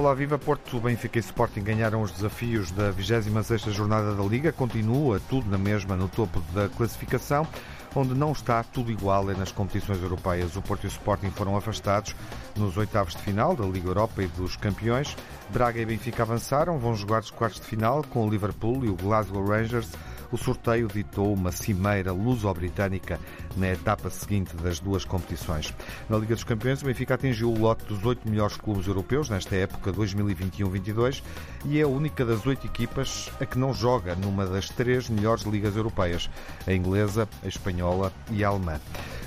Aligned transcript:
Olá, 0.00 0.14
viva 0.14 0.38
Porto, 0.38 0.80
Benfica 0.80 1.18
e 1.18 1.20
Sporting 1.20 1.62
ganharam 1.62 2.00
os 2.00 2.10
desafios 2.10 2.70
da 2.70 2.90
26ª 2.90 3.70
jornada 3.70 4.14
da 4.14 4.22
Liga. 4.22 4.50
Continua 4.50 5.20
tudo 5.28 5.50
na 5.50 5.58
mesma 5.58 5.94
no 5.94 6.08
topo 6.08 6.40
da 6.54 6.70
classificação, 6.70 7.46
onde 7.94 8.14
não 8.14 8.32
está 8.32 8.62
tudo 8.62 8.90
igual 8.90 9.30
é 9.30 9.34
nas 9.34 9.52
competições 9.52 10.02
europeias. 10.02 10.56
O 10.56 10.62
Porto 10.62 10.84
e 10.84 10.86
o 10.86 10.88
Sporting 10.88 11.30
foram 11.30 11.54
afastados 11.54 12.16
nos 12.56 12.78
oitavos 12.78 13.14
de 13.14 13.20
final 13.20 13.54
da 13.54 13.66
Liga 13.66 13.88
Europa 13.88 14.22
e 14.22 14.26
dos 14.28 14.56
Campeões. 14.56 15.14
Braga 15.50 15.78
e 15.78 15.84
Benfica 15.84 16.22
avançaram, 16.22 16.78
vão 16.78 16.96
jogar 16.96 17.20
os 17.20 17.30
quartos 17.30 17.60
de 17.60 17.66
final 17.66 18.02
com 18.02 18.26
o 18.26 18.30
Liverpool 18.30 18.82
e 18.86 18.88
o 18.88 18.96
Glasgow 18.96 19.46
Rangers 19.46 19.90
o 20.32 20.36
sorteio 20.36 20.88
ditou 20.88 21.32
uma 21.32 21.52
cimeira 21.52 22.12
luso-britânica 22.12 23.18
na 23.56 23.68
etapa 23.68 24.10
seguinte 24.10 24.56
das 24.56 24.80
duas 24.80 25.04
competições. 25.04 25.74
Na 26.08 26.16
Liga 26.16 26.34
dos 26.34 26.44
Campeões, 26.44 26.82
o 26.82 26.86
Benfica 26.86 27.14
atingiu 27.14 27.52
o 27.52 27.58
lote 27.58 27.84
dos 27.84 28.04
oito 28.04 28.28
melhores 28.28 28.56
clubes 28.56 28.86
europeus 28.86 29.28
nesta 29.28 29.56
época 29.56 29.92
2021-22 29.92 31.22
e 31.66 31.78
é 31.78 31.82
a 31.82 31.88
única 31.88 32.24
das 32.24 32.46
oito 32.46 32.66
equipas 32.66 33.30
a 33.40 33.46
que 33.46 33.58
não 33.58 33.72
joga 33.72 34.14
numa 34.14 34.46
das 34.46 34.68
três 34.68 35.08
melhores 35.08 35.44
ligas 35.44 35.76
europeias, 35.76 36.30
a 36.66 36.72
inglesa, 36.72 37.28
a 37.42 37.48
espanhola 37.48 38.12
e 38.30 38.44
a 38.44 38.48
alemã. 38.48 38.80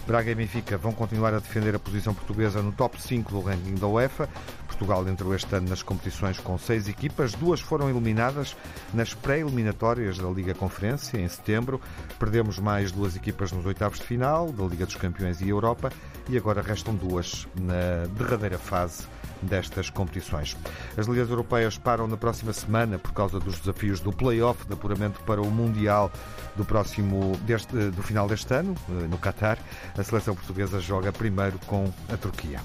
Braga 0.05 0.31
e 0.31 0.35
Benfica 0.35 0.77
vão 0.77 0.91
continuar 0.91 1.33
a 1.33 1.39
defender 1.39 1.73
a 1.75 1.79
posição 1.79 2.13
portuguesa 2.13 2.61
no 2.61 2.73
top 2.73 3.01
5 3.01 3.31
do 3.31 3.39
ranking 3.39 3.75
da 3.75 3.87
UEFA. 3.87 4.27
Portugal 4.73 5.07
entrou 5.07 5.35
este 5.35 5.55
ano 5.55 5.69
nas 5.69 5.83
competições 5.83 6.39
com 6.39 6.57
seis 6.57 6.87
equipas, 6.87 7.33
duas 7.33 7.61
foram 7.61 7.89
eliminadas 7.89 8.55
nas 8.93 9.13
pré-eliminatórias 9.13 10.17
da 10.17 10.27
Liga 10.27 10.53
Conferência 10.53 11.17
em 11.17 11.27
setembro. 11.27 11.79
Perdemos 12.17 12.57
mais 12.57 12.91
duas 12.91 13.15
equipas 13.15 13.51
nos 13.51 13.65
oitavos 13.65 13.99
de 13.99 14.05
final 14.05 14.51
da 14.51 14.63
Liga 14.65 14.85
dos 14.85 14.95
Campeões 14.95 15.41
e 15.41 15.49
Europa 15.49 15.91
e 16.27 16.37
agora 16.37 16.61
restam 16.61 16.95
duas 16.95 17.47
na 17.55 18.07
derradeira 18.17 18.57
fase 18.57 19.03
destas 19.43 19.89
competições. 19.89 20.57
As 20.97 21.05
ligas 21.05 21.29
europeias 21.29 21.77
param 21.77 22.07
na 22.07 22.17
próxima 22.17 22.51
semana 22.51 22.97
por 22.97 23.13
causa 23.13 23.39
dos 23.39 23.59
desafios 23.59 23.99
do 23.99 24.11
play-off 24.11 24.65
de 24.65 24.73
apuramento 24.73 25.21
para 25.21 25.41
o 25.41 25.51
Mundial 25.51 26.11
do 26.55 26.65
próximo 26.65 27.37
deste, 27.45 27.75
do 27.91 28.01
final 28.01 28.27
deste 28.27 28.53
ano, 28.53 28.75
eh, 28.89 29.07
no 29.07 29.17
Qatar. 29.17 29.57
A 29.97 30.03
seleção 30.03 30.33
portuguesa 30.33 30.79
joga 30.79 31.11
primeiro 31.11 31.59
com 31.67 31.91
a 32.11 32.17
Turquia. 32.17 32.59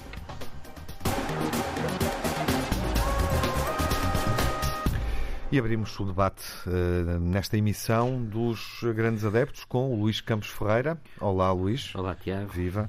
E 5.51 5.57
abrimos 5.57 5.99
o 5.99 6.05
debate 6.05 6.43
uh, 6.67 7.19
nesta 7.19 7.57
emissão 7.57 8.23
dos 8.23 8.81
grandes 8.95 9.25
adeptos 9.25 9.63
com 9.63 9.91
o 9.91 9.99
Luís 9.99 10.21
Campos 10.21 10.49
Ferreira. 10.49 10.95
Olá, 11.19 11.51
Luís. 11.51 11.91
Olá, 11.95 12.13
Tiago. 12.13 12.49
Viva. 12.49 12.87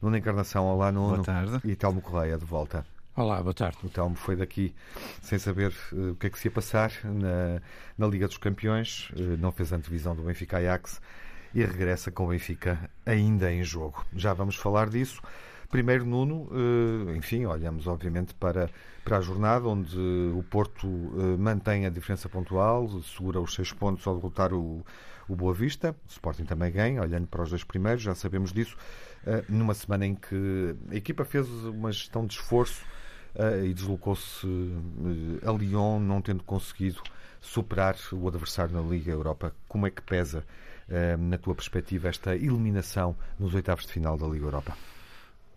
Nuno 0.00 0.18
Encarnação, 0.18 0.66
olá, 0.66 0.92
Nuno. 0.92 1.14
Boa 1.14 1.24
tarde. 1.24 1.60
E 1.64 1.74
Telmo 1.74 2.02
Correia, 2.02 2.36
de 2.36 2.44
volta. 2.44 2.84
Olá, 3.16 3.42
boa 3.42 3.54
tarde. 3.54 3.78
O 3.82 3.88
Telmo 3.88 4.14
foi 4.14 4.36
daqui 4.36 4.74
sem 5.22 5.38
saber 5.38 5.72
uh, 5.90 6.10
o 6.10 6.16
que 6.16 6.26
é 6.26 6.30
que 6.30 6.38
se 6.38 6.48
ia 6.48 6.52
passar 6.52 6.92
na, 7.02 7.62
na 7.96 8.06
Liga 8.06 8.28
dos 8.28 8.36
Campeões, 8.36 9.08
uh, 9.16 9.38
não 9.38 9.50
fez 9.50 9.72
antevisão 9.72 10.14
do 10.14 10.22
Benfica 10.22 10.58
Ajax 10.58 11.00
e 11.54 11.64
regressa 11.64 12.10
com 12.10 12.26
o 12.26 12.28
Benfica 12.28 12.90
ainda 13.06 13.50
em 13.50 13.64
jogo. 13.64 14.04
Já 14.14 14.34
vamos 14.34 14.56
falar 14.56 14.90
disso. 14.90 15.22
Primeiro, 15.72 16.04
Nuno, 16.04 16.50
uh, 16.50 17.16
enfim, 17.16 17.46
olhamos 17.46 17.86
obviamente 17.86 18.34
para, 18.34 18.68
para 19.02 19.16
a 19.16 19.20
jornada 19.22 19.66
onde 19.66 19.96
o 19.96 20.44
Porto 20.50 20.86
mantém 21.38 21.86
a 21.86 21.88
diferença 21.88 22.28
pontual, 22.28 22.86
segura 23.00 23.40
os 23.40 23.54
seis 23.54 23.72
pontos 23.72 24.06
ao 24.06 24.16
derrotar 24.16 24.52
o, 24.52 24.84
o 25.26 25.34
Boa 25.34 25.54
Vista. 25.54 25.96
O 26.06 26.10
Sporting 26.10 26.44
também 26.44 26.70
ganha, 26.70 27.00
olhando 27.00 27.26
para 27.26 27.42
os 27.42 27.48
dois 27.48 27.64
primeiros, 27.64 28.02
já 28.02 28.14
sabemos 28.14 28.52
disso. 28.52 28.76
numa 29.48 29.72
semana 29.72 30.04
em 30.04 30.14
que 30.14 30.76
a 30.90 30.94
equipa 30.94 31.24
fez 31.24 31.48
uma 31.48 31.90
gestão 31.90 32.26
de 32.26 32.34
esforço 32.34 32.84
e 33.64 33.72
deslocou-se 33.72 34.46
a 35.42 35.52
Lyon, 35.52 35.98
não 36.00 36.20
tendo 36.20 36.44
conseguido 36.44 37.02
superar 37.40 37.96
o 38.12 38.28
adversário 38.28 38.74
na 38.74 38.82
Liga 38.82 39.10
Europa. 39.10 39.54
Como 39.66 39.86
é 39.86 39.90
que 39.90 40.02
pesa, 40.02 40.44
na 41.18 41.38
tua 41.38 41.54
perspectiva, 41.54 42.10
esta 42.10 42.36
eliminação 42.36 43.16
nos 43.38 43.54
oitavos 43.54 43.86
de 43.86 43.92
final 43.94 44.18
da 44.18 44.26
Liga 44.26 44.44
Europa? 44.44 44.76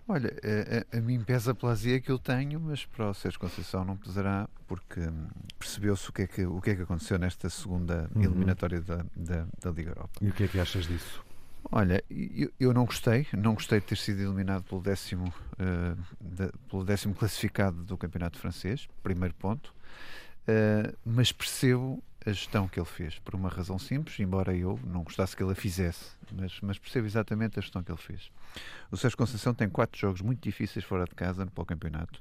Olha, 0.08 0.32
a, 0.44 0.98
a, 0.98 1.00
a 1.00 1.02
mim 1.02 1.20
pesa 1.24 1.56
pela 1.56 1.72
azia 1.72 2.00
que 2.00 2.12
eu 2.12 2.20
tenho, 2.20 2.60
mas 2.60 2.86
para 2.86 3.10
o 3.10 3.14
Sérgio 3.14 3.40
Conceição 3.40 3.84
não 3.84 3.98
pesará, 3.98 4.48
porque 4.68 5.00
hum, 5.00 5.28
percebeu-se 5.58 6.08
o, 6.10 6.14
que 6.14 6.22
é 6.22 6.28
que, 6.28 6.46
o 6.46 6.62
que 6.62 6.70
é 6.70 6.76
que 6.76 6.84
aconteceu 6.84 7.18
nesta 7.18 7.50
segunda 7.50 8.10
uhum. 8.16 8.24
eliminatória 8.24 8.82
da, 8.82 9.04
da, 9.16 9.48
da 9.60 9.72
Liga 9.72 9.92
Europa. 9.92 10.12
E 10.22 10.30
o 10.30 10.34
que 10.34 10.44
é 10.44 10.48
que 10.48 10.60
achas 10.60 10.86
disso? 10.86 11.24
Olha, 11.72 12.04
eu, 12.10 12.52
eu, 12.60 12.74
não 12.74 12.86
gostei, 12.86 13.26
não 13.34 13.56
gostei 13.56 13.80
de 13.80 13.88
ter 13.88 13.98
sido 13.98 14.22
eliminado 14.22 14.64
pelo 14.64 14.80
décimo, 14.80 15.34
uh, 15.54 16.00
de, 16.22 16.52
pelo 16.70 16.84
décimo 16.84 17.16
classificado 17.16 17.84
do 17.84 17.98
campeonato 17.98 18.38
francês, 18.38 18.88
primeiro 19.02 19.34
ponto, 19.34 19.74
uh, 20.48 20.96
mas 21.04 21.32
percebo 21.32 22.04
a 22.26 22.32
gestão 22.32 22.68
que 22.68 22.80
ele 22.80 22.88
fez, 22.88 23.20
por 23.20 23.36
uma 23.36 23.50
razão 23.50 23.78
simples, 23.78 24.20
embora 24.20 24.56
eu 24.56 24.80
não 24.84 25.04
gostasse 25.04 25.36
que 25.36 25.44
ele 25.44 25.52
a 25.52 25.56
fizesse, 25.56 26.12
mas, 26.32 26.60
mas 26.62 26.80
percebo 26.80 27.06
exatamente 27.06 27.60
a 27.60 27.62
gestão 27.62 27.84
que 27.84 27.92
ele 27.92 28.02
fez. 28.02 28.32
O 28.92 28.98
Sérgio 28.98 29.18
Conceição 29.18 29.54
tem 29.54 29.70
quatro 29.70 30.00
jogos 30.00 30.22
muito 30.22 30.42
difíceis 30.42 30.84
fora 30.84 31.06
de 31.06 31.14
casa 31.14 31.46
para 31.46 31.62
o 31.62 31.66
campeonato, 31.66 32.20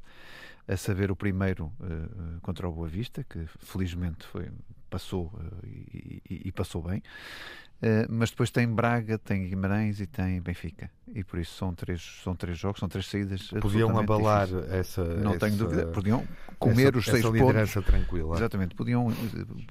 a 0.68 0.76
saber 0.76 1.10
o 1.10 1.16
primeiro 1.16 1.66
uh, 1.80 2.40
contra 2.42 2.68
o 2.68 2.72
Boa 2.72 2.88
Vista, 2.88 3.24
que 3.24 3.46
felizmente 3.60 4.26
foi, 4.26 4.50
passou 4.94 5.24
uh, 5.34 5.66
e, 5.66 6.22
e, 6.44 6.52
passou 6.52 6.80
bem, 6.80 6.98
uh, 6.98 8.06
mas 8.08 8.30
depois 8.30 8.52
tem 8.52 8.68
Braga, 8.68 9.18
tem 9.18 9.48
Guimarães 9.48 9.98
e 9.98 10.06
tem 10.06 10.40
Benfica, 10.40 10.88
e 11.12 11.24
por 11.24 11.40
isso 11.40 11.56
são 11.56 11.74
três, 11.74 12.20
são 12.22 12.36
três 12.36 12.56
jogos, 12.56 12.78
são 12.78 12.88
três 12.88 13.06
saídas. 13.06 13.48
Podiam 13.60 13.98
abalar 13.98 14.46
difíceis. 14.46 14.72
essa. 14.72 15.04
Não 15.04 15.32
essa, 15.32 15.40
tenho 15.40 15.56
dúvida, 15.56 15.86
podiam 15.88 16.24
comer 16.60 16.90
essa, 16.90 16.98
os 16.98 17.04
seis 17.06 17.24
pontos. 17.24 17.84
tranquila. 17.84 18.36
Exatamente, 18.36 18.74
podiam 18.76 19.08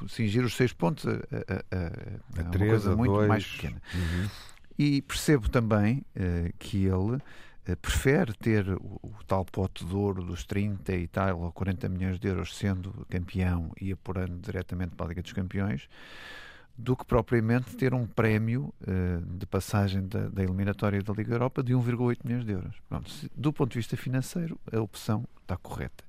cingir 0.10 0.44
os 0.44 0.58
seis 0.58 0.74
pontos 0.74 1.08
a, 1.08 1.12
a, 1.12 1.16
a, 1.16 2.42
a, 2.42 2.42
a 2.42 2.50
três, 2.50 2.62
uma 2.62 2.80
coisa 2.80 2.96
muito 2.98 3.14
dois. 3.14 3.28
mais 3.30 3.46
pequena. 3.46 3.82
Uhum. 3.96 4.30
E 4.78 5.02
percebo 5.04 5.48
também 5.50 6.04
que 6.58 6.86
ele 6.86 7.16
eh, 7.16 7.22
prefere 7.82 8.34
ter 8.34 8.68
o, 8.70 9.00
o, 9.02 9.14
tal 9.26 9.46
pote 9.46 9.86
de 9.86 9.96
ouro 9.96 10.24
dos 10.24 10.44
30 10.46 10.94
e 10.94 11.08
tal 11.08 11.40
ou 11.40 11.52
40 11.52 11.88
milhões 11.88 12.20
de 12.20 12.28
euros 12.28 12.58
sendo 12.58 13.06
campeão 13.10 13.72
e 13.80 13.92
apurando 13.92 14.40
diretamente 14.40 14.96
para 14.96 15.06
a 15.06 15.10
Liga 15.10 15.22
dos 15.22 15.34
Campeões 15.34 15.88
do 16.78 16.96
que 16.96 17.06
propriamente 17.06 17.76
ter 17.76 17.94
um 17.94 18.06
prémio 18.06 18.74
uh, 18.82 19.22
de 19.38 19.46
passagem 19.46 20.08
da, 20.08 20.28
da, 20.28 20.44
eliminatória 20.44 21.02
da 21.02 21.14
Liga 21.14 21.36
Europa 21.36 21.62
de 21.62 21.74
1,8 21.74 22.18
milhões 22.24 22.46
de 22.46 22.52
euros. 22.52 22.76
Pronto, 22.90 23.12
se, 23.12 23.32
do 23.36 23.54
ponto 23.54 23.72
de 23.72 23.78
vista 23.78 23.96
financeiro, 23.96 24.60
a 24.72 24.82
opção 24.82 25.24
está 25.42 25.56
correta. 25.56 26.04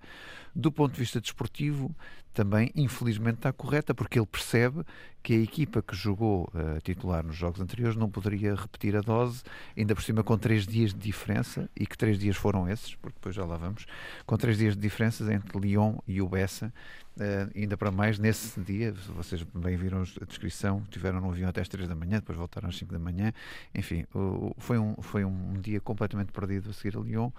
Do 0.54 0.70
ponto 0.70 0.92
de 0.92 1.00
vista 1.00 1.20
desportivo, 1.20 1.94
também, 2.32 2.70
infelizmente, 2.75 3.37
está 3.37 3.53
correta, 3.53 3.94
porque 3.94 4.19
ele 4.19 4.26
percebe 4.26 4.82
que 5.22 5.32
a 5.32 5.38
equipa 5.38 5.81
que 5.81 5.94
jogou 5.97 6.50
uh, 6.53 6.81
titular 6.82 7.25
nos 7.25 7.37
jogos 7.37 7.60
anteriores 7.60 7.97
não 7.97 8.10
poderia 8.10 8.54
repetir 8.54 8.97
a 8.97 9.00
dose, 9.00 9.42
ainda 9.76 9.94
por 9.94 10.03
cima 10.03 10.22
com 10.22 10.37
três 10.37 10.66
dias 10.66 10.92
de 10.92 10.98
diferença, 10.98 11.70
e 11.75 11.87
que 11.87 11.97
três 11.97 12.19
dias 12.19 12.37
foram 12.37 12.69
esses, 12.69 12.94
porque 12.97 13.16
depois 13.16 13.34
já 13.34 13.44
lá 13.44 13.56
vamos, 13.56 13.87
com 14.26 14.37
três 14.37 14.59
dias 14.59 14.75
de 14.75 14.81
diferença 14.81 15.32
entre 15.32 15.59
Lyon 15.59 15.97
e 16.06 16.20
o 16.20 16.28
Bessa, 16.28 16.72
Uh, 17.16 17.47
ainda 17.54 17.76
para 17.76 17.92
mais 17.92 18.19
nesse 18.19 18.60
dia, 18.60 18.92
vocês 19.15 19.41
bem 19.54 19.76
viram 19.76 20.00
a 20.00 20.25
descrição, 20.25 20.82
tiveram 20.91 21.21
no 21.21 21.31
avião 21.31 21.48
até 21.48 21.60
às 21.60 21.69
3 21.69 21.88
da 21.88 21.94
manhã, 21.94 22.19
depois 22.19 22.36
voltaram 22.36 22.69
às 22.69 22.76
5 22.76 22.92
da 22.92 22.98
manhã, 22.98 23.32
enfim, 23.72 24.04
uh, 24.12 24.53
foi, 24.59 24.78
um, 24.78 24.97
foi 25.00 25.25
um 25.25 25.53
dia 25.60 25.81
completamente 25.81 26.32
perdido 26.32 26.71
a 26.71 26.72
seguir 26.72 26.97
a 26.97 27.00
Lyon. 27.00 27.31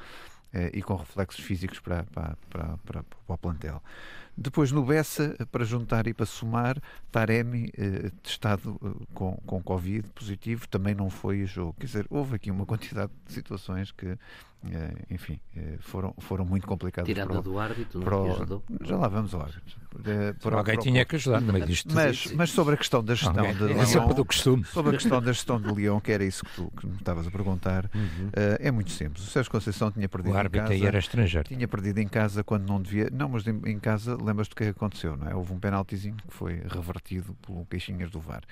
Eh, 0.55 0.71
e 0.73 0.81
com 0.81 0.95
reflexos 0.95 1.43
físicos 1.43 1.79
para, 1.81 2.05
para, 2.05 2.37
para, 2.49 2.77
para, 2.77 3.03
para 3.03 3.19
o 3.27 3.37
plantel. 3.37 3.83
Depois 4.37 4.71
no 4.71 4.83
Bessa, 4.83 5.35
para 5.51 5.63
juntar 5.63 6.07
e 6.07 6.13
para 6.13 6.25
somar, 6.25 6.81
Taremi, 7.11 7.71
eh, 7.77 8.11
testado 8.21 8.79
eh, 8.83 9.05
com, 9.13 9.37
com 9.45 9.63
Covid 9.63 10.09
positivo, 10.09 10.67
também 10.67 10.93
não 10.93 11.09
foi 11.09 11.43
a 11.43 11.45
jogo. 11.45 11.75
Quer 11.79 11.85
dizer, 11.85 12.05
houve 12.09 12.35
aqui 12.35 12.51
uma 12.51 12.65
quantidade 12.65 13.11
de 13.25 13.33
situações 13.33 13.91
que 13.91 14.17
eh, 14.71 14.93
enfim, 15.11 15.39
foram, 15.79 16.13
foram 16.17 16.43
muito 16.43 16.67
complicadas. 16.67 17.07
Tirando 17.07 17.41
do 17.41 17.59
árbitro, 17.59 17.99
não 17.99 18.27
o, 18.27 18.31
ajudou? 18.31 18.63
Já 18.81 18.97
lá 18.97 19.07
vamos 19.07 19.33
ao 19.33 19.41
árbitro. 19.41 19.85
Para, 20.41 20.57
alguém 20.57 20.77
tinha 20.77 21.05
que 21.05 21.15
ajudar, 21.15 21.41
mas 21.41 21.69
isto... 21.69 21.93
Mas, 21.93 22.31
mas 22.33 22.51
sobre 22.51 22.73
a 22.73 22.77
questão 22.77 23.03
da 23.03 23.15
gestão 23.15 23.53
de 23.53 23.63
é 23.71 23.85
Leão... 23.85 24.13
do 24.13 24.25
costume. 24.25 24.63
Sobre 24.65 24.95
a 24.95 24.97
questão 24.97 25.21
da 25.21 25.31
gestão 25.31 25.61
de 25.61 25.71
Leão, 25.71 25.99
que 25.99 26.11
era 26.11 26.23
isso 26.23 26.43
que 26.43 26.51
tu 26.55 26.71
que 26.75 26.87
me 26.87 26.95
estavas 26.95 27.27
a 27.27 27.31
perguntar, 27.31 27.89
uhum. 27.93 28.27
uh, 28.27 28.31
é 28.59 28.71
muito 28.71 28.91
simples. 28.91 29.25
O 29.25 29.31
Sérgio 29.31 29.51
Conceição 29.51 29.91
tinha 29.91 30.09
perdido 30.09 30.33
o 30.33 30.37
árbitro 30.37 30.73
em 30.73 30.77
casa... 30.79 30.87
era 30.87 30.99
estrangeiro. 30.99 31.47
Tinha 31.47 31.67
perdido 31.67 31.99
em 31.99 32.07
casa 32.07 32.43
quando 32.43 32.67
não 32.67 32.81
devia... 32.81 33.09
Não, 33.11 33.29
mas 33.29 33.47
em, 33.47 33.61
em 33.65 33.79
casa, 33.79 34.17
lembras-te 34.25 34.53
o 34.53 34.55
que 34.55 34.63
aconteceu, 34.65 35.15
não 35.15 35.27
é? 35.27 35.35
Houve 35.35 35.53
um 35.53 35.59
penaltizinho 35.59 36.15
que 36.15 36.33
foi 36.33 36.61
revertido 36.67 37.33
pelo 37.35 37.65
Queixinhas 37.65 38.09
do 38.09 38.19
VAR. 38.19 38.43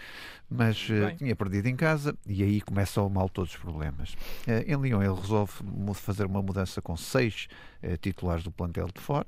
Mas 0.50 0.88
uh, 0.90 1.16
tinha 1.18 1.36
perdido 1.36 1.68
em 1.68 1.76
casa 1.76 2.16
e 2.26 2.44
aí 2.44 2.62
começa 2.62 3.02
o 3.02 3.10
mal 3.10 3.28
todos 3.28 3.52
os 3.52 3.58
problemas. 3.58 4.14
Uh, 4.48 4.64
em 4.66 4.76
Leão 4.76 5.02
ele 5.02 5.14
resolve 5.14 5.52
fazer 5.96 6.26
uma 6.26 6.42
mudança 6.42 6.82
com 6.82 6.96
seis 6.96 7.48
eh, 7.82 7.98
titulares 7.98 8.44
do 8.44 8.52
plantel 8.52 8.88
de 8.94 9.02
fora. 9.02 9.28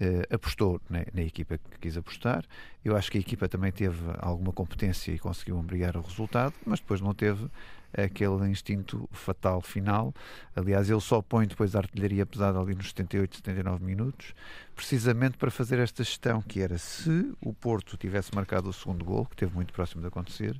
Uh, 0.00 0.34
apostou 0.34 0.80
na, 0.88 1.04
na, 1.12 1.22
equipa 1.22 1.58
que 1.58 1.78
quis 1.78 1.96
apostar. 1.96 2.44
Eu 2.82 2.96
acho 2.96 3.10
que 3.10 3.18
a 3.18 3.20
equipa 3.20 3.46
também 3.48 3.70
teve 3.70 4.00
alguma 4.18 4.50
competência 4.50 5.12
e 5.12 5.18
conseguiu 5.18 5.58
obrigar 5.58 5.94
o 5.96 6.00
resultado, 6.00 6.54
mas 6.64 6.80
depois 6.80 7.02
não 7.02 7.12
teve 7.12 7.50
aquele 7.96 8.48
instinto 8.48 9.08
fatal 9.12 9.60
final. 9.60 10.14
Aliás, 10.54 10.90
ele 10.90 11.00
só 11.00 11.22
põe 11.22 11.46
depois 11.46 11.74
a 11.74 11.78
artilharia 11.78 12.26
pesada 12.26 12.58
ali 12.58 12.74
nos 12.74 12.88
78, 12.88 13.36
79 13.36 13.84
minutos. 13.84 14.34
precisamente 14.74 15.36
para 15.36 15.50
fazer 15.50 15.78
esta 15.78 16.02
gestão, 16.02 16.40
que 16.40 16.60
era 16.60 16.78
se 16.78 17.32
o 17.40 17.52
Porto 17.52 17.96
tivesse 17.96 18.34
marcado 18.34 18.68
o 18.68 18.72
segundo 18.72 19.04
gol, 19.04 19.26
que 19.26 19.34
esteve 19.34 19.54
muito 19.54 19.72
próximo 19.72 20.00
de 20.00 20.08
acontecer, 20.08 20.58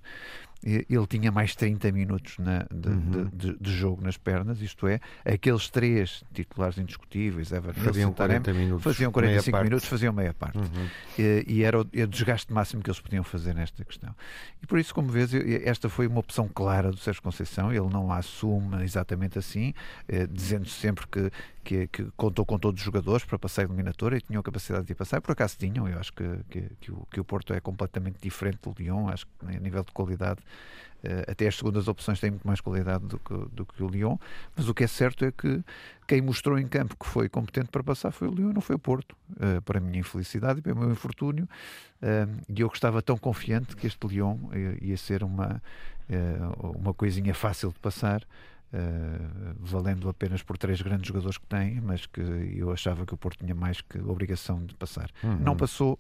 ele 0.62 1.06
tinha 1.08 1.32
mais 1.32 1.54
30 1.54 1.90
minutos 1.90 2.36
na, 2.38 2.66
de, 2.70 2.88
uhum. 2.88 3.30
de, 3.32 3.56
de, 3.58 3.72
jogo 3.72 4.02
nas 4.02 4.18
pernas, 4.18 4.60
isto 4.60 4.86
é, 4.86 5.00
aqueles 5.24 5.70
três 5.70 6.22
titulares 6.34 6.76
indiscutíveis, 6.76 7.50
Evan 7.50 7.72
faziam 7.72 8.12
40 8.12 8.52
minutos, 8.52 8.84
faziam 8.84 9.10
45 9.10 9.62
minutos, 9.62 9.88
faziam 9.88 10.12
meia 10.12 10.34
parte. 10.34 10.58
Uhum. 10.58 10.88
E, 11.18 11.44
e, 11.48 11.64
era 11.64 11.78
o, 11.78 11.80
o, 11.80 12.06
desgaste 12.06 12.52
máximo 12.52 12.82
que 12.82 12.90
eles 12.90 13.00
podiam 13.00 13.24
fazer 13.24 13.54
nesta 13.54 13.82
questão. 13.84 14.14
E 14.62 14.66
por 14.66 14.78
isso, 14.78 14.94
como 14.94 15.08
vês, 15.08 15.32
esta 15.64 15.88
foi 15.88 16.06
uma 16.06 16.20
opção 16.20 16.46
clara 16.46 16.90
do 16.90 16.98
Sérgio 16.98 17.19
Conceição, 17.20 17.72
ele 17.72 17.88
não 17.88 18.12
a 18.12 18.18
assume 18.18 18.82
exatamente 18.82 19.38
assim, 19.38 19.74
eh, 20.08 20.26
dizendo 20.26 20.68
sempre 20.68 21.06
que, 21.06 21.30
que, 21.64 21.86
que, 21.88 22.04
contou 22.16 22.44
com 22.44 22.58
todos 22.58 22.80
os 22.80 22.84
jogadores 22.84 23.24
para 23.24 23.38
passar 23.38 23.62
a 23.62 23.64
eliminatória 23.64 24.16
e 24.16 24.20
tinham 24.20 24.42
capacidade 24.42 24.86
de 24.86 24.94
passar, 24.94 25.20
por 25.20 25.32
acaso 25.32 25.56
tinham, 25.58 25.88
eu 25.88 25.98
acho 25.98 26.12
que, 26.12 26.24
que, 26.48 26.62
que, 26.80 26.92
o, 26.92 27.06
que 27.10 27.20
o 27.20 27.24
Porto 27.24 27.52
é 27.52 27.60
completamente 27.60 28.18
diferente 28.20 28.58
do 28.62 28.74
Lyon, 28.78 29.08
acho 29.08 29.26
que 29.26 29.56
a 29.56 29.60
nível 29.60 29.82
de 29.82 29.92
qualidade 29.92 30.40
Uh, 31.02 31.24
até 31.30 31.48
as 31.48 31.56
segundas 31.56 31.88
opções 31.88 32.20
têm 32.20 32.30
muito 32.30 32.46
mais 32.46 32.60
qualidade 32.60 33.06
do 33.06 33.18
que, 33.18 33.34
do 33.52 33.64
que 33.64 33.82
o 33.82 33.88
Lyon, 33.88 34.18
mas 34.54 34.68
o 34.68 34.74
que 34.74 34.84
é 34.84 34.86
certo 34.86 35.24
é 35.24 35.32
que 35.32 35.64
quem 36.06 36.20
mostrou 36.20 36.58
em 36.58 36.68
campo 36.68 36.94
que 36.94 37.06
foi 37.06 37.26
competente 37.26 37.68
para 37.68 37.82
passar 37.82 38.10
foi 38.10 38.28
o 38.28 38.30
Lyon, 38.30 38.52
não 38.52 38.60
foi 38.60 38.76
o 38.76 38.78
Porto, 38.78 39.16
uh, 39.30 39.62
para 39.62 39.78
a 39.78 39.80
minha 39.80 39.98
infelicidade 39.98 40.58
e 40.58 40.62
para 40.62 40.74
o 40.74 40.76
meu 40.76 40.90
infortúnio, 40.90 41.48
uh, 42.02 42.42
e 42.46 42.60
eu 42.60 42.66
estava 42.66 43.00
tão 43.00 43.16
confiante 43.16 43.74
que 43.76 43.86
este 43.86 44.06
Lyon 44.06 44.36
ia 44.82 44.96
ser 44.98 45.24
uma, 45.24 45.62
uma 46.58 46.94
coisinha 46.94 47.34
fácil 47.34 47.70
de 47.70 47.78
passar, 47.78 48.26
Uh, 48.72 49.56
valendo 49.58 50.08
apenas 50.08 50.44
por 50.44 50.56
três 50.56 50.80
grandes 50.80 51.08
jogadores 51.08 51.36
que 51.36 51.46
tem, 51.46 51.80
mas 51.80 52.06
que 52.06 52.20
eu 52.20 52.70
achava 52.70 53.04
que 53.04 53.12
o 53.12 53.16
Porto 53.16 53.38
tinha 53.40 53.52
mais 53.52 53.80
que 53.80 53.98
obrigação 53.98 54.64
de 54.64 54.76
passar. 54.76 55.10
Uhum. 55.24 55.38
Não 55.40 55.56
passou, 55.56 55.98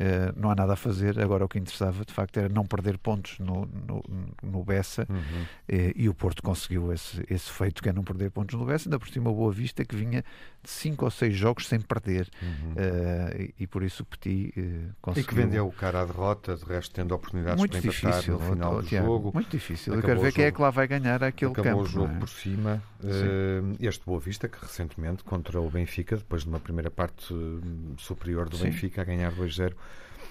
Uh, 0.00 0.32
não 0.40 0.50
há 0.50 0.54
nada 0.54 0.72
a 0.72 0.76
fazer. 0.76 1.20
Agora, 1.20 1.44
o 1.44 1.48
que 1.48 1.58
interessava 1.58 2.04
de 2.04 2.12
facto 2.12 2.38
era 2.38 2.48
não 2.48 2.64
perder 2.64 2.96
pontos 2.98 3.38
no, 3.38 3.66
no, 3.66 4.02
no 4.42 4.64
Bessa 4.64 5.06
uhum. 5.08 5.16
uh, 5.16 5.92
e 5.94 6.08
o 6.08 6.14
Porto 6.14 6.42
conseguiu 6.42 6.92
esse, 6.92 7.22
esse 7.28 7.50
feito 7.50 7.82
que 7.82 7.88
é 7.88 7.92
não 7.92 8.02
perder 8.02 8.30
pontos 8.30 8.58
no 8.58 8.64
Bessa. 8.64 8.88
Ainda 8.88 8.98
por 8.98 9.08
cima, 9.08 9.30
Boa 9.30 9.52
Vista 9.52 9.84
que 9.84 9.94
vinha 9.94 10.24
de 10.62 10.70
5 10.70 11.04
ou 11.04 11.10
6 11.10 11.36
jogos 11.36 11.66
sem 11.68 11.80
perder 11.80 12.28
uhum. 12.42 12.72
uh, 12.72 13.42
e, 13.42 13.54
e, 13.60 13.66
por 13.66 13.82
isso 13.82 14.02
o 14.02 14.06
Petit 14.06 14.52
conseguiu. 15.00 15.24
E 15.24 15.26
que 15.26 15.34
vendeu 15.34 15.66
o 15.66 15.72
cara 15.72 16.00
à 16.00 16.04
derrota, 16.04 16.56
de 16.56 16.64
resto, 16.64 16.94
tendo 16.94 17.14
oportunidades 17.14 17.58
muito 17.58 17.72
para 17.72 17.80
difícil, 17.80 18.38
no 18.38 18.50
final 18.50 18.80
do 18.80 18.88
Tiago, 18.88 19.06
jogo. 19.06 19.30
Muito 19.34 19.50
difícil. 19.50 19.94
Eu 19.94 20.02
quero 20.02 20.20
ver 20.20 20.32
quem 20.32 20.44
é 20.46 20.52
que 20.52 20.60
lá 20.60 20.70
vai 20.70 20.88
ganhar 20.88 21.22
aquele 21.22 21.52
acabou 21.52 21.72
campo. 21.72 21.82
o 21.82 21.86
jogo 21.86 22.14
é? 22.14 22.18
por 22.18 22.28
cima. 22.28 22.82
este 23.78 24.04
Boa 24.06 24.20
Vista 24.20 24.48
que 24.48 24.58
recentemente 24.60 25.22
contra 25.22 25.60
o 25.60 25.68
Benfica, 25.68 26.16
depois 26.16 26.42
de 26.42 26.48
uma 26.48 26.60
primeira 26.60 26.90
parte 26.90 27.34
superior 27.98 28.48
do 28.48 28.56
Sim. 28.56 28.64
Benfica, 28.64 29.02
a 29.02 29.04
ganhar 29.04 29.32
2-0 29.32 29.74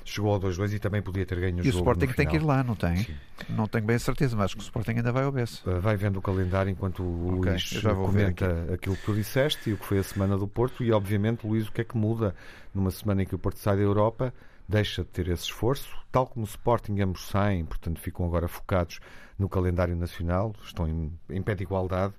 chegou 0.03 0.33
ao 0.33 0.39
2-2 0.39 0.73
e 0.73 0.79
também 0.79 1.01
podia 1.01 1.25
ter 1.25 1.39
ganho 1.39 1.57
o 1.57 1.59
e 1.61 1.63
jogo. 1.63 1.67
E 1.67 1.69
o 1.69 1.79
Sporting 1.79 2.13
tem 2.13 2.27
que 2.27 2.35
ir 2.35 2.43
lá, 2.43 2.63
não 2.63 2.75
tem? 2.75 2.97
Sim. 2.97 3.15
Não 3.49 3.67
tenho 3.67 3.85
bem 3.85 3.95
a 3.95 3.99
certeza, 3.99 4.35
mas 4.35 4.45
acho 4.45 4.55
que 4.55 4.61
o 4.61 4.63
Sporting 4.63 4.91
ainda 4.91 5.11
vai 5.11 5.23
ao 5.23 5.31
BES. 5.31 5.65
Uh, 5.65 5.79
vai 5.79 5.95
vendo 5.95 6.17
o 6.17 6.21
calendário 6.21 6.69
enquanto 6.69 7.03
o 7.03 7.39
okay, 7.39 7.51
Luís 7.51 7.81
comenta 7.81 8.73
aquilo 8.73 8.95
que 8.95 9.03
tu 9.03 9.13
disseste 9.13 9.69
e 9.69 9.73
o 9.73 9.77
que 9.77 9.85
foi 9.85 9.99
a 9.99 10.03
semana 10.03 10.37
do 10.37 10.47
Porto. 10.47 10.83
E 10.83 10.91
obviamente, 10.91 11.45
Luís, 11.45 11.67
o 11.67 11.71
que 11.71 11.81
é 11.81 11.83
que 11.83 11.97
muda 11.97 12.35
numa 12.73 12.91
semana 12.91 13.23
em 13.23 13.25
que 13.25 13.35
o 13.35 13.39
Porto 13.39 13.57
sai 13.57 13.75
da 13.75 13.83
Europa? 13.83 14.33
Deixa 14.67 15.03
de 15.03 15.09
ter 15.09 15.27
esse 15.27 15.43
esforço, 15.43 15.89
tal 16.11 16.25
como 16.25 16.45
o 16.45 16.47
Sporting 16.47 16.99
ambos 17.01 17.27
saem, 17.27 17.65
portanto 17.65 17.99
ficam 17.99 18.25
agora 18.25 18.47
focados 18.47 18.99
no 19.37 19.49
calendário 19.49 19.95
nacional, 19.95 20.55
estão 20.63 20.87
em, 20.87 21.11
em 21.29 21.41
pé 21.41 21.55
de 21.55 21.63
igualdade. 21.63 22.13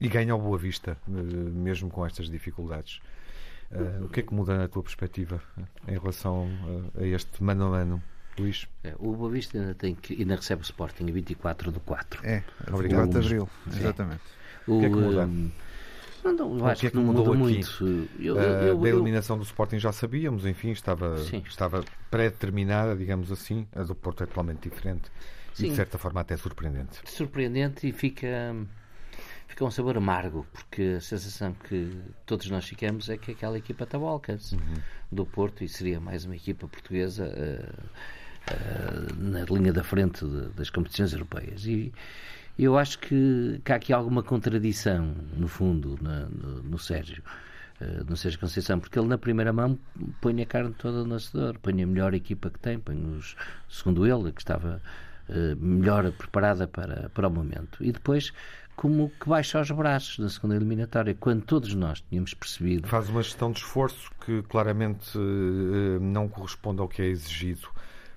E 0.00 0.08
ganha 0.08 0.36
Boa 0.36 0.58
Vista, 0.58 0.98
eh, 1.08 1.12
mesmo 1.12 1.90
com 1.90 2.04
estas 2.04 2.28
dificuldades. 2.28 3.00
Uh, 3.70 4.04
o 4.04 4.08
que 4.08 4.20
é 4.20 4.22
que 4.22 4.32
muda 4.32 4.56
na 4.56 4.68
tua 4.68 4.82
perspectiva 4.82 5.42
eh, 5.58 5.94
em 5.94 5.98
relação 5.98 6.48
a, 6.94 7.00
a 7.02 7.06
este 7.06 7.42
mano 7.42 7.66
a 7.66 7.70
mano? 7.70 8.02
Luís? 8.38 8.68
É, 8.84 8.94
o 8.98 9.12
Boa 9.12 9.30
Vista 9.30 9.58
ainda, 9.58 9.74
tem 9.74 9.94
que, 9.94 10.14
ainda 10.14 10.36
recebe 10.36 10.62
o 10.62 10.64
Sporting 10.64 11.08
a 11.08 11.12
24 11.12 11.72
de 11.72 11.80
4. 11.80 12.26
É, 12.26 12.44
obrigado. 12.70 13.06
24 13.06 13.10
de 13.10 13.26
Abril, 13.26 13.48
exatamente. 13.66 14.22
O, 14.66 14.76
o, 14.76 14.80
que 14.80 14.86
é 14.86 14.88
que 14.88 14.94
muda? 14.94 15.26
Um, 15.26 15.50
não, 16.24 16.54
não, 16.54 16.66
acho 16.66 16.80
que, 16.80 16.86
é 16.88 16.90
que, 16.90 16.96
não 16.96 17.04
mudou 17.04 17.26
muda 17.26 17.38
muito. 17.38 17.84
Eu, 18.18 18.36
eu, 18.36 18.36
eu, 18.36 18.78
da 18.78 18.88
eliminação 18.88 19.38
do 19.38 19.44
Sporting 19.44 19.78
já 19.78 19.92
sabíamos, 19.92 20.44
enfim, 20.44 20.70
estava, 20.70 21.16
estava 21.48 21.84
pré-determinada, 22.10 22.96
digamos 22.96 23.30
assim. 23.30 23.66
A 23.74 23.82
do 23.82 23.94
Porto 23.94 24.24
é 24.24 24.26
totalmente 24.26 24.68
diferente. 24.68 25.10
Sim. 25.54 25.66
E 25.66 25.70
de 25.70 25.76
certa 25.76 25.98
forma 25.98 26.20
até 26.20 26.36
surpreendente. 26.36 27.00
Surpreendente 27.04 27.88
e 27.88 27.92
fica 27.92 28.54
fica 29.46 29.64
um 29.64 29.70
sabor 29.70 29.96
amargo, 29.96 30.46
porque 30.52 30.94
a 30.96 31.00
sensação 31.00 31.54
que 31.68 31.90
todos 32.24 32.50
nós 32.50 32.66
ficamos 32.66 33.08
é 33.08 33.16
que 33.16 33.32
aquela 33.32 33.56
equipa 33.56 33.84
estava 33.84 34.04
ao 34.04 34.10
alcance 34.10 34.54
uhum. 34.54 34.74
do 35.10 35.24
Porto 35.24 35.64
e 35.64 35.68
seria 35.68 36.00
mais 36.00 36.24
uma 36.24 36.36
equipa 36.36 36.66
portuguesa 36.68 37.24
uh, 37.26 37.84
uh, 38.52 39.14
na 39.16 39.44
linha 39.44 39.72
da 39.72 39.84
frente 39.84 40.24
de, 40.24 40.48
das 40.50 40.68
competições 40.68 41.12
europeias. 41.12 41.64
E 41.64 41.92
eu 42.58 42.76
acho 42.76 42.98
que, 42.98 43.60
que, 43.64 43.72
há 43.72 43.76
aqui 43.76 43.92
alguma 43.92 44.22
contradição, 44.22 45.14
no 45.36 45.48
fundo, 45.48 45.98
na, 46.00 46.26
no, 46.26 46.62
no 46.62 46.78
Sérgio. 46.78 47.22
Uh, 47.80 48.04
no 48.08 48.16
Sérgio 48.16 48.40
Conceição, 48.40 48.80
porque 48.80 48.98
ele 48.98 49.08
na 49.08 49.18
primeira 49.18 49.52
mão 49.52 49.78
põe 50.20 50.40
a 50.42 50.46
carne 50.46 50.74
toda 50.78 51.04
no 51.04 51.14
acedor, 51.14 51.58
põe 51.60 51.82
a 51.82 51.86
melhor 51.86 52.14
equipa 52.14 52.50
que 52.50 52.58
tem, 52.58 52.78
põe 52.78 52.96
os, 53.16 53.36
segundo 53.68 54.06
ele, 54.06 54.32
que 54.32 54.40
estava 54.40 54.82
melhor 55.58 56.12
preparada 56.12 56.68
para, 56.68 57.08
para 57.08 57.26
o 57.26 57.30
momento. 57.30 57.82
E 57.82 57.90
depois 57.90 58.32
como 58.76 59.10
que 59.18 59.28
baixa 59.28 59.58
os 59.58 59.70
braços 59.70 60.18
na 60.18 60.28
segunda 60.28 60.54
eliminatória, 60.54 61.16
quando 61.18 61.42
todos 61.42 61.74
nós 61.74 62.02
tínhamos 62.02 62.34
percebido. 62.34 62.86
Faz 62.86 63.08
uma 63.08 63.22
gestão 63.22 63.50
de 63.50 63.58
esforço 63.58 64.10
que 64.24 64.42
claramente 64.42 65.16
uh, 65.16 65.98
não 65.98 66.28
corresponde 66.28 66.82
ao 66.82 66.86
que 66.86 67.00
é 67.00 67.06
exigido, 67.06 67.68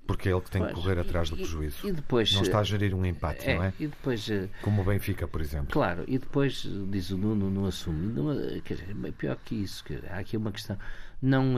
porque 0.06 0.28
é 0.28 0.34
ele 0.34 0.42
que 0.42 0.52
tem 0.52 0.62
pois, 0.62 0.74
que 0.74 0.82
correr 0.82 1.00
atrás 1.00 1.30
do 1.30 1.38
prejuízo. 1.38 1.88
E, 1.88 1.94
depois, 1.94 2.34
não 2.34 2.42
está 2.42 2.60
a 2.60 2.64
gerir 2.64 2.94
um 2.94 3.06
empate, 3.06 3.50
é, 3.50 3.56
não 3.56 3.64
é? 3.64 3.74
E 3.80 3.88
depois, 3.88 4.28
uh, 4.28 4.50
como 4.62 4.82
o 4.82 4.86
Benfica, 4.86 5.26
por 5.30 5.40
exemplo. 5.40 5.72
Claro, 5.72 6.04
e 6.08 6.20
depois, 6.20 6.68
diz 6.90 7.10
o 7.10 7.18
Nuno, 7.18 7.50
não 7.50 7.66
assume. 7.66 8.12
Não, 8.12 8.36
quer 8.62 8.74
dizer, 8.74 8.96
é 9.06 9.12
pior 9.12 9.38
que 9.38 9.56
isso, 9.56 9.82
que 9.86 9.98
há 10.10 10.18
aqui 10.18 10.36
uma 10.36 10.52
questão. 10.52 10.78
Não, 11.22 11.56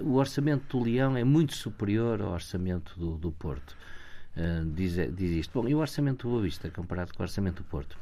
o 0.00 0.14
orçamento 0.14 0.78
do 0.78 0.84
Leão 0.84 1.16
é 1.16 1.24
muito 1.24 1.54
superior 1.54 2.22
ao 2.22 2.32
orçamento 2.32 2.98
do, 2.98 3.16
do 3.16 3.30
Porto. 3.30 3.76
diz, 4.74 4.94
diz 5.14 5.30
isto. 5.30 5.62
Bom, 5.62 5.68
e 5.68 5.74
o 5.76 5.78
orçamento 5.78 6.26
do 6.26 6.30
Boa 6.30 6.42
Vista, 6.42 6.68
comparado 6.70 7.14
com 7.14 7.22
o 7.22 7.24
orçamento 7.24 7.62
do 7.62 7.64
Porto? 7.64 7.96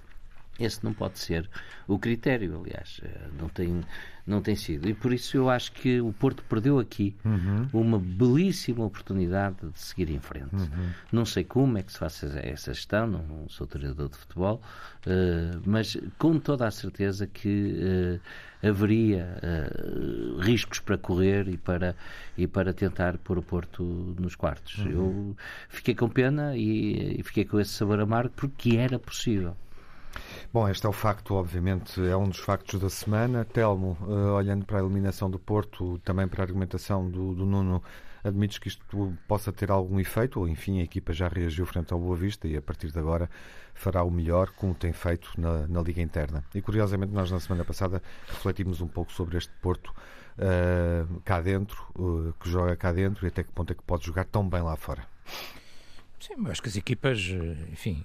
Esse 0.58 0.82
não 0.84 0.92
pode 0.92 1.18
ser 1.18 1.48
o 1.86 1.98
critério, 1.98 2.60
aliás, 2.60 3.00
eh, 3.04 3.28
não 3.38 3.48
tem, 3.48 3.80
não 4.26 4.42
tem 4.42 4.56
sido. 4.56 4.88
E 4.88 4.94
por 4.94 5.12
isso 5.12 5.36
eu 5.36 5.48
acho 5.48 5.70
que 5.70 6.00
o 6.00 6.12
Porto 6.12 6.42
perdeu 6.42 6.80
aqui 6.80 7.16
uhum. 7.24 7.68
uma 7.72 7.98
belíssima 7.98 8.84
oportunidade 8.84 9.56
de 9.60 9.78
seguir 9.80 10.10
em 10.10 10.18
frente. 10.18 10.54
Uhum. 10.54 10.90
Não 11.12 11.24
sei 11.24 11.44
como 11.44 11.78
é 11.78 11.82
que 11.82 11.92
se 11.92 11.98
faz 11.98 12.22
essa 12.22 12.74
gestão, 12.74 13.06
não 13.06 13.48
sou 13.48 13.66
treinador 13.66 14.08
de 14.08 14.16
futebol, 14.16 14.60
uh, 15.06 15.62
mas 15.64 15.96
com 16.18 16.38
toda 16.40 16.66
a 16.66 16.70
certeza 16.72 17.26
que 17.26 18.18
uh, 18.62 18.68
haveria 18.68 19.38
uh, 19.42 20.40
riscos 20.40 20.80
para 20.80 20.98
correr 20.98 21.48
e 21.48 21.56
para, 21.56 21.94
e 22.36 22.48
para 22.48 22.72
tentar 22.72 23.16
pôr 23.18 23.38
o 23.38 23.42
Porto 23.42 23.82
nos 24.18 24.34
quartos. 24.34 24.78
Uhum. 24.78 24.90
Eu 24.90 25.36
fiquei 25.68 25.94
com 25.94 26.08
pena 26.08 26.56
e, 26.56 27.20
e 27.20 27.22
fiquei 27.22 27.44
com 27.44 27.60
esse 27.60 27.70
sabor 27.70 28.00
amargo 28.00 28.32
porque 28.36 28.76
era 28.76 28.98
possível. 28.98 29.56
Bom, 30.52 30.68
este 30.68 30.86
é 30.86 30.88
o 30.88 30.92
facto, 30.92 31.34
obviamente, 31.34 32.00
é 32.00 32.16
um 32.16 32.28
dos 32.28 32.38
factos 32.38 32.80
da 32.80 32.88
semana. 32.88 33.44
Telmo, 33.44 33.98
uh, 34.02 34.32
olhando 34.34 34.64
para 34.64 34.78
a 34.78 34.80
eliminação 34.80 35.30
do 35.30 35.38
Porto, 35.38 35.98
também 35.98 36.26
para 36.26 36.42
a 36.42 36.44
argumentação 36.44 37.10
do, 37.10 37.34
do 37.34 37.44
Nuno, 37.44 37.82
admites 38.24 38.58
que 38.58 38.68
isto 38.68 39.16
possa 39.26 39.52
ter 39.52 39.70
algum 39.70 40.00
efeito, 40.00 40.40
ou 40.40 40.48
enfim, 40.48 40.80
a 40.80 40.82
equipa 40.82 41.12
já 41.12 41.28
reagiu 41.28 41.66
frente 41.66 41.92
ao 41.92 41.98
Boa 41.98 42.16
Vista 42.16 42.48
e 42.48 42.56
a 42.56 42.62
partir 42.62 42.90
de 42.90 42.98
agora 42.98 43.28
fará 43.74 44.02
o 44.02 44.10
melhor, 44.10 44.50
como 44.50 44.74
tem 44.74 44.92
feito 44.92 45.30
na, 45.38 45.68
na 45.68 45.82
Liga 45.82 46.00
Interna. 46.00 46.42
E 46.54 46.62
curiosamente, 46.62 47.12
nós 47.12 47.30
na 47.30 47.40
semana 47.40 47.64
passada 47.64 48.02
refletimos 48.26 48.80
um 48.80 48.88
pouco 48.88 49.12
sobre 49.12 49.36
este 49.36 49.52
Porto 49.60 49.94
uh, 50.38 51.20
cá 51.24 51.40
dentro, 51.40 51.82
uh, 51.94 52.32
que 52.40 52.50
joga 52.50 52.76
cá 52.76 52.90
dentro 52.92 53.26
e 53.26 53.28
até 53.28 53.44
que 53.44 53.52
ponto 53.52 53.70
é 53.72 53.74
que 53.74 53.82
pode 53.82 54.06
jogar 54.06 54.24
tão 54.24 54.48
bem 54.48 54.62
lá 54.62 54.76
fora. 54.76 55.06
Sim, 56.18 56.34
acho 56.48 56.60
que 56.60 56.68
as 56.68 56.76
equipas, 56.76 57.18
enfim, 57.70 58.04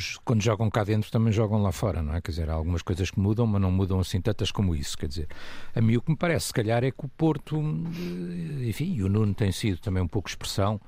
os, 0.00 0.18
quando 0.24 0.42
jogam 0.42 0.70
cá 0.70 0.82
dentro 0.82 1.10
também 1.10 1.32
jogam 1.32 1.62
lá 1.62 1.70
fora, 1.70 2.02
não 2.02 2.14
é? 2.14 2.20
Quer 2.20 2.30
dizer, 2.30 2.50
há 2.50 2.54
algumas 2.54 2.82
coisas 2.82 3.10
que 3.10 3.20
mudam, 3.20 3.46
mas 3.46 3.60
não 3.60 3.70
mudam 3.70 4.00
assim 4.00 4.20
tantas 4.20 4.50
como 4.50 4.74
isso. 4.74 4.96
Quer 4.96 5.06
dizer, 5.06 5.28
a 5.74 5.80
mim 5.80 5.96
o 5.96 6.02
que 6.02 6.10
me 6.10 6.16
parece, 6.16 6.46
se 6.46 6.52
calhar, 6.52 6.82
é 6.82 6.90
que 6.90 7.04
o 7.04 7.08
Porto, 7.08 7.56
eh, 7.56 8.68
enfim, 8.68 8.94
e 8.94 9.02
o 9.02 9.08
Nuno 9.08 9.34
tem 9.34 9.52
sido 9.52 9.78
também 9.78 10.02
um 10.02 10.08
pouco 10.08 10.28
expressão 10.28 10.80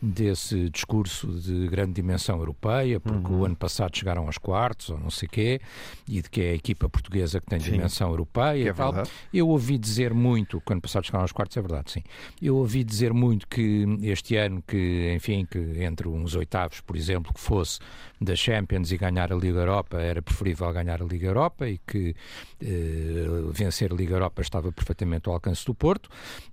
desse 0.00 0.68
discurso 0.68 1.28
de 1.28 1.66
grande 1.68 1.94
dimensão 1.94 2.36
europeia, 2.38 3.00
porque 3.00 3.32
uhum. 3.32 3.40
o 3.40 3.44
ano 3.44 3.56
passado 3.56 3.96
chegaram 3.96 4.26
aos 4.26 4.36
quartos, 4.36 4.90
ou 4.90 4.98
não 4.98 5.10
sei 5.10 5.28
quê, 5.28 5.60
e 6.06 6.20
de 6.20 6.28
que 6.28 6.42
é 6.42 6.50
a 6.50 6.54
equipa 6.54 6.88
portuguesa 6.88 7.40
que 7.40 7.46
tem 7.46 7.58
sim, 7.58 7.72
dimensão 7.72 8.10
europeia 8.10 8.68
é 8.68 8.70
e 8.70 8.74
tal. 8.74 8.92
Verdade. 8.92 9.10
Eu 9.32 9.48
ouvi 9.48 9.78
dizer 9.78 10.12
muito, 10.12 10.60
que 10.60 10.72
ano 10.72 10.82
passado 10.82 11.06
chegaram 11.06 11.22
aos 11.22 11.32
quartos, 11.32 11.56
é 11.56 11.60
verdade, 11.60 11.90
sim. 11.90 12.02
Eu 12.40 12.56
ouvi 12.56 12.84
dizer 12.84 13.12
muito 13.14 13.46
que 13.48 13.86
este 14.02 14.36
ano, 14.36 14.62
que, 14.66 15.12
enfim, 15.14 15.46
que 15.46 15.58
entre 15.82 16.06
uns 16.06 16.34
oitavos, 16.34 16.80
por 16.80 16.96
exemplo, 16.96 17.32
que 17.32 17.40
fosse 17.40 17.78
da 18.20 18.36
Champions 18.36 18.53
e 18.90 18.96
ganhar 18.96 19.32
a 19.32 19.36
Liga 19.36 19.58
Europa 19.58 20.00
era 20.00 20.22
preferível 20.22 20.72
ganhar 20.72 21.02
a 21.02 21.04
Liga 21.04 21.26
Europa 21.26 21.68
e 21.68 21.78
que 21.78 22.14
uh, 22.62 23.52
vencer 23.52 23.92
a 23.92 23.94
Liga 23.94 24.14
Europa 24.14 24.42
estava 24.42 24.70
perfeitamente 24.70 25.28
ao 25.28 25.34
alcance 25.34 25.64
do 25.64 25.74
Porto. 25.74 26.06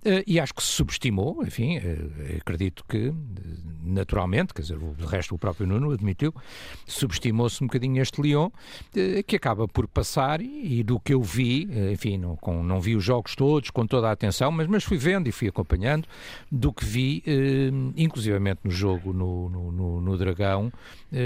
Uh, 0.04 0.22
e 0.26 0.40
acho 0.40 0.54
que 0.54 0.62
se 0.62 0.68
subestimou, 0.68 1.42
enfim, 1.44 1.78
uh, 1.78 2.36
acredito 2.38 2.84
que 2.88 3.12
naturalmente, 3.84 4.54
quer 4.54 4.62
dizer, 4.62 4.78
o 4.78 4.94
resto 5.06 5.34
o 5.34 5.38
próprio 5.38 5.66
Nuno 5.66 5.92
admitiu, 5.92 6.34
subestimou-se 6.86 7.62
um 7.62 7.66
bocadinho 7.66 8.00
este 8.00 8.20
Lyon 8.20 8.50
que 9.26 9.36
acaba 9.36 9.66
por 9.66 9.88
passar 9.88 10.40
e, 10.40 10.80
e, 10.80 10.82
do 10.82 11.00
que 11.00 11.14
eu 11.14 11.22
vi, 11.22 11.68
enfim, 11.92 12.16
não, 12.18 12.36
com, 12.36 12.62
não 12.62 12.80
vi 12.80 12.94
os 12.94 13.02
jogos 13.02 13.34
todos 13.34 13.70
com 13.70 13.86
toda 13.86 14.08
a 14.08 14.12
atenção, 14.12 14.52
mas, 14.52 14.66
mas 14.68 14.84
fui 14.84 14.96
vendo 14.96 15.28
e 15.28 15.32
fui 15.32 15.48
acompanhando 15.48 16.06
do 16.50 16.72
que 16.72 16.84
vi, 16.84 17.24
inclusivamente 17.96 18.60
no 18.64 18.70
jogo 18.70 19.12
no, 19.12 19.48
no, 19.48 19.72
no, 19.72 20.00
no 20.00 20.18
Dragão, 20.18 20.72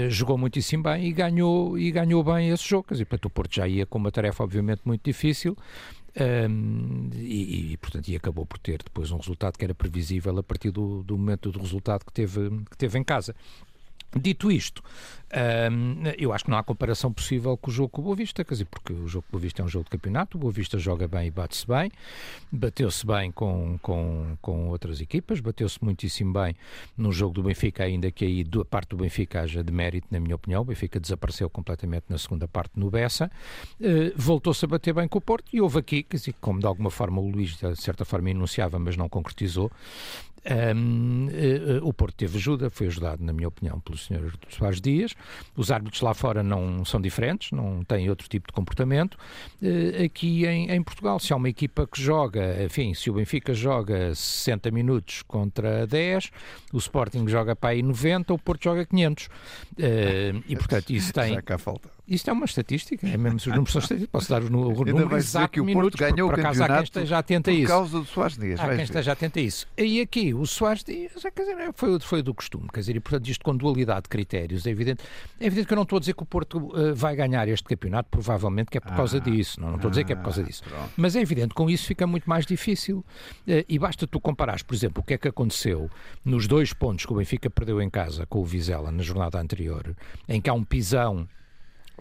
jogou 0.09 0.37
muitíssimo 0.37 0.83
bem 0.83 1.05
e 1.05 1.13
ganhou, 1.13 1.77
e 1.77 1.91
ganhou 1.91 2.23
bem 2.23 2.49
esse 2.49 2.67
jogo, 2.67 2.87
quer 2.87 2.95
dizer, 2.95 3.05
portanto 3.05 3.25
o 3.25 3.29
Porto 3.29 3.55
já 3.55 3.67
ia 3.67 3.85
com 3.85 3.97
uma 3.97 4.11
tarefa 4.11 4.43
obviamente 4.43 4.81
muito 4.85 5.03
difícil, 5.03 5.55
um, 6.19 7.09
e, 7.13 7.73
e, 7.73 7.77
portanto, 7.77 8.07
e 8.07 8.15
acabou 8.15 8.45
por 8.45 8.57
ter 8.57 8.79
depois 8.83 9.11
um 9.11 9.17
resultado 9.17 9.55
que 9.55 9.63
era 9.63 9.75
previsível 9.75 10.37
a 10.39 10.43
partir 10.43 10.71
do, 10.71 11.03
do 11.03 11.15
momento 11.15 11.51
do 11.51 11.59
resultado 11.59 12.03
que 12.03 12.11
teve, 12.11 12.49
que 12.71 12.77
teve 12.77 12.97
em 12.97 13.03
casa. 13.03 13.35
Dito 14.15 14.51
isto, 14.51 14.81
um, 15.71 16.03
eu 16.17 16.31
acho 16.31 16.45
que 16.45 16.49
não 16.49 16.57
há 16.57 16.63
comparação 16.63 17.11
possível 17.11 17.57
com 17.57 17.69
o 17.69 17.73
jogo 17.73 17.89
com 17.89 18.01
o 18.01 18.03
Boa 18.05 18.15
Vista, 18.15 18.45
quer 18.45 18.53
dizer, 18.53 18.65
porque 18.65 18.93
o 18.93 19.07
jogo 19.07 19.23
com 19.23 19.35
o 19.35 19.39
Boa 19.39 19.41
Vista 19.41 19.61
é 19.61 19.65
um 19.65 19.67
jogo 19.67 19.83
de 19.83 19.91
campeonato, 19.91 20.37
o 20.37 20.39
Boa 20.39 20.53
Vista 20.53 20.77
joga 20.79 21.05
bem 21.05 21.27
e 21.27 21.31
bate-se 21.31 21.67
bem, 21.67 21.91
bateu-se 22.49 23.05
bem 23.05 23.29
com, 23.31 23.77
com, 23.81 24.37
com 24.41 24.69
outras 24.69 25.01
equipas, 25.01 25.41
bateu-se 25.41 25.83
muitíssimo 25.83 26.31
bem 26.31 26.55
no 26.97 27.11
jogo 27.11 27.33
do 27.33 27.43
Benfica, 27.43 27.83
ainda 27.83 28.09
que 28.09 28.23
aí 28.23 28.45
a 28.59 28.65
parte 28.65 28.89
do 28.89 28.97
Benfica 28.97 29.41
haja 29.41 29.61
de 29.61 29.71
mérito, 29.71 30.07
na 30.09 30.19
minha 30.19 30.35
opinião, 30.35 30.61
o 30.61 30.65
Benfica 30.65 30.97
desapareceu 30.97 31.49
completamente 31.49 32.05
na 32.07 32.17
segunda 32.17 32.47
parte 32.47 32.79
no 32.79 32.89
Bessa, 32.89 33.29
uh, 33.81 34.13
voltou-se 34.15 34.63
a 34.63 34.67
bater 34.67 34.93
bem 34.93 35.09
com 35.09 35.17
o 35.17 35.21
Porto 35.21 35.49
e 35.51 35.59
houve 35.59 35.79
aqui, 35.79 36.03
quer 36.03 36.15
dizer, 36.15 36.35
como 36.39 36.61
de 36.61 36.65
alguma 36.65 36.89
forma 36.89 37.19
o 37.19 37.29
Luís 37.29 37.57
de 37.57 37.75
certa 37.75 38.05
forma 38.05 38.29
enunciava, 38.29 38.79
mas 38.79 38.95
não 38.95 39.09
concretizou, 39.09 39.69
um, 40.49 41.27
uh, 41.27 41.83
uh, 41.83 41.87
o 41.87 41.93
Porto 41.93 42.15
teve 42.15 42.37
ajuda, 42.37 42.69
foi 42.69 42.87
ajudado, 42.87 43.23
na 43.23 43.33
minha 43.33 43.47
opinião, 43.47 43.79
pelo 43.79 43.97
Sr. 43.97 44.33
Soares 44.49 44.79
Dias. 44.79 45.13
Os 45.55 45.71
árbitros 45.71 46.01
lá 46.01 46.13
fora 46.13 46.41
não 46.41 46.85
são 46.85 47.01
diferentes, 47.01 47.51
não 47.51 47.83
têm 47.83 48.09
outro 48.09 48.29
tipo 48.29 48.47
de 48.47 48.53
comportamento. 48.53 49.15
Uh, 49.61 50.05
aqui 50.05 50.45
em, 50.45 50.71
em, 50.71 50.81
Portugal, 50.81 51.19
se 51.19 51.33
há 51.33 51.35
uma 51.35 51.49
equipa 51.49 51.85
que 51.85 52.01
joga, 52.01 52.63
enfim, 52.63 52.93
se 52.93 53.09
o 53.09 53.13
Benfica 53.13 53.53
joga 53.53 54.15
60 54.15 54.71
minutos 54.71 55.21
contra 55.23 55.85
10, 55.85 56.31
o 56.71 56.77
Sporting 56.77 57.27
joga 57.27 57.55
para 57.55 57.71
aí 57.71 57.83
90, 57.83 58.33
o 58.33 58.39
Porto 58.39 58.63
joga 58.63 58.85
500. 58.85 59.29
e 60.47 60.55
portanto, 60.55 60.91
isso 60.91 61.11
tem. 61.13 61.33
Já 61.33 61.41
cá 61.41 61.57
falta. 61.57 61.96
Isto 62.07 62.29
é 62.29 62.33
uma 62.33 62.45
estatística, 62.45 63.05
é 63.05 63.17
mesmo 63.17 63.37
se 63.37 63.49
os 63.49 63.53
números 63.53 63.73
são 63.73 63.81
estatísticos. 63.81 64.11
Posso 64.11 64.29
dar 64.29 64.41
o, 64.41 64.45
o 64.45 64.85
número 64.85 65.17
exato 65.17 65.51
que 65.51 65.59
o 65.59 65.65
minutos, 65.65 65.99
Porto 65.99 66.13
ganhou 66.13 66.29
por, 66.29 66.35
por 66.35 66.39
acaso 66.39 66.63
há 66.63 66.67
quem 66.67 66.83
esteja 66.83 67.17
atento 67.17 67.49
a 67.49 67.53
isso. 67.53 67.63
Por 67.63 67.67
causa 67.67 67.99
do 67.99 68.05
Soares 68.05 68.37
Dias. 68.37 68.59
Há 68.61 68.69
quem 68.69 68.83
esteja 68.83 69.11
atento 69.11 69.39
a 69.39 69.41
isso. 69.41 69.67
E 69.77 69.99
aqui, 69.99 70.33
o 70.33 70.45
Soares 70.45 70.85
Dias, 70.85 71.11
quer 71.21 71.41
dizer, 71.41 71.73
foi, 71.73 71.99
foi 71.99 72.23
do 72.23 72.33
costume. 72.33 72.69
Quer 72.73 72.79
dizer, 72.79 72.95
e 72.95 72.99
portanto, 73.01 73.27
isto 73.27 73.43
com 73.43 73.57
dualidade 73.57 74.03
de 74.03 74.09
critérios, 74.09 74.65
é 74.65 74.69
evidente. 74.69 75.03
É 75.37 75.45
evidente 75.47 75.67
que 75.67 75.73
eu 75.73 75.75
não 75.75 75.83
estou 75.83 75.97
a 75.97 75.99
dizer 75.99 76.13
que 76.13 76.23
o 76.23 76.25
Porto 76.25 76.57
uh, 76.57 76.95
vai 76.95 77.13
ganhar 77.13 77.45
este 77.49 77.65
campeonato, 77.65 78.09
provavelmente 78.09 78.71
que 78.71 78.77
é 78.77 78.81
por 78.81 78.95
causa 78.95 79.17
ah, 79.17 79.19
disso. 79.19 79.59
Não, 79.59 79.67
não 79.67 79.75
estou 79.75 79.89
a 79.89 79.91
dizer 79.91 80.05
que 80.05 80.13
é 80.13 80.15
por 80.15 80.23
causa 80.23 80.41
disso. 80.41 80.63
Pronto. 80.63 80.91
Mas 80.95 81.13
é 81.13 81.21
evidente, 81.21 81.53
com 81.53 81.69
isso 81.69 81.85
fica 81.85 82.07
muito 82.07 82.29
mais 82.29 82.45
difícil. 82.45 82.99
Uh, 83.45 83.65
e 83.67 83.77
basta 83.77 84.07
tu 84.07 84.21
comparares, 84.21 84.63
por 84.63 84.73
exemplo, 84.73 85.01
o 85.01 85.05
que 85.05 85.13
é 85.13 85.17
que 85.17 85.27
aconteceu 85.27 85.89
nos 86.23 86.47
dois 86.47 86.71
pontos 86.71 87.05
que 87.05 87.11
o 87.11 87.17
Benfica 87.17 87.49
perdeu 87.49 87.81
em 87.81 87.89
casa 87.89 88.25
com 88.25 88.39
o 88.39 88.45
Vizela 88.45 88.93
na 88.93 89.03
jornada 89.03 89.39
anterior, 89.41 89.93
em 90.25 90.39
que 90.39 90.49
há 90.49 90.53
um 90.53 90.63
pisão 90.63 91.27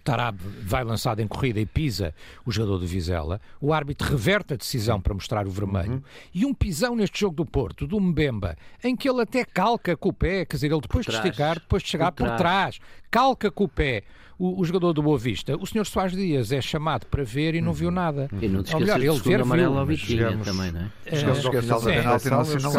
Tarab 0.02 0.38
vai 0.62 0.84
lançado 0.84 1.20
em 1.20 1.26
corrida 1.26 1.60
e 1.60 1.66
pisa 1.66 2.14
o 2.44 2.50
jogador 2.50 2.78
do 2.78 2.86
Vizela, 2.86 3.40
o 3.60 3.72
árbitro 3.72 4.08
reverte 4.08 4.54
a 4.54 4.56
decisão 4.56 5.00
para 5.00 5.14
mostrar 5.14 5.46
o 5.46 5.50
vermelho, 5.50 5.92
uhum. 5.92 6.02
e 6.34 6.46
um 6.46 6.54
pisão 6.54 6.94
neste 6.94 7.20
jogo 7.20 7.36
do 7.36 7.44
Porto, 7.44 7.86
do 7.86 8.00
Mbemba, 8.00 8.56
em 8.82 8.94
que 8.94 9.08
ele 9.08 9.22
até 9.22 9.44
calca 9.44 9.96
com 9.96 10.10
o 10.10 10.12
pé, 10.12 10.44
quer 10.44 10.56
dizer, 10.56 10.70
ele 10.70 10.80
depois 10.80 11.04
de 11.06 11.12
esticar, 11.12 11.54
depois 11.58 11.82
de 11.82 11.88
chegar 11.88 12.12
por 12.12 12.24
trás, 12.24 12.36
por 12.36 12.38
trás 12.38 12.80
calca 13.10 13.50
com 13.50 13.64
o 13.64 13.68
pé 13.68 14.02
o, 14.38 14.60
o, 14.60 14.64
jogador 14.64 14.92
do 14.92 15.02
Boa 15.02 15.18
Vista, 15.18 15.56
o 15.56 15.66
senhor 15.66 15.86
Soares 15.86 16.14
Dias 16.14 16.52
é 16.52 16.60
chamado 16.60 17.06
para 17.06 17.24
ver 17.24 17.54
e 17.54 17.60
não 17.60 17.72
viu 17.72 17.88
uhum. 17.88 17.94
nada. 17.94 18.28
E 18.40 18.48
não 18.48 18.62
te 18.62 18.74
Ou 18.74 18.80
melhor, 18.80 19.00
ele 19.00 19.18
ver, 19.18 19.40
amarelo 19.40 19.78
ao 19.78 19.86
Vitinha 19.86 20.36
também, 20.44 20.70
não 20.70 20.80
é? 20.82 21.16
Chegamos 21.16 21.44
ao 21.44 21.80
final 21.80 21.80
da 21.80 22.20
penalti 22.20 22.62
não. 22.62 22.72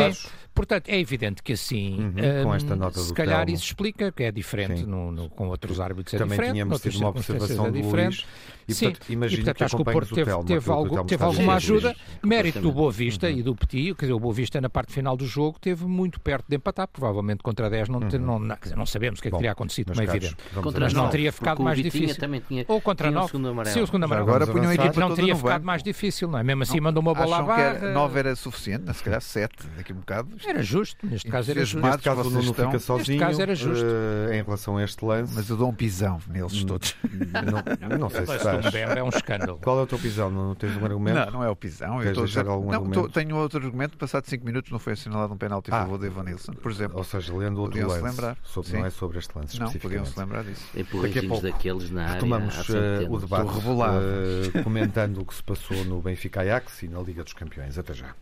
Portanto, 0.57 0.89
é 0.89 0.99
evidente 0.99 1.43
que 1.43 1.53
assim, 1.53 1.99
uhum, 1.99 2.43
com 2.43 2.55
esta 2.55 2.75
nota 2.75 2.99
se 2.99 3.13
calhar 3.13 3.45
Telmo. 3.45 3.53
isso 3.53 3.65
explica 3.65 4.11
que 4.11 4.23
é 4.23 4.31
diferente 4.31 4.83
no, 4.85 5.11
no, 5.11 5.29
com 5.29 5.47
outros 5.49 5.79
árbitros 5.79 6.15
é 6.15 6.17
Também 6.17 6.31
diferente, 6.31 6.53
tínhamos 6.53 6.81
tido 6.81 6.97
uma 6.97 7.09
observação 7.09 7.67
é 7.67 7.71
do 7.71 7.79
Luís, 7.79 8.25
e, 8.67 8.73
Sim, 8.73 8.89
portanto, 8.89 9.09
imagino 9.09 9.41
e, 9.41 9.45
portanto, 9.45 9.57
que 9.57 9.63
acho 9.63 9.75
que 9.77 9.81
o 9.81 9.85
Porto 9.85 10.15
teve, 10.15 10.29
Telmo, 10.29 10.43
teve, 10.43 10.71
algo, 10.71 11.03
teve 11.05 11.23
alguma 11.23 11.55
ajuda, 11.55 11.95
mérito 12.21 12.59
do 12.59 12.71
Boa 12.71 12.91
Vista 12.91 13.27
uhum. 13.27 13.37
e 13.37 13.43
do 13.43 13.55
Petit, 13.55 13.95
quer 13.95 14.05
dizer, 14.05 14.13
o 14.13 14.19
Boa 14.19 14.33
Vista 14.33 14.59
na 14.59 14.69
parte 14.69 14.91
final 14.91 15.15
do 15.15 15.25
jogo 15.25 15.57
teve 15.57 15.85
muito 15.85 16.19
perto 16.19 16.45
de 16.49 16.57
empatar, 16.57 16.87
provavelmente 16.87 17.41
contra 17.41 17.69
10 17.69 17.87
não, 17.87 17.99
uhum. 17.99 18.09
não, 18.19 18.39
não, 18.39 18.57
dizer, 18.61 18.75
não 18.75 18.85
sabemos 18.85 19.19
o 19.19 19.21
que 19.21 19.29
é 19.29 19.31
que 19.31 19.37
teria 19.37 19.51
acontecido, 19.53 19.93
como 19.93 20.01
é 20.01 20.03
evidente. 20.03 20.35
Mas 20.79 20.93
não 20.93 21.09
teria 21.09 21.31
ficado 21.31 21.63
mais 21.63 21.81
difícil. 21.81 22.17
Ou 22.67 22.81
contra 22.81 23.09
9, 23.09 23.31
sim, 23.71 23.81
o 23.81 23.85
segundo 23.85 24.03
amarelo. 24.03 24.27
Agora 24.27 24.47
punham 24.47 24.69
a 24.69 24.75
equipa 24.75 24.99
Não 24.99 25.15
teria 25.15 25.35
ficado 25.35 25.63
mais 25.63 25.81
difícil, 25.81 26.27
não 26.27 26.39
é? 26.39 26.43
Mesmo 26.43 26.63
assim 26.63 26.81
mandou 26.81 27.01
uma 27.01 27.13
bola 27.13 27.37
à 27.37 27.41
barra. 27.43 27.93
9 27.93 28.19
era 28.19 28.35
suficiente, 28.35 28.93
se 28.93 29.03
calhar 29.03 29.21
7, 29.21 29.55
daqui 29.77 29.93
a 29.93 29.95
um 29.95 29.99
bocado. 29.99 30.29
Era 30.47 30.63
justo, 30.63 31.05
neste 31.05 31.29
caso 31.29 31.51
era 31.51 31.65
justo 31.65 31.81
caso 32.01 32.29
não 32.29 32.53
fica 32.53 32.79
sozinho. 32.79 33.19
caso 33.19 33.41
era 33.41 33.53
justo. 33.53 33.83
Uh, 33.83 34.33
em 34.33 34.41
relação 34.41 34.77
a 34.77 34.83
este 34.83 35.03
lance. 35.03 35.33
Mas 35.35 35.49
eu 35.49 35.57
dou 35.57 35.69
um 35.69 35.73
pisão 35.73 36.21
neles 36.29 36.63
hum, 36.63 36.65
todos. 36.65 36.95
Não, 37.81 37.97
não 37.97 38.09
sei 38.09 38.25
se 38.25 38.35
estás. 38.35 38.73
É 38.73 39.03
um 39.03 39.09
escândalo. 39.09 39.59
Qual 39.61 39.79
é 39.79 39.81
o 39.83 39.87
teu 39.87 39.99
pisão? 39.99 40.29
Não 40.29 40.55
tens 40.55 40.75
um 40.77 40.85
argumento? 40.85 41.15
Não, 41.17 41.31
não 41.31 41.43
é 41.43 41.49
o 41.49 41.55
pisão. 41.55 42.01
Eu 42.01 42.25
estou 42.25 42.49
algum 42.49 42.67
não, 42.67 42.73
argumento? 42.73 43.01
Tô, 43.01 43.09
tenho 43.09 43.35
outro 43.35 43.63
argumento. 43.63 43.97
Passado 43.97 44.25
5 44.25 44.45
minutos 44.45 44.71
não 44.71 44.79
foi 44.79 44.93
assinalado 44.93 45.33
um 45.33 45.37
penalti 45.37 45.69
ah, 45.71 45.77
a 45.77 45.79
favor 45.81 45.99
de 45.99 46.07
Evanilson, 46.07 46.53
por 46.53 46.71
exemplo. 46.71 46.97
Ou 46.97 47.03
seja, 47.03 47.35
lendo 47.35 47.61
outro 47.61 47.87
lance. 47.87 48.03
lembrar. 48.03 48.37
Sobre, 48.43 48.73
não 48.73 48.85
é 48.85 48.89
sobre 48.89 49.19
este 49.19 49.37
lance 49.37 49.59
Não, 49.59 49.71
podiam-se 49.71 50.19
lembrar 50.19 50.43
disso. 50.43 50.65
Empurrõezinhos 50.75 51.41
daqueles 51.41 51.91
na 51.91 52.03
área. 52.03 52.13
Retomamos 52.15 52.69
uh, 52.69 52.73
o 53.09 53.19
debate 53.19 53.51
uh, 53.51 54.63
comentando 54.63 55.21
o 55.21 55.25
que 55.25 55.35
se 55.35 55.43
passou 55.43 55.83
no 55.85 56.01
Benfica 56.01 56.41
Ajax 56.41 56.83
e 56.83 56.87
na 56.87 56.99
Liga 56.99 57.23
dos 57.23 57.33
Campeões. 57.33 57.77
Até 57.77 57.93
já. 57.93 58.15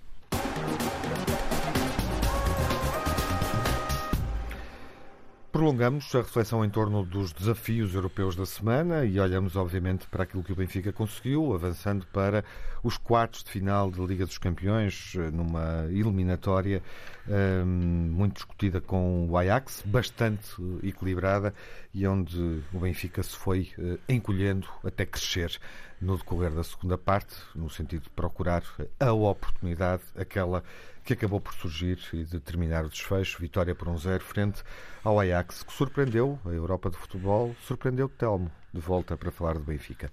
Prolongamos 5.55 6.13
a 6.13 6.17
reflexão 6.17 6.65
em 6.65 6.69
torno 6.69 7.01
dos 7.05 7.31
desafios 7.31 7.95
europeus 7.95 8.35
da 8.35 8.45
semana 8.45 9.05
e 9.05 9.17
olhamos, 9.17 9.55
obviamente, 9.55 10.05
para 10.05 10.23
aquilo 10.23 10.43
que 10.43 10.51
o 10.51 10.55
Benfica 10.55 10.91
conseguiu, 10.91 11.53
avançando 11.53 12.05
para 12.07 12.43
os 12.85 12.99
quartos 12.99 13.43
de 13.43 13.49
final 13.49 13.89
da 13.89 14.03
Liga 14.03 14.27
dos 14.27 14.37
Campeões, 14.37 15.15
numa 15.33 15.87
eliminatória 15.89 16.83
um, 17.27 17.65
muito 17.65 18.35
discutida 18.35 18.79
com 18.79 19.27
o 19.27 19.35
Ajax, 19.35 19.81
bastante 19.83 20.55
equilibrada 20.83 21.51
e 21.91 22.05
onde 22.05 22.61
o 22.71 22.79
Benfica 22.79 23.23
se 23.23 23.35
foi 23.35 23.73
uh, 23.79 23.97
encolhendo 24.07 24.67
até 24.83 25.03
crescer 25.03 25.59
no 25.99 26.15
decorrer 26.15 26.51
da 26.51 26.63
segunda 26.63 26.95
parte, 26.95 27.35
no 27.55 27.71
sentido 27.71 28.03
de 28.03 28.09
procurar 28.11 28.61
a 28.99 29.11
oportunidade, 29.11 30.03
aquela 30.15 30.63
que 31.03 31.13
acabou 31.13 31.41
por 31.41 31.55
surgir 31.55 31.97
e 32.13 32.23
determinar 32.23 32.85
o 32.85 32.89
desfecho. 32.89 33.41
Vitória 33.41 33.73
por 33.73 33.89
um 33.89 33.97
zero 33.97 34.23
frente 34.23 34.61
ao 35.03 35.19
Ajax, 35.19 35.63
que 35.63 35.73
surpreendeu 35.73 36.39
a 36.45 36.49
Europa 36.49 36.91
de 36.91 36.97
futebol, 36.97 37.55
surpreendeu 37.65 38.07
Telmo, 38.07 38.51
de 38.71 38.79
volta 38.79 39.17
para 39.17 39.31
falar 39.31 39.55
do 39.55 39.61
Benfica, 39.61 40.11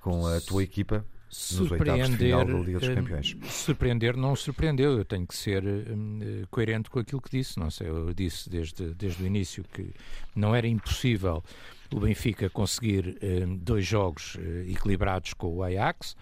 com 0.00 0.24
a 0.24 0.40
tua 0.40 0.62
equipa 0.62 1.04
dos 1.32 2.82
eh. 2.82 3.48
Surpreender 3.48 4.16
não 4.16 4.36
surpreendeu, 4.36 4.98
eu 4.98 5.04
tenho 5.04 5.26
que 5.26 5.34
ser 5.34 5.64
uh, 5.64 6.46
coerente 6.50 6.90
com 6.90 6.98
aquilo 6.98 7.22
que 7.22 7.30
disse. 7.30 7.58
Não 7.58 7.70
sei, 7.70 7.88
eu 7.88 8.12
disse 8.12 8.50
desde, 8.50 8.92
desde 8.94 9.22
o 9.22 9.26
início 9.26 9.64
que 9.72 9.94
não 10.36 10.54
era 10.54 10.66
impossível 10.66 11.42
o 11.90 12.00
Benfica 12.00 12.50
conseguir 12.50 13.18
uh, 13.22 13.56
dois 13.56 13.86
jogos 13.86 14.34
uh, 14.34 14.70
equilibrados 14.70 15.32
com 15.32 15.56
o 15.56 15.62
Ajax 15.62 16.14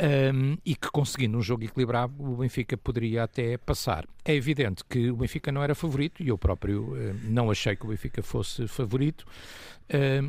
um, 0.00 0.56
e 0.64 0.74
que 0.74 0.90
conseguindo 0.90 1.36
um 1.36 1.42
jogo 1.42 1.64
equilibrado 1.64 2.14
o 2.18 2.36
Benfica 2.36 2.76
poderia 2.76 3.24
até 3.24 3.56
passar. 3.58 4.06
É 4.24 4.34
evidente 4.34 4.84
que 4.88 5.10
o 5.10 5.16
Benfica 5.16 5.50
não 5.50 5.62
era 5.62 5.74
favorito 5.74 6.22
e 6.22 6.28
eu 6.28 6.38
próprio 6.38 6.92
uh, 6.92 7.14
não 7.24 7.50
achei 7.50 7.74
que 7.74 7.84
o 7.84 7.88
Benfica 7.88 8.22
fosse 8.22 8.66
favorito. 8.68 9.26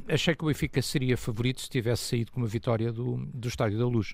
Achei 0.07 0.33
que 0.35 0.43
o 0.43 0.47
Benfica 0.47 0.81
seria 0.81 1.17
favorito 1.17 1.59
se 1.59 1.69
tivesse 1.69 2.03
saído 2.03 2.31
com 2.31 2.39
uma 2.39 2.47
vitória 2.47 2.93
do, 2.93 3.17
do 3.33 3.49
Estádio 3.49 3.77
da 3.77 3.85
Luz. 3.85 4.13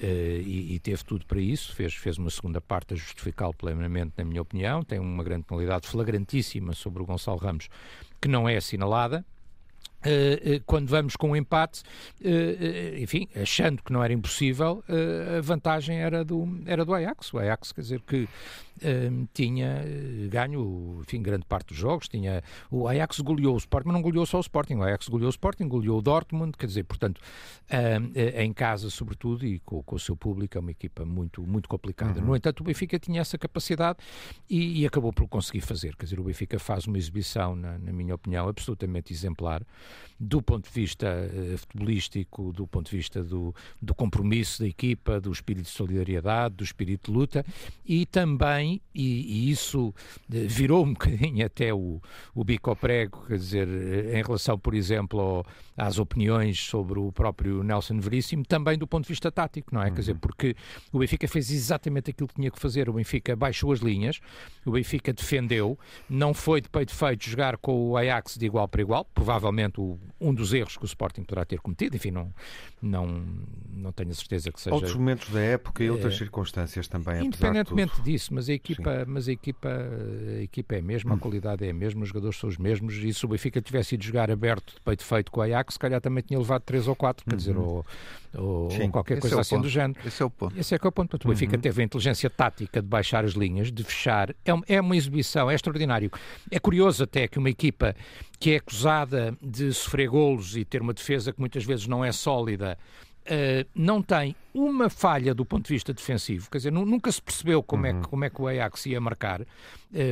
Uh, 0.00 0.40
e, 0.44 0.74
e, 0.74 0.78
teve 0.78 1.02
tudo 1.04 1.26
para 1.26 1.40
isso, 1.40 1.74
fez, 1.74 1.94
fez 1.94 2.18
uma 2.18 2.30
segunda 2.30 2.60
parte 2.60 2.94
a 2.94 2.96
justificá-lo 2.96 3.52
plenamente, 3.54 4.12
na 4.16 4.24
minha 4.24 4.42
opinião. 4.42 4.84
Tem 4.84 5.00
uma 5.00 5.24
grande 5.24 5.44
penalidade 5.44 5.88
flagrantíssima 5.88 6.72
sobre 6.72 7.02
o 7.02 7.06
Gonçalo 7.06 7.38
Ramos, 7.38 7.68
que 8.20 8.28
não 8.28 8.48
é 8.48 8.56
assinalada. 8.56 9.24
Uh, 10.04 10.56
uh, 10.56 10.62
quando 10.66 10.88
vamos 10.88 11.16
com 11.16 11.30
um 11.30 11.36
empate, 11.36 11.82
uh, 12.20 13.02
enfim, 13.02 13.28
achando 13.34 13.82
que 13.82 13.92
não 13.92 14.04
era 14.04 14.12
impossível, 14.12 14.84
a 15.36 15.40
vantagem 15.40 15.98
era 15.98 16.24
do, 16.24 16.46
era 16.66 16.84
do 16.84 16.94
Ajax. 16.94 17.32
O 17.32 17.38
Ajax, 17.38 17.72
quer 17.72 17.80
dizer, 17.80 18.00
que 18.02 18.28
tinha 19.32 19.82
eh, 19.86 20.28
ganho, 20.28 21.00
enfim, 21.00 21.22
grande 21.22 21.46
parte 21.46 21.68
dos 21.68 21.78
jogos. 21.78 22.08
Tinha, 22.08 22.42
o 22.70 22.86
Ajax 22.86 23.20
goleou 23.20 23.54
o 23.54 23.56
Sporting, 23.56 23.88
mas 23.88 23.94
não 23.94 24.02
goleou 24.02 24.26
só 24.26 24.36
o 24.36 24.40
Sporting. 24.40 24.74
O 24.74 24.82
Ajax 24.82 25.08
goleou 25.08 25.28
o 25.28 25.30
Sporting, 25.30 25.66
goleou 25.66 25.98
o 25.98 26.02
Dortmund, 26.02 26.56
quer 26.56 26.66
dizer, 26.66 26.84
portanto, 26.84 27.20
em 28.38 28.52
casa, 28.52 28.90
sobretudo, 28.90 29.46
e 29.46 29.58
com, 29.60 29.82
com, 29.82 29.96
o 29.96 29.98
seu 29.98 30.14
público, 30.14 30.58
é 30.58 30.60
uma 30.60 30.70
equipa 30.70 31.04
muito, 31.04 31.42
muito 31.42 31.68
complicada. 31.68 32.20
Uhum. 32.20 32.26
No 32.26 32.36
entanto, 32.36 32.60
o 32.60 32.64
Benfica 32.64 32.98
tinha 32.98 33.20
essa 33.22 33.38
capacidade 33.38 33.98
e, 34.48 34.82
e, 34.82 34.86
acabou 34.86 35.12
por 35.12 35.26
conseguir 35.26 35.62
fazer. 35.62 35.96
Quer 35.96 36.04
dizer, 36.04 36.20
o 36.20 36.24
Benfica 36.24 36.58
faz 36.58 36.86
uma 36.86 36.98
exibição, 36.98 37.56
na, 37.56 37.78
na 37.78 37.92
minha 37.92 38.14
opinião, 38.14 38.46
absolutamente 38.46 39.12
exemplar 39.12 39.62
do 40.18 40.40
ponto 40.40 40.64
de 40.64 40.70
vista 40.72 41.06
uh, 41.06 41.58
futebolístico, 41.58 42.52
do 42.52 42.66
ponto 42.66 42.90
de 42.90 42.96
vista 42.96 43.22
do, 43.22 43.54
do 43.80 43.94
compromisso 43.94 44.60
da 44.62 44.68
equipa, 44.68 45.20
do 45.20 45.30
espírito 45.30 45.64
de 45.66 45.70
solidariedade, 45.70 46.54
do 46.54 46.64
espírito 46.64 47.10
de 47.10 47.18
luta 47.18 47.44
e 47.84 48.06
também, 48.06 48.80
e, 48.94 49.46
e 49.46 49.50
isso 49.50 49.88
uh, 49.88 49.94
virou 50.28 50.84
um 50.84 50.92
bocadinho 50.94 51.44
até 51.44 51.72
o, 51.72 52.00
o 52.34 52.44
bico 52.44 52.70
ao 52.70 52.76
prego, 52.76 53.24
quer 53.26 53.36
dizer, 53.36 53.68
uh, 53.68 54.16
em 54.16 54.22
relação, 54.22 54.58
por 54.58 54.74
exemplo, 54.74 55.20
ao, 55.20 55.46
às 55.76 55.98
opiniões 55.98 56.58
sobre 56.58 56.98
o 56.98 57.12
próprio 57.12 57.62
Nelson 57.62 58.00
Veríssimo, 58.00 58.44
também 58.44 58.78
do 58.78 58.86
ponto 58.86 59.04
de 59.04 59.08
vista 59.08 59.30
tático, 59.30 59.74
não 59.74 59.82
é? 59.82 59.88
Uhum. 59.88 59.94
Quer 59.94 60.00
dizer, 60.00 60.12
uhum. 60.12 60.18
porque 60.18 60.56
o 60.92 60.98
Benfica 60.98 61.28
fez 61.28 61.50
exatamente 61.50 62.10
aquilo 62.10 62.28
que 62.28 62.34
tinha 62.34 62.50
que 62.50 62.58
fazer, 62.58 62.88
o 62.88 62.94
Benfica 62.94 63.36
baixou 63.36 63.72
as 63.72 63.80
linhas, 63.80 64.20
o 64.64 64.70
Benfica 64.70 65.12
defendeu, 65.12 65.78
não 66.08 66.32
foi 66.32 66.60
de 66.62 66.68
peito 66.70 66.94
feito 66.94 67.28
jogar 67.28 67.58
com 67.58 67.90
o 67.90 67.96
Ajax 67.96 68.38
de 68.38 68.46
igual 68.46 68.66
para 68.66 68.80
igual, 68.80 69.04
provavelmente 69.04 69.75
um 70.20 70.34
dos 70.34 70.52
erros 70.52 70.76
que 70.76 70.84
o 70.84 70.86
Sporting 70.86 71.22
poderá 71.22 71.44
ter 71.44 71.60
cometido, 71.60 71.96
enfim, 71.96 72.10
não, 72.10 72.32
não, 72.80 73.24
não 73.70 73.92
tenho 73.92 74.10
a 74.10 74.14
certeza 74.14 74.52
que 74.52 74.60
seja... 74.60 74.74
Outros 74.74 74.94
momentos 74.94 75.28
da 75.30 75.40
época 75.40 75.82
e 75.82 75.90
outras 75.90 76.14
é, 76.14 76.18
circunstâncias 76.18 76.88
também, 76.88 77.26
Independentemente 77.26 78.00
disso, 78.02 78.34
mas 78.34 78.48
a 78.48 78.52
equipa, 78.52 79.04
mas 79.06 79.28
a 79.28 79.32
equipa, 79.32 79.68
a 79.68 80.42
equipa 80.42 80.74
é 80.74 80.78
a 80.78 80.82
mesma, 80.82 81.14
hum. 81.14 81.16
a 81.16 81.18
qualidade 81.18 81.64
é 81.66 81.70
a 81.70 81.74
mesma, 81.74 82.02
os 82.02 82.08
jogadores 82.08 82.38
são 82.38 82.48
os 82.48 82.58
mesmos, 82.58 82.94
e 82.96 83.12
se 83.12 83.24
o 83.24 83.28
Benfica 83.28 83.60
tivesse 83.60 83.94
ido 83.94 84.04
jogar 84.04 84.30
aberto 84.30 84.74
de 84.74 84.80
peito 84.80 85.04
feito 85.04 85.30
com 85.30 85.40
o 85.40 85.42
Ajax, 85.42 85.74
se 85.74 85.78
calhar 85.78 86.00
também 86.00 86.22
tinha 86.22 86.38
levado 86.38 86.62
3 86.62 86.88
ou 86.88 86.96
4, 86.96 87.24
uhum. 87.24 87.30
quer 87.30 87.36
dizer, 87.36 87.56
uhum. 87.56 87.64
ou, 87.64 87.86
ou, 88.34 88.68
ou 88.72 88.90
qualquer 88.90 89.20
coisa 89.20 89.36
é 89.36 89.40
assim 89.40 89.56
ponto. 89.56 89.64
do 89.64 89.68
género. 89.68 89.98
Esse 90.04 90.22
é 90.22 90.26
o 90.26 90.30
ponto. 90.30 90.58
Esse 90.58 90.74
é 90.74 90.78
que 90.78 90.86
é 90.86 90.88
o 90.88 90.92
ponto. 90.92 91.14
O 91.14 91.28
Benfica 91.28 91.56
uhum. 91.56 91.60
teve 91.60 91.82
a 91.82 91.84
inteligência 91.84 92.28
tática 92.28 92.82
de 92.82 92.88
baixar 92.88 93.24
as 93.24 93.32
linhas, 93.32 93.72
de 93.72 93.82
fechar, 93.82 94.30
é 94.44 94.52
é 94.66 94.80
uma 94.80 94.96
exibição, 94.96 95.50
é 95.50 95.54
extraordinário. 95.54 96.10
É 96.50 96.58
curioso 96.58 97.04
até 97.04 97.28
que 97.28 97.38
uma 97.38 97.50
equipa 97.50 97.94
que 98.38 98.52
é 98.52 98.56
acusada 98.56 99.36
de 99.40 99.72
sofrer 99.72 100.08
golos 100.08 100.56
e 100.56 100.64
ter 100.64 100.82
uma 100.82 100.92
defesa 100.92 101.32
que 101.32 101.40
muitas 101.40 101.64
vezes 101.64 101.86
não 101.86 102.04
é 102.04 102.12
sólida, 102.12 102.78
Uh, 103.26 103.66
não 103.74 104.00
tem 104.00 104.36
uma 104.54 104.88
falha 104.88 105.34
do 105.34 105.44
ponto 105.44 105.66
de 105.66 105.74
vista 105.74 105.92
defensivo, 105.92 106.48
quer 106.48 106.58
dizer, 106.58 106.70
nunca 106.70 107.10
se 107.10 107.20
percebeu 107.20 107.60
como, 107.60 107.82
uhum. 107.82 107.88
é, 107.88 108.00
que, 108.00 108.08
como 108.08 108.24
é 108.24 108.30
que 108.30 108.40
o 108.40 108.46
Ajax 108.46 108.86
ia 108.86 109.00
marcar, 109.00 109.40
uh, 109.40 109.46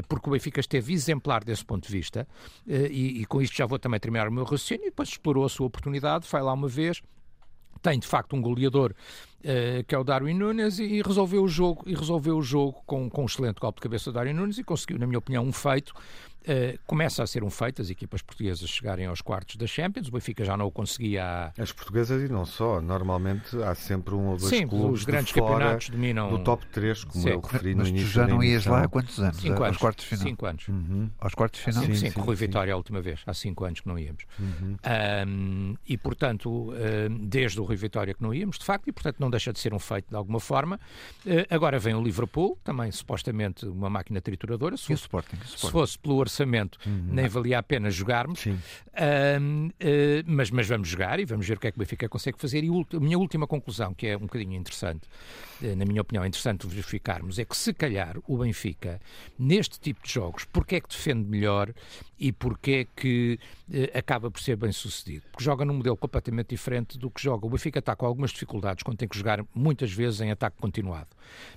porque 0.09 0.29
o 0.29 0.33
Benfica 0.33 0.59
esteve 0.59 0.93
exemplar 0.93 1.45
desse 1.45 1.65
ponto 1.65 1.87
de 1.87 1.93
vista, 1.93 2.27
uh, 2.67 2.73
e, 2.73 3.21
e, 3.21 3.25
com 3.27 3.41
isto 3.41 3.57
já 3.57 3.67
vou 3.67 3.79
também 3.79 4.01
terminar 4.01 4.27
o 4.27 4.33
meu 4.33 4.43
raciocínio, 4.43 4.87
e 4.87 4.91
depois 4.91 5.11
explorou 5.11 5.45
a 5.45 5.49
sua 5.49 5.65
oportunidade, 5.65 6.27
foi 6.27 6.43
lá 6.43 6.53
uma 6.53 6.67
vez, 6.67 7.01
tem 7.81 8.01
de 8.01 8.07
facto 8.09 8.35
um 8.35 8.41
goleador 8.41 8.93
uh, 9.45 9.85
que 9.87 9.95
é 9.95 9.99
o 9.99 10.03
Darwin 10.03 10.35
Nunes 10.35 10.79
e, 10.79 10.85
e, 10.85 11.03
resolveu 11.03 11.45
o 11.45 11.49
jogo 11.49 11.85
e 11.87 11.95
resolveu 11.95 12.37
o 12.37 12.43
jogo 12.43 12.83
com, 12.87 13.09
com 13.09 13.23
um 13.23 13.27
excelente 13.27 13.61
golpe 13.61 13.77
de 13.77 13.83
cabeça 13.83 14.11
do 14.11 14.15
Darwin 14.15 14.33
Nunes 14.33 14.59
e 14.59 14.65
conseguiu, 14.65 14.99
na 14.99 15.07
minha 15.07 15.19
opinião, 15.19 15.45
um 15.45 15.53
feito 15.53 15.93
Uh, 16.45 16.79
começa 16.87 17.23
a 17.23 17.27
ser 17.27 17.43
um 17.43 17.51
feito 17.51 17.81
as 17.81 17.91
equipas 17.91 18.21
portuguesas 18.21 18.69
chegarem 18.69 19.07
aos 19.07 19.21
quartos 19.21 19.57
da 19.57 19.67
Champions. 19.67 20.09
O 20.09 20.13
Benfica 20.13 20.45
já 20.45 20.57
não 20.57 20.67
o 20.67 20.71
conseguia. 20.71 21.25
Há... 21.25 21.63
As 21.63 21.73
portuguesas 21.73 22.23
e 22.23 22.31
não 22.31 22.45
só. 22.45 22.81
Normalmente 22.81 23.57
há 23.63 23.75
sempre 23.75 24.15
um 24.15 24.27
ou 24.29 24.37
dois 24.37 24.51
Sim, 24.51 24.67
clubes 24.67 25.01
os 25.01 25.05
grandes 25.05 25.29
de 25.29 25.35
campeonatos 25.35 25.89
dominam 25.89 26.31
do 26.31 26.39
top 26.45 26.67
3, 26.67 27.05
como 27.05 27.23
sim. 27.23 27.31
eu 27.31 27.41
referi 27.41 27.75
Mas 27.75 27.89
no 27.89 27.97
início. 27.97 28.07
Mas 28.07 28.13
tu 28.13 28.15
já 28.15 28.27
não 28.27 28.43
ias 28.43 28.67
lá 28.67 28.85
há 28.85 28.89
quantos 28.89 29.19
anos? 29.19 29.37
Cinco 29.37 29.55
aos 29.55 29.69
anos. 29.69 29.79
quartos 29.79 30.05
de 30.05 30.09
final? 30.11 30.27
Cinco 30.27 30.47
anos. 30.47 30.69
Uhum. 30.69 31.11
Aos 31.19 31.35
quartos 31.35 31.61
de 31.61 31.65
final? 31.65 31.85
Sim, 31.85 31.95
sim, 31.95 32.07
sim, 32.07 32.13
com 32.13 32.21
o 32.21 32.25
Rui 32.25 32.37
Vitória 32.37 32.75
a 32.75 32.77
última 32.77 33.01
vez. 33.01 33.21
Há 33.27 33.35
cinco 33.35 33.65
anos 33.65 33.81
que 33.81 33.89
não 33.89 33.99
íamos. 33.99 34.25
Uhum. 34.39 34.77
Um, 35.27 35.77
e, 35.87 35.97
portanto, 35.97 36.73
desde 37.21 37.61
o 37.61 37.65
Rui 37.65 37.77
Vitória 37.77 38.15
que 38.15 38.23
não 38.23 38.35
íamos, 38.35 38.59
de 38.59 38.65
facto, 38.65 38.89
e, 38.89 38.93
portanto, 38.93 39.17
não 39.19 39.31
deixa 39.31 39.53
de 39.53 39.59
ser 39.59 39.73
um 39.73 39.79
feito 39.79 40.09
de 40.11 40.17
alguma 40.17 40.41
forma. 40.41 40.79
Uh, 41.25 41.47
agora 41.51 41.79
vem 41.79 41.95
o 41.95 42.03
Liverpool, 42.03 42.59
também 42.63 42.91
supostamente 42.91 43.67
uma 43.67 43.89
máquina 43.89 44.21
trituradora. 44.21 44.77
Se 44.77 44.87
fosse, 44.87 44.93
o 44.93 45.05
Sporting, 45.05 45.37
o 45.37 45.45
Sporting. 45.45 45.67
Se 45.67 45.73
fosse 45.73 45.99
pelo 45.99 46.17
orçamento. 46.35 46.79
Uhum 46.87 47.05
nem 47.15 47.29
valia 47.29 47.59
a 47.59 47.63
pena 47.63 47.91
jogarmos. 47.91 48.45
Uh, 48.47 48.53
mas, 50.27 50.51
mas 50.51 50.69
vamos 50.69 50.89
jogar 50.89 51.21
e 51.21 51.25
vamos 51.25 51.47
ver 51.47 51.57
o 51.57 51.61
que 51.61 51.69
é 51.69 51.71
que 51.71 51.79
o 51.79 51.81
Benfica 51.81 52.09
consegue 52.09 52.39
fazer. 52.39 52.65
E 52.65 52.69
a 52.69 53.01
minha 53.01 53.19
última 53.19 53.47
conclusão, 53.47 53.95
que 53.95 54.07
é 54.07 54.17
um 54.17 54.21
bocadinho 54.21 54.55
interessante, 54.55 55.09
uh, 55.63 55.77
na 55.77 55.85
minha 55.85 56.03
opinião, 56.03 56.25
é 56.25 56.29
interessante 56.29 56.67
verificarmos, 56.67 57.39
é 57.39 57.45
que 57.45 57.57
se 57.57 57.73
calhar 57.73 58.17
o 58.27 58.39
Benfica, 58.39 59.01
neste 59.39 59.79
tipo 59.81 60.05
de 60.05 60.13
jogos, 60.13 60.45
porque 60.45 60.77
é 60.77 60.81
que 60.81 60.89
defende 60.89 61.29
melhor 61.29 61.73
e 62.19 62.33
porque 62.33 62.71
é 62.71 62.87
que 62.97 63.39
uh, 63.69 63.99
acaba 63.99 64.31
por 64.31 64.41
ser 64.41 64.57
bem 64.57 64.73
sucedido? 64.73 65.25
Porque 65.31 65.45
joga 65.45 65.65
num 65.65 65.75
modelo 65.75 65.97
completamente 65.97 66.49
diferente 66.49 66.99
do 66.99 67.11
que 67.11 67.23
joga. 67.23 67.47
O 67.47 67.51
Benfica 67.51 67.79
está 67.79 67.95
com 67.97 68.07
algumas 68.07 68.31
dificuldades 68.31 68.83
quando 68.83 68.99
tem 68.99 69.09
que 69.09 69.17
jogar 69.17 69.45
muitas 69.55 69.93
vezes 69.93 70.21
em 70.21 70.31
ataque 70.31 70.57
continuado. 70.61 71.09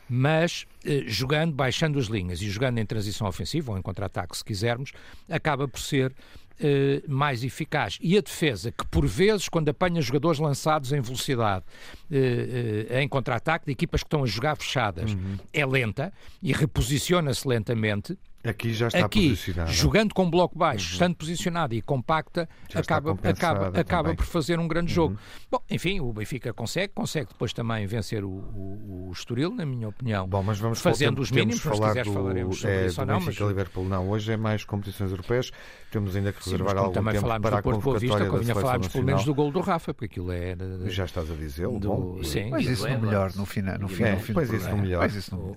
Mas 0.10 0.65
jogando, 1.06 1.54
baixando 1.54 2.00
as 2.00 2.06
linhas 2.06 2.41
e 2.41 2.50
jogando 2.50 2.78
em 2.78 2.86
transição 2.86 3.28
ofensiva 3.28 3.72
ou 3.72 3.78
em 3.78 3.82
contra-ataque, 3.82 4.38
se 4.38 4.43
quisermos, 4.43 4.91
acaba 5.30 5.67
por 5.67 5.80
ser 5.80 6.13
Uh, 6.60 7.06
mais 7.08 7.43
eficaz. 7.43 8.00
E 8.02 8.17
a 8.17 8.22
defesa, 8.22 8.72
que 8.72 8.84
por 8.88 9.06
vezes, 9.06 9.48
quando 9.48 9.70
apanha 9.70 10.02
jogadores 10.02 10.39
lançados 10.39 10.91
em 10.91 11.00
velocidade, 11.00 11.63
uh, 12.10 12.15
uh, 12.15 12.98
em 12.98 13.08
contra-ataque, 13.08 13.67
de 13.67 13.74
equipas 13.74 14.02
que 14.02 14.08
estão 14.08 14.24
a 14.24 14.26
jogar 14.26 14.58
fechadas, 14.58 15.13
uhum. 15.13 15.38
é 15.54 15.63
lenta 15.63 16.12
e 16.41 16.52
reposiciona-se 16.52 17.48
lentamente. 17.48 18.17
Aqui 18.47 18.73
já 18.73 18.88
está 18.88 19.05
Aqui, 19.05 19.29
posicionado. 19.29 19.71
jogando 19.71 20.13
com 20.13 20.29
bloco 20.29 20.57
baixo, 20.57 20.88
uhum. 20.88 20.93
estando 20.93 21.15
posicionado 21.15 21.73
e 21.73 21.81
compacta, 21.81 22.47
acaba, 22.73 23.12
acaba, 23.12 23.79
acaba 23.79 24.15
por 24.15 24.25
fazer 24.25 24.60
um 24.60 24.67
grande 24.67 24.93
jogo. 24.93 25.13
Uhum. 25.15 25.47
Bom, 25.51 25.63
enfim, 25.69 25.99
o 25.99 26.13
Benfica 26.13 26.53
consegue, 26.53 26.93
consegue 26.93 27.29
depois 27.29 27.53
também 27.53 27.86
vencer 27.86 28.23
o, 28.23 28.29
o, 28.29 29.07
o 29.10 29.12
Estoril, 29.12 29.53
na 29.53 29.65
minha 29.65 29.88
opinião. 29.88 30.27
Bom, 30.27 30.43
mas 30.43 30.60
vamos 30.60 30.79
fazendo 30.79 31.19
os 31.19 31.31
mínimos, 31.31 31.62
se 31.62 31.69
quiseres 31.69 32.07
do, 32.07 32.13
falaremos 32.13 32.60
sobre 32.60 32.73
é, 32.73 32.86
isso 32.88 33.01
ou 33.01 33.07
não. 33.07 33.19
Benfica, 33.19 33.43
mas... 33.43 33.49
Liverpool, 33.49 33.86
não, 33.86 34.10
hoje 34.10 34.31
é 34.31 34.38
mais 34.38 34.63
competições 34.63 35.12
europeias, 35.12 35.51
temos 35.91 36.15
ainda 36.15 36.31
que 36.31 36.43
reservar 36.43 36.75
Sim, 36.75 36.79
algum 36.79 36.93
também 36.93 37.13
tempo 37.13 37.27
falámos 37.27 37.49
para 37.49 37.57
do 37.57 37.63
Porto 37.63 37.79
a 37.79 37.81
Boa 37.81 37.99
Vista, 37.99 38.25
convinha 38.25 38.55
falarmos 38.55 38.88
pelo 38.88 39.03
menos 39.03 39.25
do 39.25 39.33
gol 39.33 39.51
do 39.51 39.60
Rafa, 39.60 39.93
porque 39.93 40.05
aquilo 40.05 40.31
é... 40.31 40.55
Já 40.88 41.05
estás 41.05 41.29
a 41.29 41.36
dizer, 41.36 41.67
do... 41.67 41.79
Bom, 41.79 42.23
Sim, 42.23 42.49
mas 42.49 42.65
isso 42.65 42.88
no 42.88 42.99
melhor, 42.99 43.31
no 43.36 43.45
final. 43.45 43.77
No 43.79 43.88
fim, 43.88 44.03
é, 44.03 44.12
no 44.13 44.19
fim 44.19 44.33
pois 44.33 44.51
isso 44.51 44.69
no 44.69 44.77
melhor. 44.77 45.10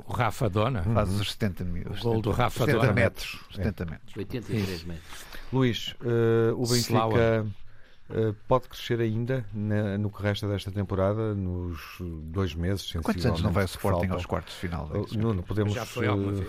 O 0.07 0.13
Rafa 0.13 0.49
Dona. 0.49 0.83
Faz 0.83 1.11
os 1.21 1.33
70 1.33 1.65
mil. 1.65 1.87
O 1.91 2.03
gol 2.03 2.21
do 2.21 2.31
Rafa 2.31 2.67
Dona. 2.67 2.80
70 2.81 2.93
metros. 2.93 3.41
70 3.55 3.85
metros. 3.87 4.17
83 4.17 4.85
metros. 4.85 5.25
Luís, 5.53 5.95
uh, 6.01 6.55
o 6.55 6.67
Benfica 6.67 7.47
uh, 8.11 8.35
pode 8.47 8.69
crescer 8.69 9.01
ainda 9.01 9.45
na, 9.53 9.99
no 9.99 10.11
que 10.11 10.23
resta 10.23 10.47
desta 10.49 10.71
temporada, 10.71 11.35
nos 11.35 11.79
dois 12.25 12.55
meses. 12.55 12.93
Quantos 13.03 13.25
anos 13.27 13.43
não 13.43 13.53
vai 13.53 13.65
o 13.65 13.67
Sporting 13.67 14.09
aos 14.09 14.27
quartos 14.27 14.55
de 14.55 14.61
final? 14.61 14.91
Uh, 14.93 15.19
Nuno, 15.19 15.43
podemos. 15.43 15.75
Já 15.75 15.85
foi 15.85 16.09
uh, 16.09 16.47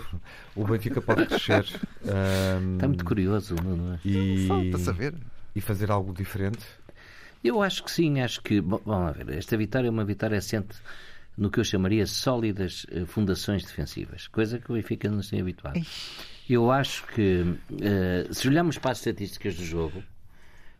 o 0.54 0.64
Benfica 0.64 1.00
pode 1.00 1.26
crescer. 1.26 1.64
Está 2.02 2.86
muito 2.86 3.04
curioso, 3.04 3.54
Nuno. 3.56 3.94
É? 3.94 4.08
E, 4.08 4.46
Falta 4.46 4.78
saber. 4.78 5.14
E 5.54 5.60
fazer 5.60 5.90
algo 5.90 6.14
diferente? 6.14 6.64
Eu 7.44 7.60
acho 7.60 7.82
que 7.82 7.90
sim, 7.90 8.20
acho 8.20 8.40
que. 8.40 8.60
Bom, 8.60 8.80
vamos 8.84 9.16
ver, 9.16 9.36
esta 9.36 9.56
vitória 9.56 9.88
é 9.88 9.90
uma 9.90 10.04
vitória 10.04 10.38
assente 10.38 10.76
no 11.36 11.50
que 11.50 11.58
eu 11.58 11.64
chamaria 11.64 12.06
sólidas 12.06 12.86
fundações 13.06 13.64
defensivas, 13.64 14.28
coisa 14.28 14.58
que 14.58 14.70
o 14.70 14.74
Benfica 14.74 15.10
não 15.10 15.22
se 15.22 15.30
tem 15.30 15.40
habituado. 15.40 15.80
Eu 16.48 16.70
acho 16.70 17.06
que, 17.06 17.42
uh, 17.42 18.34
se 18.34 18.48
olharmos 18.48 18.76
para 18.76 18.90
as 18.90 18.98
estatísticas 18.98 19.54
do 19.56 19.64
jogo, 19.64 20.02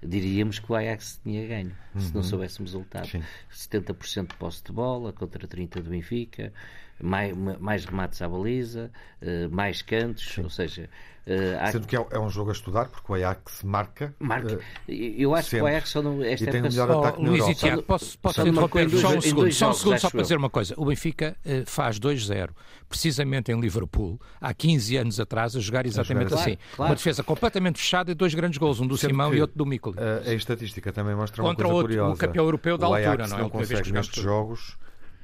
diríamos 0.03 0.59
que 0.59 0.71
o 0.71 0.75
Ajax 0.75 1.21
tinha 1.23 1.47
ganho, 1.47 1.73
uhum. 1.95 2.01
se 2.01 2.13
não 2.13 2.21
uhum. 2.21 2.27
soubéssemos 2.27 2.75
o 2.75 2.79
resultado. 2.79 3.09
Sim. 3.09 3.23
70% 3.51 4.31
de 4.31 4.35
posse 4.35 4.63
de 4.65 4.73
bola 4.73 5.13
contra 5.13 5.47
30% 5.47 5.83
do 5.83 5.91
Benfica, 5.91 6.53
mais, 7.01 7.37
mais 7.37 7.85
remates 7.85 8.21
à 8.23 8.29
baliza, 8.29 8.91
uh, 9.23 9.55
mais 9.55 9.83
cantos, 9.83 10.35
Sim. 10.35 10.43
ou 10.43 10.51
seja, 10.51 10.89
Uh, 11.25 11.71
Sendo 11.71 11.87
que 11.87 11.97
é, 11.97 12.05
é, 12.11 12.19
um 12.19 12.29
jogo 12.29 12.51
a 12.51 12.53
estudar, 12.53 12.89
porque 12.89 13.13
o 13.13 13.15
Ajax 13.15 13.63
marca. 13.63 14.13
Marca. 14.19 14.57
Uh, 14.57 14.61
eu 14.89 15.35
acho 15.37 15.51
sempre. 15.51 15.59
que 15.59 15.63
o 15.63 15.67
Ajax 15.69 15.89
só 15.91 16.03
não. 16.03 16.23
Esta 16.23 16.45
e 16.45 16.51
tem 16.51 16.61
o 16.61 16.65
melhor 16.65 16.89
só, 16.89 16.99
ataque 16.99 17.23
Luís 17.23 17.49
e 17.49 17.55
Tiago, 17.55 17.83
posso, 17.85 18.19
posso 18.19 18.41
interromper 18.49 18.91
só 18.91 19.17
um 19.17 19.21
segundo, 19.21 19.53
só, 19.53 19.71
um 19.71 19.73
segundo 19.73 19.99
só 20.01 20.11
para 20.11 20.23
dizer 20.23 20.37
uma 20.37 20.51
coisa. 20.51 20.75
O 20.77 20.85
Benfica 20.85 21.37
uh, 21.47 21.65
faz 21.65 22.01
2-0, 22.01 22.51
precisamente 22.89 23.53
em 23.53 23.61
Liverpool, 23.61 24.21
há 24.41 24.53
15 24.53 24.97
anos 24.97 25.21
atrás, 25.21 25.55
a 25.55 25.61
jogar 25.61 25.87
exatamente 25.87 26.31
jogar 26.31 26.43
assim. 26.43 26.57
Claro, 26.57 26.77
claro. 26.77 26.91
Uma 26.91 26.97
defesa 26.97 27.23
completamente 27.23 27.79
fechada 27.79 28.11
e 28.11 28.15
dois 28.15 28.35
grandes 28.35 28.59
gols, 28.59 28.81
um 28.81 28.87
do 28.89 28.99
Sendo 28.99 29.11
Simão 29.11 29.33
e 29.33 29.41
outro 29.41 29.57
do 29.57 29.65
Mikoli. 29.65 29.99
A, 30.27 30.35
estatística 30.35 30.93
também 30.93 31.15
mostra 31.15 31.41
Contra 31.41 31.69
uma 31.69 31.73
coisa 31.73 31.77
outro, 31.77 31.89
curiosa. 31.89 32.15
o 32.15 32.19
campeão 32.19 32.45
europeu 32.45 32.77
da 32.77 32.89
o 32.89 32.95
altura, 32.95 33.13
Ajax 33.13 33.31
não 33.31 33.39
é? 33.39 33.43
não 33.43 33.49
consegue 33.49 33.93
nestes 33.93 34.21
jogos 34.21 34.77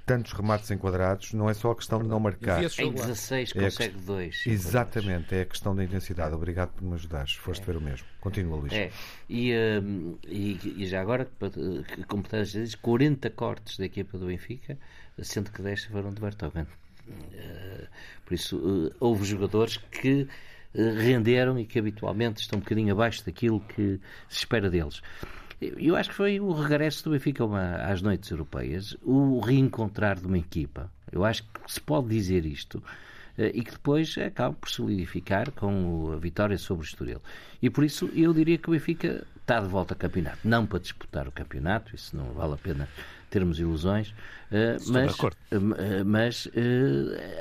tantos 0.08 0.32
remates 0.32 0.70
enquadrados, 0.70 1.34
não 1.34 1.50
é 1.50 1.54
só 1.54 1.70
a 1.70 1.76
questão 1.76 2.02
de 2.02 2.08
não 2.08 2.18
marcar. 2.18 2.64
Em 2.64 2.92
16 2.92 3.52
é 3.54 3.60
consegue 3.60 3.98
dois. 3.98 4.42
Exatamente, 4.46 5.34
é 5.34 5.42
a 5.42 5.44
questão 5.44 5.76
da 5.76 5.84
intensidade. 5.84 6.34
Obrigado 6.34 6.70
por 6.70 6.82
me 6.82 6.94
ajudares. 6.94 7.34
Foste 7.34 7.62
é. 7.62 7.66
ver 7.66 7.76
o 7.76 7.80
mesmo. 7.80 8.06
Continua, 8.18 8.56
Luís. 8.56 8.72
É. 8.72 8.90
E, 9.28 9.52
um, 9.54 10.16
e, 10.26 10.58
e, 10.78 10.86
já 10.86 11.02
agora, 11.02 11.28
completar 12.08 12.40
as 12.40 12.74
40 12.74 13.28
cortes 13.30 13.76
da 13.76 13.84
equipa 13.84 14.16
do 14.16 14.26
Benfica, 14.26 14.78
sendo 15.20 15.52
que 15.52 15.60
10 15.60 15.84
foram 15.84 16.14
de 16.14 16.22
Bertogan. 16.22 16.66
por 18.24 18.32
isso, 18.32 18.90
houve 18.98 19.26
jogadores 19.26 19.76
que 19.76 20.26
renderam 20.74 21.58
e 21.58 21.66
que 21.66 21.78
habitualmente 21.78 22.40
estão 22.40 22.58
um 22.58 22.62
bocadinho 22.62 22.92
abaixo 22.92 23.24
daquilo 23.26 23.60
que 23.60 24.00
se 24.28 24.38
espera 24.38 24.70
deles. 24.70 25.02
Eu 25.60 25.96
acho 25.96 26.10
que 26.10 26.14
foi 26.14 26.38
o 26.38 26.52
regresso 26.52 27.04
do 27.04 27.10
Benfica 27.10 27.44
às 27.84 28.00
noites 28.00 28.30
europeias, 28.30 28.96
o 29.02 29.40
reencontrar 29.40 30.18
de 30.18 30.26
uma 30.26 30.38
equipa. 30.38 30.90
Eu 31.10 31.24
acho 31.24 31.42
que 31.42 31.72
se 31.72 31.80
pode 31.80 32.08
dizer 32.08 32.46
isto 32.46 32.82
eh, 33.36 33.50
e 33.54 33.62
que 33.62 33.72
depois 33.72 34.16
acaba 34.18 34.54
por 34.54 34.68
solidificar 34.68 35.50
com 35.52 36.12
a 36.12 36.16
vitória 36.16 36.56
sobre 36.58 36.84
o 36.84 36.86
Estoril. 36.86 37.20
E 37.60 37.68
por 37.68 37.82
isso 37.82 38.08
eu 38.14 38.32
diria 38.32 38.56
que 38.56 38.68
o 38.68 38.72
Benfica 38.72 39.26
está 39.40 39.60
de 39.60 39.68
volta 39.68 39.94
ao 39.94 39.98
campeonato. 39.98 40.38
Não 40.44 40.64
para 40.64 40.78
disputar 40.78 41.26
o 41.26 41.32
campeonato, 41.32 41.94
isso 41.94 42.16
não 42.16 42.26
vale 42.32 42.54
a 42.54 42.58
pena 42.58 42.88
termos 43.30 43.60
ilusões, 43.60 44.08
uh, 44.50 44.90
mas, 44.90 45.16
uh, 45.18 46.04
mas 46.06 46.48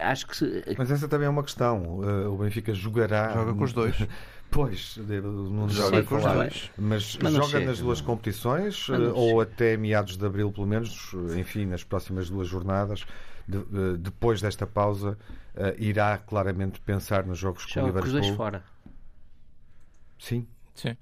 acho 0.01 0.27
que. 0.27 0.35
Se... 0.35 0.63
Mas 0.77 0.91
essa 0.91 1.07
também 1.07 1.27
é 1.27 1.29
uma 1.29 1.43
questão. 1.43 1.99
o 2.29 2.37
Benfica 2.37 2.73
jogará. 2.73 3.33
Joga 3.33 3.53
com 3.53 3.63
os 3.63 3.73
dois. 3.73 3.95
Pois, 4.49 4.97
não 4.97 5.69
joga 5.69 6.03
com 6.03 6.15
os 6.15 6.23
dois. 6.23 6.71
Mas, 6.77 7.17
mas 7.21 7.33
joga 7.33 7.47
chega, 7.47 7.65
nas 7.65 7.79
duas 7.79 7.99
não. 7.99 8.07
competições 8.07 8.89
ou 8.89 9.29
chega. 9.29 9.43
até 9.43 9.77
meados 9.77 10.17
de 10.17 10.25
abril, 10.25 10.51
pelo 10.51 10.65
menos, 10.65 11.11
enfim, 11.37 11.65
nas 11.65 11.83
próximas 11.83 12.29
duas 12.29 12.47
jornadas, 12.47 13.05
de, 13.47 13.63
de, 13.63 13.97
depois 13.97 14.41
desta 14.41 14.65
pausa, 14.65 15.17
irá 15.77 16.17
claramente 16.17 16.79
pensar 16.79 17.25
nos 17.25 17.37
jogos 17.37 17.65
com 17.65 17.81
o 17.81 17.85
Liverpool. 17.87 18.11
Com 18.11 18.17
os 18.17 18.25
dois 18.25 18.35
fora. 18.35 18.63
Sim. 20.17 20.47
Sim. 20.73 20.95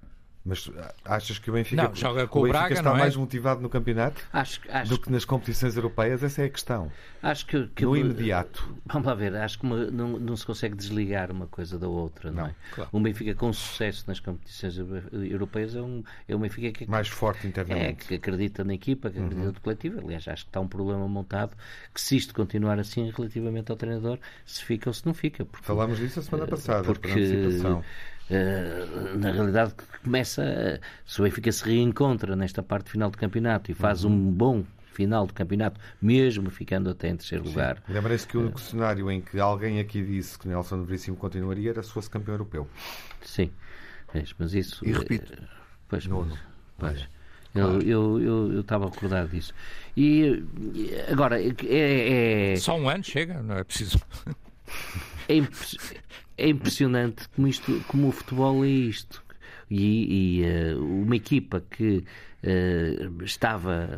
Mas 0.45 0.69
achas 1.03 1.39
que 1.39 1.49
o 1.49 1.53
Benfica, 1.53 1.83
não, 1.83 1.95
joga 1.95 2.27
com 2.27 2.37
o, 2.37 2.41
o 2.43 2.45
Benfica 2.45 2.59
Braga, 2.59 2.75
está 2.75 2.91
é? 2.91 2.97
mais 2.99 3.15
motivado 3.15 3.61
no 3.61 3.69
campeonato 3.69 4.21
acho, 4.31 4.61
acho, 4.69 4.89
do 4.91 4.99
que 4.99 5.11
nas 5.11 5.25
competições 5.25 5.75
europeias? 5.75 6.21
Essa 6.21 6.43
é 6.43 6.45
a 6.45 6.49
questão. 6.49 6.91
Acho 7.23 7.47
que, 7.47 7.67
que 7.69 7.83
no 7.83 7.97
imediato. 7.97 8.75
Vamos 8.85 9.07
lá 9.07 9.15
ver, 9.15 9.35
acho 9.37 9.57
que 9.57 9.65
uma, 9.65 9.85
não, 9.85 10.19
não 10.19 10.37
se 10.37 10.45
consegue 10.45 10.75
desligar 10.75 11.31
uma 11.31 11.47
coisa 11.47 11.79
da 11.79 11.87
outra, 11.87 12.29
não, 12.29 12.43
não 12.43 12.49
é? 12.49 12.55
Claro. 12.75 12.89
Um 12.93 13.01
Benfica 13.01 13.33
com 13.33 13.51
sucesso 13.51 14.03
nas 14.07 14.19
competições 14.19 14.77
europeias 15.11 15.75
é 15.75 15.81
um, 15.81 16.03
é 16.27 16.35
um 16.35 16.39
Benfica 16.39 16.71
que, 16.71 16.87
mais 16.87 17.07
forte 17.07 17.47
internamente. 17.47 17.87
É, 17.87 17.93
que 17.93 18.13
acredita 18.13 18.63
na 18.63 18.75
equipa, 18.75 19.09
que 19.09 19.17
acredita 19.17 19.47
uhum. 19.47 19.51
no 19.51 19.61
coletivo. 19.61 19.99
Aliás, 19.99 20.27
acho 20.27 20.43
que 20.43 20.49
está 20.49 20.59
um 20.59 20.67
problema 20.67 21.07
montado 21.07 21.55
que 21.91 21.99
se 21.99 22.15
isto 22.17 22.35
continuar 22.35 22.77
assim 22.77 23.09
relativamente 23.09 23.71
ao 23.71 23.77
treinador, 23.77 24.19
se 24.45 24.63
fica 24.63 24.91
ou 24.91 24.93
se 24.93 25.03
não 25.07 25.13
fica. 25.15 25.43
Porque, 25.43 25.65
Falámos 25.65 25.97
disso 25.97 26.19
a 26.19 26.23
semana 26.23 26.45
passada, 26.45 26.83
porque, 26.83 27.15
Uh, 27.15 27.83
na 29.17 29.31
realidade 29.31 29.73
começa 30.03 30.79
se 31.05 31.21
o 31.21 31.23
Benfica 31.23 31.51
se 31.51 31.63
reencontra 31.63 32.35
nesta 32.35 32.63
parte 32.63 32.89
final 32.89 33.09
do 33.09 33.17
campeonato 33.17 33.71
e 33.71 33.73
faz 33.73 34.03
uhum. 34.03 34.11
um 34.11 34.31
bom 34.31 34.63
final 34.95 35.27
do 35.27 35.33
campeonato, 35.33 35.79
mesmo 36.01 36.49
ficando 36.49 36.89
até 36.89 37.09
em 37.09 37.17
terceiro 37.17 37.43
Sim. 37.43 37.49
lugar. 37.51 37.83
Lembrei-se 37.87 38.25
que 38.25 38.37
o 38.37 38.41
único 38.41 38.57
uh, 38.57 38.61
cenário 38.61 39.11
em 39.11 39.21
que 39.21 39.39
alguém 39.39 39.79
aqui 39.79 40.01
disse 40.01 40.39
que 40.39 40.47
Nelson 40.47 40.83
Veríssimo 40.83 41.17
continuaria 41.17 41.71
era 41.71 41.83
se 41.83 41.91
fosse 41.91 42.09
campeão 42.09 42.35
europeu. 42.35 42.67
Sim, 43.21 43.51
mas 44.39 44.53
isso. 44.53 44.83
E 44.87 44.93
repito, 44.93 45.33
uh, 45.33 45.47
pois, 45.89 46.07
Nono. 46.07 46.37
Pois. 46.77 47.07
Claro. 47.53 47.81
Eu, 47.81 47.81
eu, 47.81 48.51
eu, 48.51 48.59
estava 48.59 48.85
a 48.85 48.89
recordar 48.89 49.27
disso. 49.27 49.53
E 49.95 50.43
agora 51.09 51.41
é, 51.41 52.53
é... 52.53 52.55
Só 52.57 52.77
um 52.77 52.89
ano 52.89 53.03
chega, 53.03 53.41
não 53.41 53.55
é 53.55 53.63
preciso. 53.63 53.99
É, 55.27 55.41
é 56.37 56.49
impressionante 56.49 57.27
como, 57.29 57.47
isto, 57.47 57.81
como 57.87 58.07
o 58.07 58.11
futebol 58.11 58.63
é 58.63 58.69
isto. 58.69 59.23
E, 59.69 60.41
e 60.41 60.75
uh, 60.75 60.83
uma 60.83 61.15
equipa 61.15 61.63
que 61.71 62.03
uh, 62.43 63.23
estava 63.23 63.89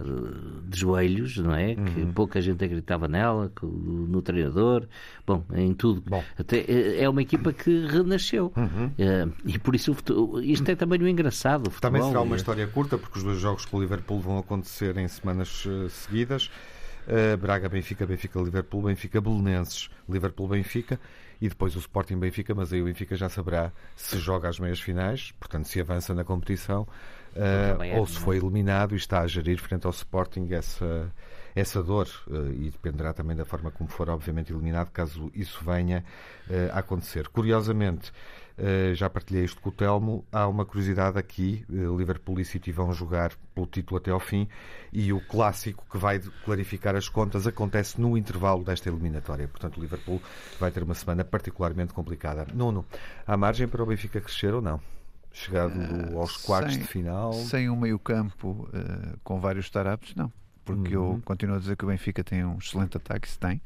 de 0.65 0.79
joelhos, 0.79 1.37
não 1.37 1.53
é? 1.53 1.75
Uhum. 1.77 1.85
Que 1.85 2.05
pouca 2.13 2.41
gente 2.41 2.63
acreditava 2.63 3.07
nela, 3.07 3.51
que, 3.53 3.65
no 3.65 4.21
treinador, 4.21 4.87
bom, 5.25 5.43
em 5.53 5.73
tudo. 5.73 6.01
Bom. 6.07 6.23
Até, 6.37 6.59
eh, 6.59 7.03
é 7.03 7.09
uma 7.09 7.21
equipa 7.21 7.51
que 7.51 7.85
renasceu. 7.85 8.53
Uhum. 8.55 8.87
Uh, 8.87 9.33
e 9.45 9.59
por 9.59 9.75
isso 9.75 9.93
isto 10.41 10.69
é 10.69 10.75
também 10.75 11.01
o 11.01 11.07
engraçado. 11.07 11.67
O 11.67 11.81
também 11.81 12.01
será 12.01 12.21
uma 12.21 12.37
história 12.37 12.65
curta, 12.67 12.97
porque 12.97 13.17
os 13.17 13.23
dois 13.23 13.39
jogos 13.39 13.65
com 13.65 13.77
o 13.77 13.81
Liverpool 13.81 14.21
vão 14.21 14.37
acontecer 14.37 14.97
em 14.97 15.07
semanas 15.07 15.65
seguidas. 15.89 16.49
Braga, 17.39 17.69
Benfica, 17.69 18.05
Benfica, 18.05 18.37
Liverpool, 18.41 18.81
Benfica, 18.81 19.21
Belenenses, 19.21 19.89
Liverpool, 20.09 20.49
Benfica 20.49 20.99
e 21.41 21.47
depois 21.49 21.75
o 21.75 21.79
Sporting 21.79 22.17
Benfica, 22.17 22.53
mas 22.55 22.73
aí 22.73 22.81
o 22.81 22.85
Benfica 22.85 23.15
já 23.15 23.29
saberá 23.29 23.71
se 23.95 24.17
joga 24.17 24.49
às 24.49 24.59
meias 24.59 24.79
finais, 24.79 25.33
portanto 25.39 25.67
se 25.67 25.79
avança 25.79 26.13
na 26.13 26.23
competição, 26.23 26.87
uh, 27.35 27.97
ou 27.97 28.07
se 28.07 28.19
foi 28.19 28.37
eliminado 28.37 28.93
e 28.93 28.97
está 28.97 29.21
a 29.21 29.27
gerir 29.27 29.59
frente 29.59 29.85
ao 29.85 29.91
Sporting 29.91 30.47
essa, 30.51 31.11
essa 31.55 31.83
dor 31.83 32.07
uh, 32.27 32.51
e 32.53 32.69
dependerá 32.69 33.13
também 33.13 33.35
da 33.35 33.45
forma 33.45 33.71
como 33.71 33.89
for, 33.89 34.09
obviamente, 34.09 34.51
eliminado, 34.51 34.89
caso 34.91 35.31
isso 35.33 35.63
venha 35.63 36.03
uh, 36.49 36.73
a 36.73 36.79
acontecer. 36.79 37.27
Curiosamente, 37.27 38.11
já 38.95 39.07
partilhei 39.09 39.43
isto 39.43 39.61
com 39.61 39.69
o 39.69 39.71
Telmo. 39.71 40.25
Há 40.31 40.47
uma 40.47 40.65
curiosidade 40.65 41.17
aqui: 41.17 41.63
uh, 41.69 41.95
Liverpool 41.95 42.39
e 42.39 42.45
City 42.45 42.71
vão 42.71 42.91
jogar 42.91 43.31
pelo 43.53 43.67
título 43.67 43.97
até 43.97 44.09
ao 44.09 44.19
fim 44.19 44.47
e 44.91 45.13
o 45.13 45.21
clássico 45.21 45.85
que 45.91 45.97
vai 45.97 46.19
clarificar 46.43 46.95
as 46.95 47.07
contas 47.07 47.45
acontece 47.45 48.01
no 48.01 48.17
intervalo 48.17 48.63
desta 48.63 48.89
eliminatória. 48.89 49.47
Portanto, 49.47 49.77
o 49.77 49.81
Liverpool 49.81 50.21
vai 50.59 50.71
ter 50.71 50.81
uma 50.81 50.95
semana 50.95 51.23
particularmente 51.23 51.93
complicada. 51.93 52.47
Nuno, 52.53 52.85
há 53.25 53.37
margem 53.37 53.67
para 53.67 53.83
o 53.83 53.85
Benfica 53.85 54.19
crescer 54.19 54.53
ou 54.53 54.61
não? 54.61 54.81
Chegado 55.31 55.73
uh, 55.77 56.19
aos 56.19 56.37
quartos 56.37 56.73
sem, 56.73 56.81
de 56.81 56.87
final? 56.87 57.33
Sem 57.33 57.69
um 57.69 57.75
meio-campo 57.75 58.67
com 59.23 59.39
vários 59.39 59.65
startups, 59.65 60.15
não. 60.15 60.31
Porque 60.65 60.97
uhum. 60.97 61.13
eu 61.13 61.21
continuo 61.23 61.55
a 61.55 61.59
dizer 61.59 61.77
que 61.77 61.85
o 61.85 61.87
Benfica 61.87 62.23
tem 62.23 62.43
um 62.43 62.57
excelente 62.57 62.97
ataque, 62.97 63.29
se 63.29 63.37
tem. 63.37 63.61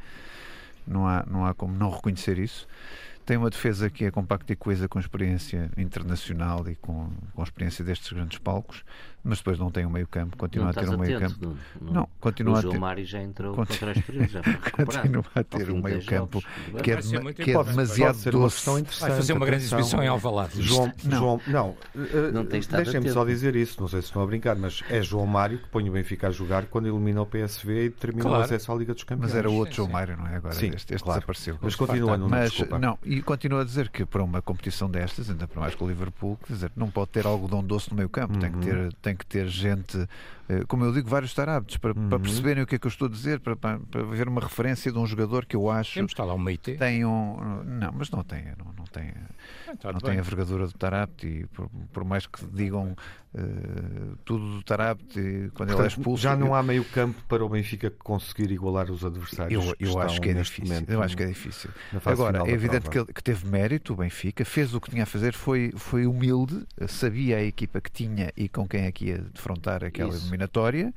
Não 0.86 1.08
há, 1.08 1.24
não 1.26 1.46
há 1.46 1.54
como 1.54 1.74
não 1.74 1.90
reconhecer 1.90 2.38
isso 2.40 2.68
tem 3.26 3.38
uma 3.38 3.50
defesa 3.50 3.90
que 3.90 4.06
é 4.06 4.12
compacta 4.12 4.54
e 4.54 4.56
coesa 4.56 4.88
com 4.88 5.00
experiência 5.00 5.70
internacional 5.78 6.68
e 6.70 6.76
com, 6.76 7.10
com 7.34 7.44
experiência 7.44 7.84
destes 7.84 8.12
grandes 8.12 8.40
palcos, 8.40 8.84
mas 9.24 9.40
depois 9.40 9.60
não 9.60 9.70
tem 9.70 9.86
um 9.86 9.90
meio 9.90 10.08
campo, 10.08 10.36
continua 10.38 10.70
a 10.70 10.74
ter 10.74 10.90
um 10.90 10.98
meio 10.98 11.20
campo. 11.20 11.58
No, 11.80 11.94
não, 11.94 12.10
continua 12.20 12.60
a 12.60 12.62
ter. 12.62 12.68
O 12.70 12.80
Mário 12.80 13.06
já 13.06 13.22
entrou 13.22 13.56
continua, 13.56 13.78
contra 13.80 14.00
as 14.00 14.06
períodos, 14.06 14.32
já 14.32 14.44
foi 14.44 14.54
Continua 14.86 15.26
a 15.36 15.44
ter 15.44 15.72
um 15.72 15.82
meio 15.82 16.06
campo 16.06 16.44
que 16.84 16.92
é, 16.92 16.98
que 17.34 17.52
é 17.52 17.64
demasiado 17.64 18.32
doce. 18.32 18.70
Vai 19.00 19.12
fazer 19.12 19.34
uma 19.34 19.46
grande 19.46 19.66
exibição 19.66 20.04
em 20.04 20.08
Alvalade. 20.08 20.62
João, 20.62 20.92
não, 21.04 21.18
João, 21.18 21.42
não, 21.48 21.76
não 22.34 22.46
deixem-me 22.46 23.10
só 23.10 23.26
dizer 23.26 23.56
isso, 23.56 23.80
não 23.80 23.88
sei 23.88 24.02
se 24.02 24.08
estão 24.08 24.22
a 24.22 24.26
brincar, 24.26 24.56
mas 24.56 24.82
é 24.90 25.02
João 25.02 25.26
Mário 25.26 25.60
que 25.60 25.68
põe 25.70 25.88
o 25.88 25.92
Benfica 25.92 26.28
a 26.28 26.32
jogar 26.32 26.66
quando 26.66 26.88
elimina 26.88 27.22
o 27.22 27.26
PSV 27.26 27.86
e 27.86 27.90
determina 27.90 28.24
claro. 28.24 28.42
o 28.42 28.44
acesso 28.44 28.72
à 28.72 28.76
Liga 28.76 28.94
dos 28.94 29.04
Campeões. 29.04 29.32
Mas 29.32 29.38
era 29.38 29.50
outro 29.50 29.76
João 29.76 29.90
Mário, 29.90 30.18
não 30.18 30.28
é? 30.28 30.36
Agora 30.36 30.54
Sim, 30.54 30.68
este, 30.68 30.94
este 30.94 31.04
claro. 31.04 31.20
desapareceu. 31.20 31.58
Mas 31.62 31.76
continua, 31.76 32.18
não, 32.18 32.30
mas, 32.30 32.52
desculpa. 32.52 32.80
não, 32.80 32.98
e 33.04 33.22
continuo 33.22 33.60
a 33.60 33.64
dizer 33.64 33.90
que 33.90 34.06
para 34.06 34.24
uma 34.24 34.42
competição 34.42 34.90
destas, 34.90 35.30
ainda 35.30 35.48
para 35.48 35.62
mais 35.62 35.76
com 35.76 35.86
o 35.86 35.88
Liverpool, 35.88 36.38
quer 36.46 36.54
dizer, 36.54 36.72
não 36.76 36.90
pode 36.90 37.12
ter 37.12 37.26
algodão 37.26 37.64
doce 37.64 37.90
no 37.90 37.98
meio 37.98 38.10
campo, 38.10 38.38
tem, 38.38 38.52
que 38.52 38.58
uhum. 38.58 38.90
ter, 39.02 39.11
tem 39.12 39.16
que 39.16 39.26
ter 39.26 39.48
gente 39.48 40.08
eh, 40.52 40.64
como 40.68 40.84
eu 40.84 40.92
digo, 40.92 41.08
vários 41.08 41.34
tarábitos 41.34 41.78
para, 41.78 41.98
uhum. 41.98 42.10
para, 42.10 42.20
perceberem 42.20 42.64
o 42.64 42.68
que 42.68 42.76
é 42.76 42.80
que 42.80 42.86
eu 42.86 42.90
estou 42.90 43.08
a 43.08 43.12
dizer, 43.12 43.40
para, 43.40 43.56
para, 43.56 43.80
para 43.80 44.04
ver 44.04 44.28
uma 44.28 44.42
referência 44.42 44.92
de 44.92 44.98
um 44.98 45.06
jogador 45.06 45.46
que 45.46 45.56
eu 45.56 45.70
acho. 45.70 45.94
Temos 45.94 46.14
lá 46.26 46.34
um 46.34 46.38
meio 46.38 46.58
Tem 46.58 47.06
um. 47.06 47.64
Não, 47.64 47.94
mas 47.94 48.10
não 48.12 48.22
tem. 48.22 48.44
Não, 48.58 48.74
não 48.78 48.86
tem, 48.86 49.14
ah, 49.84 49.92
não 49.94 50.00
tem 50.00 50.12
a 50.12 50.16
envergadura 50.16 50.68
do 50.68 50.74
Tarapte 50.74 51.28
e 51.28 51.46
por, 51.48 51.70
por 51.92 52.04
mais 52.04 52.26
que 52.26 52.46
digam 52.48 52.96
uh, 53.34 54.18
tudo 54.26 54.58
do 54.58 54.64
Tarapte, 54.64 55.52
quando 55.54 55.70
Portanto, 55.70 55.78
ele 55.78 55.84
é 55.84 55.88
expulso. 55.88 56.24
Já 56.24 56.36
não 56.36 56.54
há 56.54 56.62
meio 56.62 56.84
campo 56.86 57.22
para 57.28 57.44
o 57.44 57.50
Benfica 57.50 57.90
conseguir 57.90 58.52
igualar 58.52 58.92
os 58.92 59.06
adversários. 59.06 59.66
Eu, 59.66 59.76
eu 59.80 60.00
acho 60.00 60.20
que 60.20 60.30
é 60.30 60.34
difícil. 60.34 60.74
Momento, 60.74 60.90
eu 60.90 61.04
acho 61.04 61.16
que 61.16 61.24
é 61.24 61.28
difícil. 61.28 61.70
Agora, 62.06 62.44
é 62.48 62.52
evidente 62.52 62.90
que, 62.90 62.98
ele, 62.98 63.08
que 63.14 63.24
teve 63.24 63.48
mérito 63.48 63.94
o 63.94 63.96
Benfica, 63.96 64.44
fez 64.44 64.74
o 64.74 64.82
que 64.82 64.90
tinha 64.90 65.04
a 65.04 65.06
fazer, 65.06 65.34
foi, 65.34 65.72
foi 65.76 66.06
humilde, 66.06 66.66
sabia 66.88 67.38
a 67.38 67.44
equipa 67.44 67.80
que 67.80 67.92
tinha 67.92 68.32
e 68.36 68.50
com 68.50 68.68
quem 68.68 68.86
é 68.86 68.92
que 68.92 69.06
ia 69.06 69.20
defrontar 69.20 69.84
aquela 69.84 70.10
eliminação 70.10 70.42
eliminatória, 70.42 70.94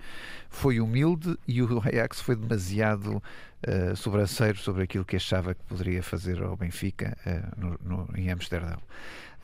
foi 0.48 0.80
humilde 0.80 1.36
e 1.46 1.62
o 1.62 1.80
Ajax 1.80 2.20
foi 2.20 2.36
demasiado 2.36 3.22
uh, 3.66 3.96
sobranceiro 3.96 4.58
sobre 4.58 4.84
aquilo 4.84 5.04
que 5.04 5.16
achava 5.16 5.54
que 5.54 5.62
poderia 5.64 6.02
fazer 6.02 6.42
ao 6.42 6.56
Benfica 6.56 7.16
uh, 7.26 7.60
no, 7.60 7.78
no, 7.82 8.08
em 8.16 8.30
Amsterdão. 8.30 8.78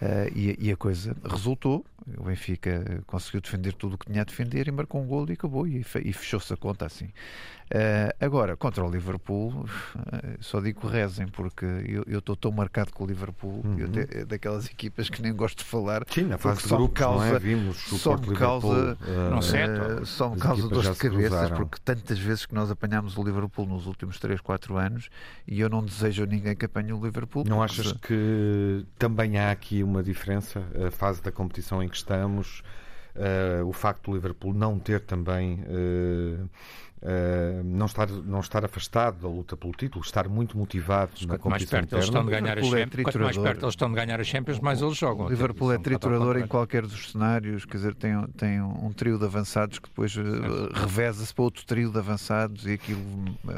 Uh, 0.00 0.32
e, 0.34 0.56
e, 0.58 0.72
a 0.72 0.76
coisa 0.76 1.14
resultou. 1.22 1.84
O 2.16 2.24
Benfica 2.24 3.02
conseguiu 3.06 3.42
defender 3.42 3.74
tudo 3.74 3.94
o 3.94 3.98
que 3.98 4.06
tinha 4.06 4.22
a 4.22 4.24
defender 4.24 4.66
e 4.66 4.70
marcou 4.70 5.02
um 5.02 5.06
gol 5.06 5.28
e 5.28 5.32
acabou. 5.32 5.66
E, 5.66 5.80
e 5.80 6.12
fechou-se 6.12 6.52
a 6.52 6.56
conta 6.56 6.86
assim. 6.86 7.10
Uh, 7.72 8.10
agora, 8.18 8.56
contra 8.56 8.84
o 8.84 8.90
Liverpool, 8.90 9.50
uh, 9.60 9.66
só 10.40 10.60
digo 10.60 10.88
rezem, 10.88 11.28
porque 11.28 11.64
eu 12.08 12.18
estou 12.18 12.34
tão 12.34 12.50
marcado 12.50 12.92
com 12.92 13.04
o 13.04 13.06
Liverpool, 13.06 13.62
uhum. 13.64 13.92
te, 13.92 14.08
é 14.10 14.24
daquelas 14.24 14.66
equipas 14.66 15.08
que 15.08 15.22
nem 15.22 15.32
gosto 15.32 15.58
de 15.58 15.64
falar. 15.64 16.02
Sim, 16.10 16.24
na 16.24 16.36
fase 16.36 16.62
de 16.62 16.68
grupos, 16.68 16.98
causa, 16.98 17.26
não 17.26 17.36
é? 17.36 17.38
Vimos 17.38 17.76
só 17.76 18.16
me 18.16 18.34
causa, 18.34 18.98
não 19.30 19.40
certo. 19.40 20.04
só 20.04 20.30
me 20.30 20.40
causa 20.40 20.68
dores 20.68 20.90
de 20.90 20.96
cabeças, 20.96 21.50
porque 21.50 21.78
tantas 21.84 22.18
vezes 22.18 22.44
que 22.44 22.56
nós 22.56 22.72
apanhámos 22.72 23.16
o 23.16 23.22
Liverpool 23.22 23.66
nos 23.66 23.86
últimos 23.86 24.18
3, 24.18 24.40
4 24.40 24.76
anos 24.76 25.08
e 25.46 25.60
eu 25.60 25.68
não 25.68 25.84
desejo 25.84 26.24
a 26.24 26.26
ninguém 26.26 26.56
que 26.56 26.64
apanhe 26.64 26.92
o 26.92 27.00
Liverpool. 27.00 27.44
Não 27.46 27.62
achas 27.62 27.92
que 27.92 28.84
também 28.98 29.38
há 29.38 29.52
aqui 29.52 29.84
uma 29.84 29.89
diferença? 30.02 30.62
A 30.86 30.90
fase 30.90 31.22
da 31.22 31.32
competição 31.32 31.82
em 31.82 31.88
que 31.88 31.96
estamos, 31.96 32.62
o 33.66 33.72
facto 33.72 34.10
do 34.10 34.14
Liverpool 34.14 34.54
não 34.54 34.78
ter 34.78 35.00
também 35.00 35.64
Uh, 35.66 36.48
não, 37.64 37.86
estar, 37.86 38.08
não 38.08 38.40
estar 38.40 38.64
afastado 38.64 39.22
da 39.22 39.28
luta 39.28 39.56
pelo 39.56 39.72
título, 39.72 40.04
estar 40.04 40.28
muito 40.28 40.56
motivado 40.56 41.12
na 41.26 41.38
quanto 41.38 41.50
mais 41.50 41.64
perto 41.64 41.94
eles 41.94 42.04
estão 42.04 42.24
de 42.24 42.30
ganhar 42.30 42.58
a 42.58 42.62
Champions, 42.62 42.98
é 42.98 43.02
quanto 43.02 43.18
mais 43.20 43.38
perto 43.38 43.64
eles 43.64 43.72
estão 43.72 43.88
de 43.88 43.94
ganhar 43.94 44.20
a 44.20 44.24
Champions, 44.24 44.60
mais 44.60 44.82
eles 44.82 44.96
jogam. 44.96 45.26
O 45.26 45.28
Liverpool 45.28 45.72
é 45.72 45.78
triturador 45.78 46.36
em 46.38 46.46
qualquer 46.46 46.82
dos 46.82 47.12
cenários, 47.12 47.64
quer 47.64 47.76
dizer, 47.78 47.94
tem, 47.94 48.22
tem 48.36 48.60
um 48.60 48.92
trio 48.92 49.18
de 49.18 49.24
avançados 49.24 49.78
que 49.78 49.88
depois 49.88 50.14
uh, 50.16 50.20
reveza-se 50.74 51.34
para 51.34 51.44
outro 51.44 51.64
trio 51.64 51.90
de 51.90 51.98
avançados 51.98 52.66
e 52.66 52.72
aquilo, 52.72 53.00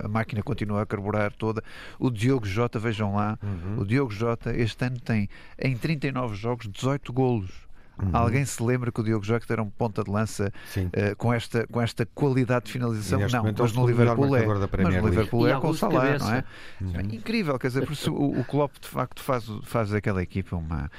a 0.05 0.09
máquina 0.09 0.43
continua 0.43 0.83
a 0.83 0.87
carburar 0.87 1.33
toda. 1.33 1.63
O 1.99 2.11
Diogo 2.11 2.47
Jota, 2.47 2.79
vejam 2.79 3.15
lá, 3.15 3.39
uhum. 3.43 3.81
o 3.81 3.85
Diogo 3.85 4.13
Jota 4.13 4.55
este 4.57 4.85
ano 4.85 5.01
tem 5.01 5.29
em 5.59 5.77
39 5.77 6.37
jogos 6.37 6.69
18 6.69 7.13
golos. 7.13 7.72
Uhum. 8.03 8.11
Alguém 8.13 8.45
se 8.45 8.63
lembra 8.63 8.91
que 8.91 9.01
o 9.01 9.05
Diogo 9.05 9.25
Jota 9.25 9.53
era 9.53 9.63
um 9.63 9.71
ponta 9.71 10.03
de 10.03 10.11
lança 10.11 10.53
uh, 10.77 11.17
com, 11.17 11.33
esta, 11.33 11.67
com 11.69 11.81
esta 11.81 12.05
qualidade 12.07 12.67
de 12.67 12.73
finalização? 12.73 13.21
Não, 13.21 13.53
mas 13.57 13.73
no 13.73 13.87
Liverpool 13.87 14.37
é. 14.37 14.47
Mas 14.47 14.95
no 14.97 15.09
Liverpool 15.09 15.49
é 15.49 15.61
com 15.61 15.69
o 15.69 15.75
Salah, 15.75 16.19
não 16.19 16.35
é? 16.35 16.45
Uhum. 16.81 16.93
é? 16.97 17.03
Incrível, 17.15 17.59
quer 17.59 17.69
dizer, 17.69 17.85
por 17.85 17.93
isso 17.93 18.13
o, 18.13 18.41
o 18.41 18.45
Klopp 18.45 18.75
de 18.81 18.89
facto 18.89 19.23
faz, 19.23 19.45
faz 19.65 19.95
aquela 19.95 20.23
equipa 20.23 20.57
uma 20.57 20.91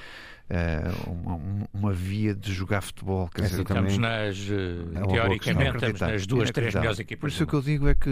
uh, 0.53 1.09
uma, 1.09 1.67
uma, 1.73 1.93
via 1.93 2.33
de 2.33 2.53
jogar 2.53 2.81
futebol. 2.81 3.27
Quer 3.29 3.43
dizer, 3.43 3.61
estamos 3.61 3.97
nas, 3.97 4.37
uh, 4.37 5.07
teoricamente, 5.09 5.75
estamos 5.75 5.99
nas 5.99 6.27
duas, 6.27 6.51
três 6.51 6.73
melhores 6.75 6.99
equipas. 6.99 7.19
Por 7.21 7.29
isso 7.29 7.43
o 7.43 7.47
que 7.47 7.53
eu 7.53 7.61
digo 7.61 7.87
é 7.87 7.95
que, 7.95 8.09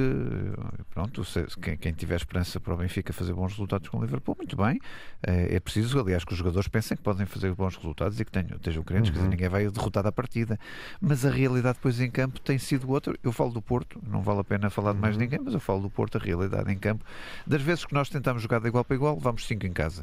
pronto, 0.94 1.24
se, 1.24 1.46
quem, 1.62 1.78
quem, 1.78 1.94
tiver 1.94 2.16
esperança 2.16 2.60
para 2.60 2.74
o 2.74 2.78
Benfica 2.78 3.14
fazer 3.14 3.34
bons 3.34 3.52
resultados 3.52 3.88
com 3.90 3.98
o 3.98 4.02
Liverpool, 4.02 4.36
muito 4.38 4.56
bem. 4.56 4.78
Uh, 5.28 5.56
é 5.56 5.60
preciso, 5.60 6.00
aliás, 6.00 6.24
que 6.24 6.32
os 6.34 6.38
jogadores 6.38 6.68
pensem 6.68 6.98
que 6.98 7.04
podem 7.04 7.26
fazer 7.26 7.54
bons 7.54 7.76
resultados 7.76 8.20
e 8.20 8.26
que 8.26 8.32
tenham, 8.32 8.56
estejam 8.56 8.84
crentes, 8.84 9.16
uhum. 9.16 9.24
que 9.24 9.30
ninguém 9.30 9.50
vai 9.50 9.70
derrotar 9.70 10.06
a 10.08 10.12
partida. 10.12 10.60
Mas 11.00 11.26
a 11.26 11.30
realidade 11.30 11.76
depois 11.76 12.00
em 12.00 12.10
campo 12.10 12.40
tem 12.40 12.58
sido 12.58 12.90
outra. 12.90 13.14
Eu 13.24 13.32
falo 13.32 13.52
do 13.52 13.62
Porto, 13.62 14.02
não 14.08 14.22
vale 14.22 14.40
a 14.40 14.44
pena 14.44 14.70
falar 14.70 14.94
de 14.94 15.00
mais 15.00 15.16
uhum. 15.16 15.22
ninguém, 15.22 15.40
mas 15.44 15.54
eu 15.54 15.60
falo 15.60 15.82
do 15.82 15.90
Porto, 15.90 16.18
a 16.18 16.22
realidade 16.22 16.72
em 16.72 16.78
campo. 16.78 17.06
Das 17.46 17.62
vezes 17.62 17.86
que 17.86 17.94
nós 17.94 18.10
tentamos 18.10 18.42
jogar 18.42 18.60
de 18.60 18.68
igual 18.68 18.84
para 18.84 18.96
igual, 18.96 19.18
vamos 19.20 19.46
cinco 19.46 19.66
em 19.66 19.72
casa. 19.72 20.02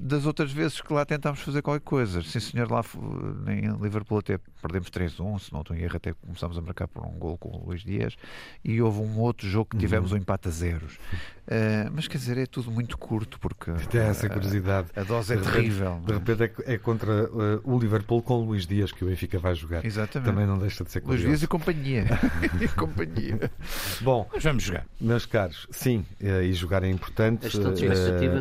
das 0.00 0.26
outras 0.26 0.50
vezes 0.50 0.80
que 0.80 0.92
lá 0.92 1.04
tentamos 1.04 1.27
tentámos 1.28 1.40
fazer 1.40 1.62
qualquer 1.62 1.84
coisa. 1.84 2.22
Sim, 2.22 2.40
senhor, 2.40 2.70
lá 2.70 2.82
em 3.48 3.70
Liverpool 3.82 4.18
até 4.18 4.38
perdemos 4.60 4.90
3-1, 4.90 5.38
se 5.38 5.52
não 5.52 5.60
estou 5.60 5.76
em 5.76 5.80
erro, 5.80 5.96
até 5.96 6.12
começámos 6.12 6.56
a 6.56 6.60
marcar 6.60 6.88
por 6.88 7.04
um 7.04 7.18
gol 7.18 7.36
com 7.36 7.50
o 7.50 7.66
Luís 7.66 7.82
Dias. 7.82 8.16
E 8.64 8.80
houve 8.80 9.00
um 9.00 9.18
outro 9.18 9.48
jogo 9.48 9.70
que 9.70 9.76
tivemos 9.76 10.10
uhum. 10.10 10.18
um 10.18 10.20
empate 10.20 10.48
a 10.48 10.50
zeros. 10.50 10.94
Uh, 11.46 11.90
mas 11.92 12.08
quer 12.08 12.18
dizer, 12.18 12.38
é 12.38 12.46
tudo 12.46 12.70
muito 12.70 12.96
curto, 12.96 13.38
porque. 13.38 13.72
Tem 13.90 14.00
essa 14.00 14.28
curiosidade. 14.28 14.88
A, 14.96 15.00
a 15.00 15.04
dose 15.04 15.34
é 15.34 15.36
de 15.36 15.42
terrível. 15.42 16.00
Repente, 16.06 16.06
de 16.06 16.12
repente 16.12 16.62
é, 16.66 16.74
é 16.74 16.78
contra 16.78 17.24
uh, 17.24 17.60
o 17.64 17.78
Liverpool 17.78 18.22
com 18.22 18.34
o 18.34 18.44
Luís 18.44 18.66
Dias 18.66 18.92
que 18.92 19.04
o 19.04 19.08
Benfica 19.08 19.38
vai 19.38 19.54
jogar. 19.54 19.84
Exatamente. 19.84 20.30
Também 20.30 20.46
não 20.46 20.58
deixa 20.58 20.84
de 20.84 20.90
ser 20.90 21.00
curioso. 21.00 21.26
Luís 21.26 21.40
Dias 21.40 21.42
e 21.42 21.46
companhia. 21.46 22.06
e 22.60 22.68
companhia. 22.68 23.50
Bom, 24.00 24.28
mas 24.32 24.42
vamos 24.42 24.62
jogar. 24.62 24.86
Meus 25.00 25.26
caros, 25.26 25.66
sim, 25.70 26.04
uh, 26.20 26.42
e 26.42 26.52
jogar 26.52 26.82
é 26.82 26.88
importante. 26.88 27.48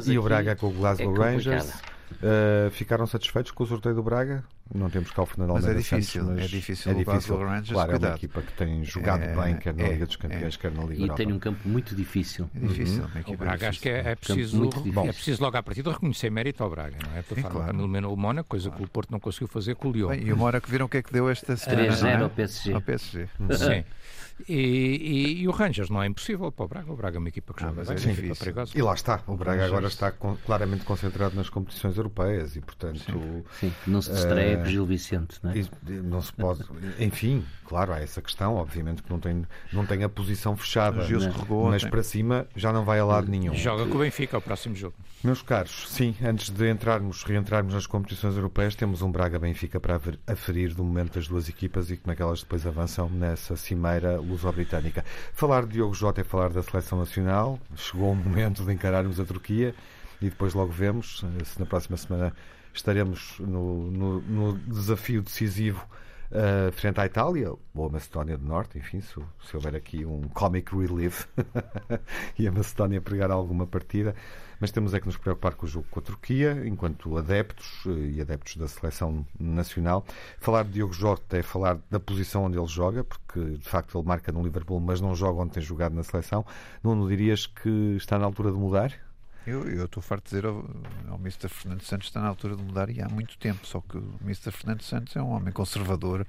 e 0.07 0.17
o 0.17 0.23
Braga 0.23 0.55
com 0.55 0.67
o 0.67 0.71
Glasgow 0.71 1.15
é 1.15 1.31
Rangers. 1.31 1.96
Uh, 2.11 2.71
ficaram 2.71 3.05
satisfeitos 3.05 3.51
com 3.51 3.63
o 3.63 3.67
sorteio 3.67 3.93
do 3.93 4.01
Braga? 4.01 4.43
Não 4.73 4.89
temos 4.89 5.11
cá 5.11 5.21
o 5.21 5.25
Fernando 5.25 5.51
Almeida 5.51 5.73
mas 5.73 5.75
é 5.75 5.97
difícil, 5.97 6.21
Santos, 6.21 6.35
mas 6.35 6.45
é 6.45 6.47
difícil. 6.47 6.91
É 6.91 6.95
difícil. 6.95 7.37
Rangers, 7.37 7.71
claro, 7.71 7.89
cuidado. 7.91 8.05
é 8.05 8.11
uma 8.11 8.17
equipa 8.17 8.41
que 8.41 8.53
tem 8.53 8.83
jogado 8.83 9.23
é, 9.23 9.35
bem, 9.35 9.57
quer 9.57 9.73
na 9.73 9.83
é, 9.83 9.93
Liga 9.93 10.05
dos 10.05 10.15
Campeões, 10.15 10.55
é. 10.55 10.57
quer 10.57 10.71
na 10.71 10.81
Liga 10.83 10.93
E 10.95 11.01
Europa. 11.01 11.17
tem 11.17 11.31
um 11.31 11.39
campo 11.39 11.67
muito 11.67 11.95
difícil. 11.95 12.49
É 12.55 12.59
difícil. 12.59 13.03
Uhum. 13.03 13.33
O 13.33 13.37
Braga 13.37 13.69
acho 13.69 13.79
que 13.79 13.89
é, 13.89 14.11
é 14.11 14.15
preciso, 14.15 14.69
é 15.05 15.13
preciso 15.13 15.43
logo 15.43 15.57
à 15.57 15.63
partida 15.63 15.91
reconhecer 15.91 16.29
mérito 16.29 16.63
ao 16.63 16.69
Braga, 16.69 16.97
não 17.05 17.17
é? 17.17 17.21
Sim, 17.21 17.41
claro. 17.41 17.77
Eliminou 17.77 18.13
o 18.13 18.17
Mónaco, 18.17 18.49
coisa 18.49 18.69
claro. 18.69 18.83
que 18.83 18.89
o 18.89 18.91
Porto 18.91 19.11
não 19.11 19.19
conseguiu 19.19 19.47
fazer 19.47 19.75
com 19.75 19.89
o 19.89 19.91
Lyon. 19.91 20.09
Bem, 20.09 20.23
e 20.23 20.33
o 20.33 20.37
Mónaco 20.37 20.69
viram 20.69 20.85
o 20.85 20.89
que 20.89 20.97
é 20.97 21.03
que 21.03 21.13
deu 21.13 21.29
esta 21.29 21.55
semana? 21.55 21.87
3-0 21.89 22.21
ao 22.23 22.29
PSG. 22.29 22.73
Ao 22.73 22.81
PSG. 22.81 23.29
Sim. 23.51 23.83
E, 24.47 24.53
e, 24.53 25.41
e, 25.41 25.47
o 25.47 25.51
Rangers 25.51 25.89
não 25.89 26.01
é 26.01 26.07
impossível 26.07 26.51
para 26.51 26.65
o 26.65 26.67
Braga. 26.67 26.91
O 26.91 26.95
Braga 26.95 27.17
é 27.17 27.19
uma 27.19 27.29
equipa 27.29 27.53
que 27.53 27.61
joga 27.61 27.81
ah, 27.81 27.85
bem, 27.85 27.97
é 27.97 28.25
uma 28.27 28.35
perigosa. 28.35 28.71
E 28.75 28.81
lá 28.81 28.93
está. 28.93 29.21
O 29.27 29.35
Braga 29.35 29.65
agora 29.65 29.87
está 29.87 30.11
claramente 30.11 30.83
concentrado 30.83 31.35
nas 31.35 31.49
competições 31.49 31.97
europeias 31.97 32.55
e, 32.55 32.61
portanto. 32.61 32.99
Sim, 32.99 33.69
Sim. 33.69 33.73
não 33.87 34.01
se 34.01 34.11
estreia 34.11 34.57
uh, 34.57 34.59
com 34.59 34.65
Gil 34.65 34.85
Vicente, 34.85 35.39
não 35.41 35.51
é? 35.51 35.55
Não 36.03 36.21
se 36.21 36.33
pode. 36.33 36.63
Enfim, 36.99 37.43
claro, 37.65 37.93
há 37.93 37.99
essa 37.99 38.21
questão. 38.21 38.55
Obviamente 38.55 39.01
que 39.01 39.09
não 39.09 39.19
tem, 39.19 39.45
não 39.73 39.85
tem 39.85 40.03
a 40.03 40.09
posição 40.09 40.55
fechada. 40.55 41.01
Gil 41.03 41.19
se 41.19 41.29
mas 41.69 41.83
para 41.83 42.03
cima 42.03 42.47
já 42.55 42.71
não 42.71 42.85
vai 42.85 42.99
a 42.99 43.05
lado 43.05 43.29
nenhum. 43.29 43.53
Joga 43.53 43.85
com 43.87 43.95
o 43.95 43.99
Benfica 43.99 44.37
o 44.37 44.41
próximo 44.41 44.75
jogo. 44.75 44.95
Meus 45.23 45.41
caros, 45.41 45.85
sim, 45.89 46.15
antes 46.23 46.49
de 46.51 46.69
entrarmos, 46.69 47.23
reentrarmos 47.23 47.73
nas 47.73 47.87
competições 47.87 48.35
europeias, 48.35 48.75
temos 48.75 49.01
um 49.01 49.11
Braga-Benfica 49.11 49.79
para 49.79 49.99
aferir 50.27 50.75
do 50.75 50.83
momento 50.83 51.15
das 51.15 51.27
duas 51.27 51.49
equipas 51.49 51.89
e 51.89 51.97
como 51.97 52.13
é 52.13 52.15
que 52.15 52.21
elas 52.21 52.41
depois 52.41 52.67
avançam 52.67 53.09
nessa 53.09 53.55
cimeira 53.55 54.21
luso-britânica. 54.27 55.03
Falar 55.33 55.65
de 55.65 55.73
Diogo 55.73 55.93
Jota 55.93 56.21
é 56.21 56.23
falar 56.23 56.49
da 56.49 56.61
seleção 56.61 56.99
nacional. 56.99 57.59
Chegou 57.75 58.11
o 58.11 58.15
momento 58.15 58.63
de 58.63 58.73
encararmos 58.73 59.19
a 59.19 59.25
Turquia 59.25 59.73
e 60.21 60.29
depois 60.29 60.53
logo 60.53 60.71
vemos 60.71 61.23
eh, 61.39 61.43
se 61.43 61.59
na 61.59 61.65
próxima 61.65 61.97
semana 61.97 62.33
estaremos 62.73 63.35
no, 63.39 63.89
no, 63.91 64.21
no 64.21 64.57
desafio 64.59 65.21
decisivo 65.21 65.87
uh, 66.31 66.71
frente 66.71 66.99
à 66.99 67.05
Itália 67.05 67.51
ou 67.73 67.85
a 67.85 67.89
Macedónia 67.89 68.37
do 68.37 68.45
Norte, 68.45 68.77
enfim, 68.77 69.01
se, 69.01 69.15
se 69.45 69.55
houver 69.55 69.75
aqui 69.75 70.05
um 70.05 70.21
comic 70.29 70.75
relief 70.75 71.25
e 72.37 72.47
a 72.47 72.51
Macedónia 72.51 73.01
pregar 73.01 73.31
alguma 73.31 73.65
partida. 73.67 74.15
Mas 74.59 74.71
temos 74.71 74.93
é 74.93 74.99
que 74.99 75.05
nos 75.05 75.17
preocupar 75.17 75.53
com 75.53 75.67
o 75.67 75.69
jogo 75.69 75.85
com 75.91 75.99
a 75.99 76.01
Turquia, 76.01 76.63
enquanto 76.65 77.15
adeptos 77.15 77.83
eh, 77.85 78.15
e 78.15 78.21
adeptos 78.21 78.57
da 78.57 78.67
seleção 78.67 79.23
nacional. 79.39 80.03
Falar 80.39 80.63
de 80.63 80.71
Diogo 80.71 80.93
Jota 80.93 81.37
é 81.37 81.43
falar 81.43 81.77
da 81.91 81.99
posição 81.99 82.45
onde 82.45 82.57
ele 82.57 82.65
joga, 82.65 83.03
porque 83.03 83.39
de 83.39 83.69
facto 83.69 83.95
ele 83.95 84.07
marca 84.07 84.31
no 84.31 84.41
Liverpool, 84.41 84.79
mas 84.79 84.99
não 84.99 85.13
joga 85.13 85.41
onde 85.41 85.51
tem 85.51 85.61
jogado 85.61 85.93
na 85.93 86.01
seleção. 86.01 86.43
Não 86.83 87.07
dirias 87.07 87.45
que 87.45 87.95
está 87.97 88.17
na 88.17 88.25
altura 88.25 88.51
de 88.51 88.57
mudar? 88.57 89.06
Eu, 89.47 89.85
estou 89.85 90.03
farto 90.03 90.25
de 90.25 90.29
dizer 90.29 90.45
ao, 90.45 90.65
ao 91.09 91.17
Mr. 91.19 91.47
Fernando 91.47 91.81
Santos 91.81 92.07
está 92.07 92.19
na 92.19 92.27
altura 92.27 92.57
de 92.57 92.61
mudar 92.61 92.89
e 92.89 93.01
há 93.01 93.07
muito 93.07 93.37
tempo, 93.37 93.65
só 93.65 93.79
que 93.79 93.97
o 93.97 94.19
Mr. 94.21 94.51
Fernando 94.51 94.81
Santos 94.81 95.15
é 95.15 95.21
um 95.21 95.29
homem 95.29 95.53
conservador 95.53 96.27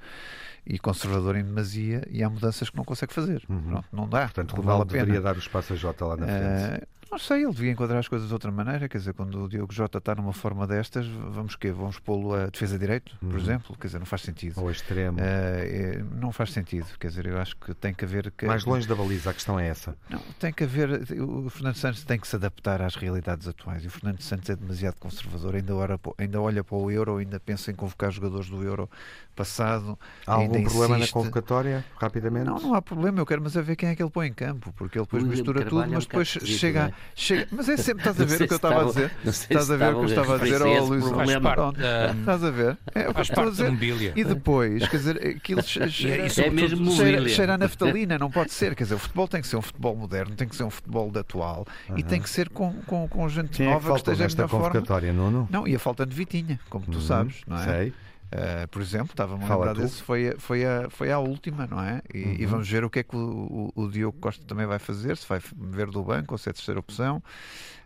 e 0.65 0.79
conservador 0.79 1.35
em 1.35 1.43
demasia 1.43 2.07
e 2.11 2.23
há 2.23 2.31
mudanças 2.31 2.71
que 2.71 2.77
não 2.77 2.85
consegue 2.85 3.13
fazer. 3.13 3.43
Uhum. 3.49 3.63
Pronto, 3.63 3.89
não 3.93 4.09
dá. 4.09 4.21
Portanto, 4.21 4.53
o 4.53 4.57
Ronaldo 4.61 4.93
deveria 4.93 5.21
dar 5.21 5.35
o 5.35 5.41
espaço 5.41 5.73
a 5.73 5.77
Jota 5.77 6.05
lá 6.05 6.17
na 6.17 6.27
frente. 6.27 6.85
Uh, 6.85 6.98
não 7.11 7.19
sei, 7.19 7.45
ele 7.45 7.53
devia 7.53 7.73
enquadrar 7.73 7.99
as 7.99 8.09
coisas 8.09 8.29
de 8.29 8.33
outra 8.33 8.51
maneira. 8.51 8.89
Quer 8.89 8.99
dizer, 8.99 9.15
quando 9.15 9.45
o 9.45 9.49
Diogo 9.49 9.73
Jota 9.73 9.99
está 9.99 10.15
numa 10.15 10.33
forma 10.33 10.67
destas, 10.67 11.07
vamos 11.07 11.57
quê? 11.57 11.71
Vamos 11.71 11.99
pô-lo 11.99 12.35
a 12.35 12.47
defesa 12.47 12.79
direito, 12.79 13.17
por 13.19 13.31
uhum. 13.31 13.39
exemplo? 13.39 13.77
Quer 13.77 13.87
dizer, 13.89 13.99
não 13.99 14.07
faz 14.07 14.23
sentido. 14.23 14.61
Ou 14.61 14.71
extremo. 14.71 15.19
Uh, 15.19 15.23
é, 15.23 16.05
não 16.21 16.33
faz 16.33 16.53
sentido. 16.53 16.87
Quer 16.99 17.09
dizer, 17.09 17.27
eu 17.27 17.39
acho 17.39 17.57
que 17.57 17.75
tem 17.75 17.93
que 17.93 18.05
haver. 18.05 18.31
Que... 18.31 18.47
Mais 18.47 18.65
longe 18.65 18.87
da 18.87 18.95
baliza, 18.95 19.31
a 19.31 19.35
questão 19.35 19.59
é 19.59 19.69
essa. 19.69 19.97
Não, 20.09 20.21
tem 20.39 20.53
que 20.53 20.65
haver. 20.65 21.03
O 21.21 21.51
Fernando 21.51 21.77
Santos 21.77 22.05
tem 22.05 22.19
que 22.19 22.29
se 22.29 22.37
adaptar 22.37 22.81
às 22.83 22.95
realidades 22.95 23.49
atuais. 23.49 23.85
E 23.85 23.87
o 23.87 23.91
Fernando 23.91 24.21
Santos 24.21 24.51
é 24.51 24.57
demasiado 24.57 24.97
conservador. 24.99 25.55
Ainda, 25.55 25.75
ora, 25.75 26.01
ainda 26.19 26.41
olha 26.41 26.63
para 26.63 26.77
o 26.77 26.91
Euro, 26.91 27.17
ainda 27.17 27.41
pensa 27.41 27.71
em 27.71 27.75
convocar 27.75 28.11
jogadores 28.11 28.49
do 28.49 28.63
Euro 28.63 28.89
passado. 29.35 29.99
Há 30.27 30.35
algum 30.35 30.63
problema 30.65 30.97
insiste... 30.97 31.15
na 31.15 31.21
convocatória, 31.21 31.85
rapidamente? 31.97 32.47
Não, 32.47 32.59
não 32.59 32.75
há 32.75 32.83
problema. 32.83 33.21
Eu 33.21 33.27
quero 33.27 33.41
mas 33.41 33.57
é 33.57 33.63
ver 33.63 33.77
quem 33.77 33.89
é 33.89 33.95
que 33.95 34.03
ele 34.03 34.11
põe 34.11 34.27
em 34.27 34.33
campo, 34.33 34.73
porque 34.73 34.99
ele 34.99 35.05
depois 35.05 35.23
mistura 35.23 35.65
tudo, 35.65 35.89
mas 35.89 36.07
depois 36.07 36.29
chega, 36.29 36.93
chega. 37.15 37.49
Mas 37.51 37.69
é 37.69 37.77
sempre, 37.77 38.09
estás 38.09 38.21
a 38.21 38.25
ver 38.25 38.43
o 38.43 38.47
que 38.47 38.53
eu 38.53 38.57
estava 38.57 38.83
a 38.83 38.85
dizer? 38.85 39.13
Estás 39.25 39.71
a 39.71 39.77
ver 39.77 39.95
o 39.95 39.99
que 39.99 40.01
eu 40.01 40.05
estava 40.05 40.35
a 40.35 40.39
dizer 40.39 40.63
ao 40.63 40.85
Luís 40.87 41.05
Estás 41.05 42.45
a 42.45 42.51
ver? 42.51 42.79
É 42.95 43.09
o 43.09 43.15
que 43.15 43.21
eu 43.21 43.23
estou 43.23 43.45
a 43.45 43.51
dizer. 43.51 43.73
E 44.17 44.25
depois, 44.25 44.89
quer 44.89 44.97
dizer, 44.97 45.27
aquilo 45.37 45.63
cheira, 45.67 46.27
é 46.27 46.51
mesmo 46.51 46.91
cheira, 46.93 47.55
a 47.55 47.59
naftalina, 47.59 48.19
não 48.19 48.31
pode 48.31 48.53
ser. 48.53 48.75
Quer 48.75 48.85
dizer, 48.85 48.95
o 48.95 48.99
futebol 48.99 49.29
tem 49.29 49.41
que 49.41 49.47
ser 49.47 49.57
um 49.57 49.63
futebol 49.63 49.97
moderno, 49.97 50.35
tem 50.35 50.49
que 50.49 50.57
ser 50.57 50.65
um 50.65 50.71
futebol 50.71 51.11
de 51.11 51.19
atual 51.19 51.67
e 51.97 52.03
tem 52.03 52.21
que 52.21 52.31
ser 52.31 52.49
com, 52.49 52.73
com, 52.87 53.09
com 53.09 53.29
gente 53.29 53.51
Quem 53.51 53.67
nova 53.67 53.89
é 53.89 53.93
que, 53.93 53.99
esteja 53.99 54.23
nesta 54.25 54.49
convocatória, 54.49 55.13
Nuno? 55.13 55.49
Não, 55.51 55.67
e 55.67 55.75
a 55.75 55.79
falta 55.79 56.07
de 56.07 56.15
Vitinha, 56.15 56.59
como 56.69 56.85
tu 56.87 56.99
uhum, 56.99 57.01
sabes, 57.01 57.37
não 57.47 57.59
é? 57.59 57.65
Sei. 57.65 57.93
Uh, 58.29 58.69
por 58.69 58.83
exemplo, 58.83 59.13
estava-me 59.13 59.43
a 59.43 59.49
lembrar 59.49 59.75
desse, 59.75 60.03
foi, 60.03 60.35
foi, 60.39 60.63
a, 60.65 60.91
foi 60.91 61.11
a 61.11 61.19
última, 61.19 61.67
não 61.67 61.81
é? 61.81 62.03
E, 62.13 62.25
uhum. 62.25 62.37
e 62.39 62.47
vamos 62.47 62.69
ver 62.69 62.85
o 62.85 62.91
que 62.91 62.99
é 62.99 63.03
que 63.03 63.17
o, 63.17 63.73
o, 63.75 63.85
o, 63.85 63.91
Diogo 63.91 64.19
Costa 64.19 64.45
também 64.45 64.67
vai 64.67 64.79
fazer, 64.79 65.17
se 65.17 65.27
vai 65.27 65.41
ver 65.57 65.87
do 65.87 66.03
banco 66.03 66.35
ou 66.35 66.39
se 66.39 66.49
é 66.49 66.51
a 66.51 66.53
terceira 66.53 66.79
opção. 66.79 67.23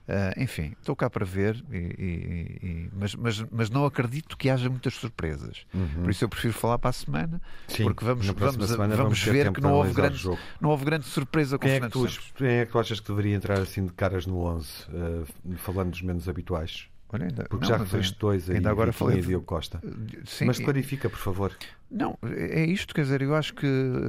Uh, 0.09 0.42
enfim, 0.42 0.74
estou 0.81 0.96
cá 0.96 1.09
para 1.09 1.24
ver, 1.24 1.64
e, 1.70 1.76
e, 1.76 2.90
mas, 2.92 3.14
mas, 3.14 3.44
mas 3.52 3.70
não 3.70 3.85
acredito 3.85 4.37
que 4.37 4.50
haja 4.50 4.68
muitas 4.68 4.94
surpresas. 4.94 5.64
Uhum. 5.72 6.02
Por 6.02 6.11
isso 6.11 6.24
eu 6.24 6.28
prefiro 6.28 6.52
falar 6.52 6.76
para 6.76 6.90
a 6.90 6.92
semana, 6.92 7.40
Sim, 7.68 7.85
porque 7.85 8.05
vamos, 8.05 8.26
vamos, 8.26 8.57
vamos, 8.57 8.96
vamos 8.96 9.22
ver 9.22 9.52
que 9.52 9.61
não 9.61 9.74
houve, 9.74 9.92
grande, 9.92 10.20
não 10.61 10.70
houve 10.70 10.85
grande 10.85 11.07
surpresa 11.07 11.57
com 11.57 11.64
quem 11.64 11.74
o 11.74 11.76
é 11.76 11.81
que 11.83 11.88
tu, 11.88 12.09
Quem 12.35 12.48
é 12.48 12.66
que 12.66 12.72
tu 12.72 12.81
achas 12.81 12.98
que 12.98 13.07
deveria 13.07 13.37
entrar 13.37 13.61
assim 13.61 13.87
de 13.87 13.92
caras 13.92 14.26
no 14.26 14.38
11, 14.38 14.68
uh, 14.68 15.24
eh, 15.52 15.57
falando 15.57 15.90
dos 15.92 16.02
menos 16.02 16.28
habituais? 16.28 16.88
Olha, 17.12 17.27
ainda, 17.27 17.44
Porque 17.44 17.64
não, 17.64 17.68
já 17.68 17.77
refeste 17.77 18.18
dois 18.18 18.48
aí, 18.48 18.57
ainda 18.57 18.70
agora 18.70 18.92
falei 18.92 19.20
Diogo 19.20 19.44
Costa. 19.44 19.81
Sim, 20.25 20.46
mas 20.46 20.59
clarifica, 20.59 21.11
por 21.11 21.18
favor. 21.18 21.53
Não, 21.90 22.18
é 22.25 22.64
isto, 22.64 22.94
quer 22.94 23.03
dizer, 23.03 23.20
eu 23.20 23.35
acho 23.35 23.53
que. 23.55 23.66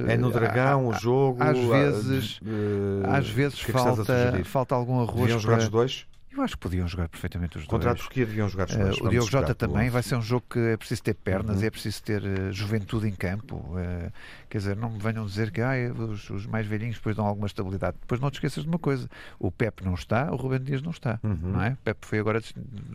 É 0.08 0.16
no 0.16 0.30
Dragão, 0.30 0.90
há, 0.90 0.96
o 0.96 0.98
jogo. 0.98 1.42
Às 1.42 1.58
vezes, 1.58 2.38
uh, 2.38 3.10
às 3.10 3.28
vezes 3.28 3.62
é 3.68 3.72
falta, 3.72 4.44
falta 4.44 4.74
algum 4.74 5.00
arroz. 5.00 5.20
Deviam 5.20 5.38
jogar 5.38 5.58
os 5.58 5.68
dois? 5.68 6.06
Eu 6.36 6.42
acho 6.42 6.54
que 6.54 6.62
podiam 6.62 6.88
jogar 6.88 7.08
perfeitamente 7.08 7.58
os 7.58 7.64
Contra 7.64 7.90
dois. 7.90 8.00
Contra 8.00 8.02
a 8.02 8.06
Turquia 8.06 8.26
deviam 8.26 8.48
jogar 8.48 8.68
os 8.68 8.74
dois. 8.74 8.98
Uh, 8.98 9.04
o 9.04 9.08
Diogo 9.08 9.30
Jota 9.30 9.54
também 9.54 9.88
vai 9.88 10.02
ser 10.02 10.16
um 10.16 10.22
jogo 10.22 10.44
que 10.50 10.58
é 10.58 10.76
preciso 10.76 11.02
ter 11.02 11.14
pernas, 11.14 11.60
uhum. 11.60 11.66
é 11.66 11.70
preciso 11.70 12.02
ter 12.02 12.22
uh, 12.22 12.52
juventude 12.52 13.06
em 13.06 13.12
campo. 13.12 13.56
Uh, 13.56 14.10
quer 14.54 14.58
dizer, 14.58 14.76
não 14.76 14.88
me 14.88 15.00
venham 15.00 15.26
dizer 15.26 15.50
que 15.50 15.60
ah, 15.60 15.72
os, 15.98 16.30
os, 16.30 16.46
mais 16.46 16.64
velhinhos 16.64 16.94
depois 16.94 17.16
dão 17.16 17.26
alguma 17.26 17.48
estabilidade. 17.48 17.96
Depois 18.00 18.20
não 18.20 18.30
te 18.30 18.34
esqueças 18.34 18.62
de 18.62 18.68
uma 18.68 18.78
coisa: 18.78 19.10
o 19.36 19.50
Pep 19.50 19.84
não 19.84 19.94
está, 19.94 20.30
o 20.30 20.36
Rubem 20.36 20.60
Dias 20.60 20.80
não 20.80 20.92
está. 20.92 21.18
Uhum. 21.24 21.38
Não 21.42 21.60
é? 21.60 21.70
O 21.70 21.76
Pep 21.78 21.98
foi 22.02 22.20
agora, 22.20 22.40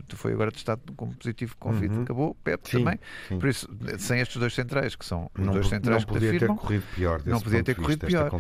foi 0.08 0.32
agora 0.32 0.54
testado 0.54 0.82
como 0.96 1.14
positivo 1.16 1.58
Covid. 1.58 1.94
Uhum. 1.94 2.04
Acabou, 2.04 2.30
o 2.30 2.36
Pep 2.36 2.62
sim, 2.64 2.78
também. 2.78 2.98
Sim. 3.28 3.40
Por 3.40 3.50
isso, 3.50 3.68
sem 3.98 4.22
estes 4.22 4.38
dois 4.38 4.54
centrais, 4.54 4.96
que 4.96 5.06
são 5.06 5.30
os 5.38 5.46
não, 5.46 5.52
dois 5.52 5.68
centrais 5.68 6.06
não 6.06 6.14
podia 6.14 6.30
que 6.30 6.38
afirmam, 6.38 6.56
ter 6.56 6.62
corrido 6.62 6.86
pior. 6.96 7.22
Não 7.26 7.42
podia 7.42 7.64
ter 7.64 7.76
corrido 7.76 8.08
pior. 8.08 8.32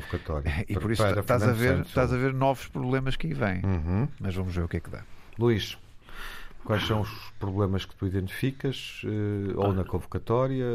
E 0.69 0.73
por 0.75 0.91
isso 0.91 1.05
estás 1.05 1.43
a, 1.43 1.51
ver, 1.51 1.81
estás 1.81 2.13
a 2.13 2.17
ver 2.17 2.33
novos 2.33 2.67
problemas 2.67 3.17
que 3.17 3.27
aí 3.27 3.33
vêm. 3.33 3.61
Uhum. 3.65 4.07
Mas 4.17 4.33
vamos 4.33 4.55
ver 4.55 4.63
o 4.63 4.67
que 4.69 4.77
é 4.77 4.79
que 4.79 4.89
dá. 4.89 5.01
Luís, 5.37 5.77
quais 6.63 6.85
são 6.85 7.01
os 7.01 7.09
problemas 7.39 7.85
que 7.85 7.95
tu 7.95 8.05
identificas, 8.05 9.01
eh, 9.05 9.53
ou 9.55 9.73
na 9.73 9.83
convocatória, 9.83 10.65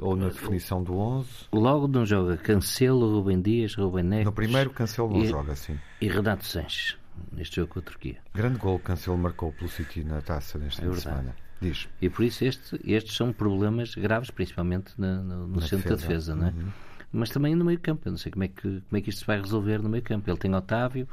ou 0.00 0.16
na 0.16 0.28
definição 0.28 0.82
do 0.82 0.96
11? 0.96 1.28
Logo 1.52 1.86
não 1.88 2.06
joga 2.06 2.36
Cancelo, 2.36 3.14
Rubem 3.14 3.40
Dias, 3.40 3.74
Rubem 3.74 4.04
Neves. 4.04 4.26
No 4.26 4.32
primeiro, 4.32 4.70
Cancelo 4.70 5.10
não 5.10 5.22
e, 5.22 5.26
joga, 5.26 5.54
sim. 5.54 5.78
E 6.00 6.08
Renato 6.08 6.44
Sanches, 6.44 6.96
neste 7.32 7.56
jogo 7.56 7.74
com 7.74 7.78
a 7.80 7.82
Turquia. 7.82 8.18
Grande 8.34 8.58
gol 8.58 8.78
que 8.78 8.86
Cancelo 8.86 9.18
marcou 9.18 9.52
pelo 9.52 9.68
City 9.68 10.04
na 10.04 10.20
taça 10.20 10.58
nesta 10.58 10.86
é 10.86 10.92
semana. 10.94 11.34
Diz. 11.60 11.88
E 12.00 12.10
por 12.10 12.24
isso 12.24 12.44
este, 12.44 12.80
estes 12.84 13.14
são 13.14 13.32
problemas 13.32 13.94
graves, 13.94 14.30
principalmente 14.30 14.92
na, 14.98 15.22
no, 15.22 15.46
no 15.46 15.60
centro 15.60 15.96
defesa. 15.96 15.96
da 15.96 16.02
defesa, 16.02 16.34
não 16.34 16.46
é? 16.46 16.50
Uhum. 16.50 16.72
Mas 17.12 17.28
também 17.28 17.54
no 17.54 17.64
meio 17.64 17.78
campo. 17.78 18.08
Eu 18.08 18.12
não 18.12 18.18
sei 18.18 18.32
como 18.32 18.44
é, 18.44 18.48
que, 18.48 18.62
como 18.62 18.96
é 18.96 19.00
que 19.00 19.10
isto 19.10 19.20
se 19.20 19.26
vai 19.26 19.38
resolver 19.38 19.78
no 19.82 19.88
meio 19.88 20.02
campo. 20.02 20.28
Ele 20.28 20.38
tem 20.38 20.52
Otávio, 20.54 21.06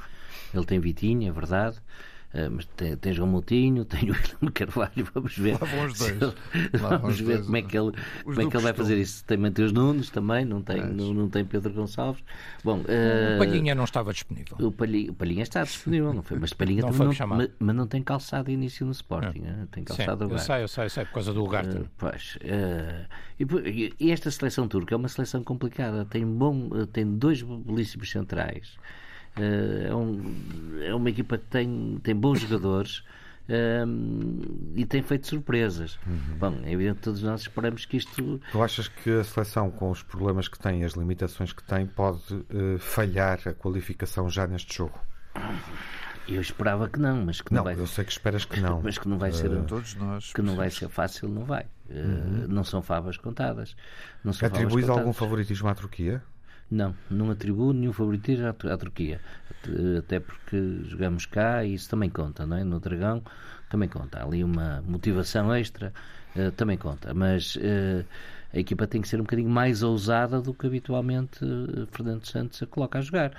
ele 0.54 0.66
tem 0.66 0.80
Vitinha, 0.80 1.30
é 1.30 1.32
verdade. 1.32 1.78
Uh, 2.34 2.52
mas 2.52 2.66
tem, 2.78 2.96
tem 2.96 3.12
João 3.12 3.28
Moutinho, 3.28 3.84
tem 3.86 4.12
o 4.12 4.14
William 4.14 4.52
Carvalho, 4.54 5.08
vamos 5.14 5.36
ver. 5.36 5.54
Lá 5.54 5.68
vão 5.68 5.86
os 5.86 5.98
dois. 5.98 6.14
vamos 6.74 7.20
ver 7.20 7.34
dois, 7.38 7.46
como 7.46 7.58
é 7.58 7.62
que 7.64 7.78
ele, 7.78 7.92
como 8.24 8.42
é 8.42 8.46
que 8.46 8.56
ele 8.56 8.64
vai 8.64 8.74
fazer 8.74 8.98
isso. 8.98 9.26
Tem 9.26 9.38
Mateus 9.38 9.72
Nunes 9.72 10.12
também, 10.12 10.46
não 10.46 10.62
tem, 10.62 10.80
não, 10.86 11.14
não 11.14 11.28
tem 11.28 11.44
Pedro 11.44 11.74
Gonçalves. 11.74 12.24
Bom, 12.64 12.80
uh, 12.80 13.36
o 13.36 13.40
Palhinha 13.40 13.74
não 13.74 13.84
estava 13.84 14.14
disponível. 14.14 14.58
O 14.60 14.72
Palhinha, 14.72 15.12
o 15.12 15.14
Palhinha 15.16 15.42
está 15.42 15.64
disponível, 15.64 16.14
não 16.14 16.22
foi? 16.22 16.38
Mas 16.38 16.54
Palhinha 16.54 16.82
não 16.86 16.92
também 16.92 17.18
não, 17.18 17.28
mas, 17.28 17.50
mas, 17.58 17.76
não 17.76 17.88
tem 17.88 18.04
calçado 18.04 18.46
de 18.46 18.52
início 18.52 18.86
no 18.86 18.92
Sporting, 18.92 19.44
é. 19.46 19.66
tem 19.72 19.84
calçado 19.84 20.26
Sim, 20.28 20.32
eu 20.32 20.40
sei, 20.40 20.64
eu 20.64 20.68
sei, 20.68 20.86
eu 20.86 20.90
sei, 20.90 21.06
por 21.06 21.14
causa 21.14 21.34
do 21.34 21.42
lugar. 21.42 21.66
Uh, 21.66 21.88
pois, 21.98 22.38
e, 23.40 23.94
e, 24.00 24.12
esta 24.12 24.30
seleção 24.30 24.68
turca 24.68 24.94
é 24.94 24.98
uma 24.98 25.08
seleção 25.08 25.44
complicada, 25.44 26.06
tem, 26.06 26.26
bom, 26.26 26.70
tem 26.94 27.06
dois 27.18 27.42
belíssimos 27.42 28.12
centrais. 28.12 28.78
Eh, 29.40 29.88
é, 29.90 29.96
um, 29.96 30.82
é 30.82 30.94
uma 30.94 31.10
equipa 31.10 31.38
que 31.38 31.46
tem, 31.46 32.00
tem 32.04 32.16
bons 32.16 32.42
jogadores. 32.42 33.04
Um, 33.48 33.54
ehm, 33.54 34.74
e 34.76 34.86
tem 34.86 35.02
feito 35.02 35.26
surpresas. 35.26 35.98
Uhum. 36.06 36.38
Bom, 36.38 36.60
é 36.64 36.72
evidente 36.72 36.98
que 36.98 37.04
todos 37.04 37.24
nós 37.24 37.42
esperamos 37.42 37.86
que 37.86 37.98
isto. 37.98 38.40
Tu 38.52 38.62
achas 38.62 38.88
que 38.88 39.10
a 39.10 39.24
seleção, 39.24 39.72
com 39.72 39.90
os 39.90 40.04
problemas 40.04 40.48
que 40.48 40.60
tem, 40.60 40.84
as 40.84 40.94
limitações 40.94 41.52
que 41.52 41.64
tem, 41.64 41.88
pode 41.88 42.34
uh, 42.34 42.78
falhar 42.78 43.40
a 43.48 43.54
qualificação 43.54 44.30
já 44.30 44.46
neste 44.46 44.78
jogo? 44.78 45.00
Eu 46.28 46.42
esperava 46.42 46.88
que 46.88 47.00
não, 47.00 47.26
mas 47.26 47.42
que 47.42 47.52
não, 47.52 47.58
não 47.58 47.64
vai. 47.64 47.74
Eu 47.74 47.88
sei 47.88 48.06
que 48.06 48.12
esperas 48.12 48.46
que 48.46 48.60
não. 48.60 48.82
Mas 48.84 49.00
que 49.00 49.08
não 49.08 49.18
vai 49.18 49.32
ser. 49.32 49.50
Uh, 49.50 49.64
todos 49.64 49.96
nós. 49.96 50.32
Que 50.32 50.44
não 50.44 50.56
vai 50.56 50.70
ser 50.70 50.88
fácil, 50.88 51.28
não 51.28 51.44
vai. 51.44 51.64
Uh, 51.90 52.48
não 52.48 52.64
são 52.64 52.84
favas 52.84 53.18
contadas. 53.18 53.76
Não 54.24 54.32
são 54.32 54.48
Atribuis 54.48 54.86
favas 54.86 55.00
algum 55.00 55.12
favoritismo 55.12 55.68
à 55.70 55.74
Turquia? 55.74 56.22
Não, 56.72 56.96
não 57.10 57.32
atribuo 57.32 57.74
nenhum 57.74 57.94
favoritismo 57.94 58.46
à, 58.46 58.50
à, 58.50 58.78
Turquia. 58.78 59.20
Até 59.98 60.20
porque 60.20 60.82
jogamos 60.86 61.26
cá 61.26 61.64
e 61.64 61.74
isso 61.74 61.90
também 61.90 62.10
conta, 62.10 62.46
não 62.46 62.58
é? 62.58 62.64
No 62.64 62.80
Dragão 62.80 63.24
também 63.70 63.90
conta. 63.90 64.20
Há 64.20 64.24
ali 64.24 64.44
uma 64.44 64.82
motivação 64.88 65.54
extra, 65.54 65.94
uh, 66.36 66.52
também 66.52 66.78
conta. 66.78 67.14
Mas 67.14 67.56
uh, 67.56 68.06
a 68.54 68.60
equipa 68.60 68.88
tem 68.88 69.02
que 69.02 69.08
ser 69.08 69.18
um 69.18 69.24
bocadinho 69.24 69.50
mais 69.50 69.84
ousada 69.84 70.42
do 70.42 70.54
que 70.54 70.68
habitualmente 70.68 71.44
uh, 71.44 71.88
Fernando 71.92 72.26
Santos 72.26 72.62
a 72.62 72.66
coloca 72.66 73.00
a 73.00 73.02
jogar. 73.02 73.32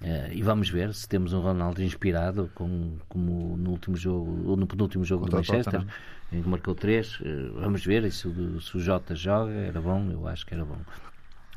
Uh, 0.00 0.32
e 0.32 0.42
vamos 0.42 0.70
ver 0.70 0.94
se 0.94 1.08
temos 1.08 1.32
um 1.32 1.40
Ronaldo 1.40 1.82
inspirado, 1.82 2.50
com, 2.54 2.96
como 3.08 3.56
no 3.56 3.70
último 3.70 3.96
jogo, 3.96 4.48
ou 4.48 4.56
no 4.56 4.66
penúltimo 4.66 5.04
jogo 5.04 5.26
do 5.26 5.36
Manchester, 5.36 5.84
em 6.32 6.42
que 6.42 6.48
marcou 6.48 6.74
3. 6.74 7.20
Uh, 7.20 7.24
vamos 7.60 7.84
ver 7.84 8.10
se, 8.12 8.28
se 8.60 8.76
o 8.76 8.80
Jota 8.80 9.14
joga, 9.14 9.52
era 9.52 9.80
bom, 9.80 10.08
eu 10.10 10.26
acho 10.28 10.46
que 10.46 10.54
era 10.54 10.64
bom. 10.64 10.78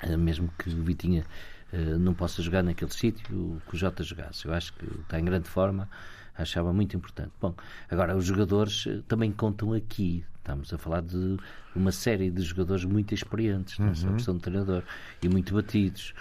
Eh, 0.01 0.17
mesmo 0.17 0.49
que 0.57 0.69
o 0.69 0.83
Vitinha 0.83 1.25
uh, 1.71 1.99
não 1.99 2.13
possa 2.13 2.41
jogar 2.41 2.63
naquele 2.63 2.91
sítio, 2.91 3.61
que 3.67 3.75
o 3.75 3.77
Jota 3.77 4.03
jogasse. 4.03 4.45
Eu 4.45 4.53
acho 4.53 4.73
que 4.73 4.85
está 5.01 5.19
em 5.19 5.25
grande 5.25 5.47
forma, 5.47 5.89
achava 6.35 6.73
muito 6.73 6.95
importante. 6.95 7.31
Bom, 7.39 7.53
agora 7.89 8.15
os 8.15 8.25
jogadores 8.25 8.85
uh, 8.85 9.03
também 9.03 9.31
contam 9.31 9.73
aqui. 9.73 10.25
Estamos 10.37 10.73
a 10.73 10.77
falar 10.77 11.03
de 11.03 11.37
uma 11.75 11.91
série 11.91 12.31
de 12.31 12.41
jogadores 12.41 12.83
muito 12.83 13.13
experientes 13.13 13.77
uhum. 13.77 13.85
nessa 13.85 14.09
opção 14.09 14.35
de 14.35 14.41
treinador 14.41 14.83
e 15.21 15.29
muito 15.29 15.53
batidos 15.53 16.15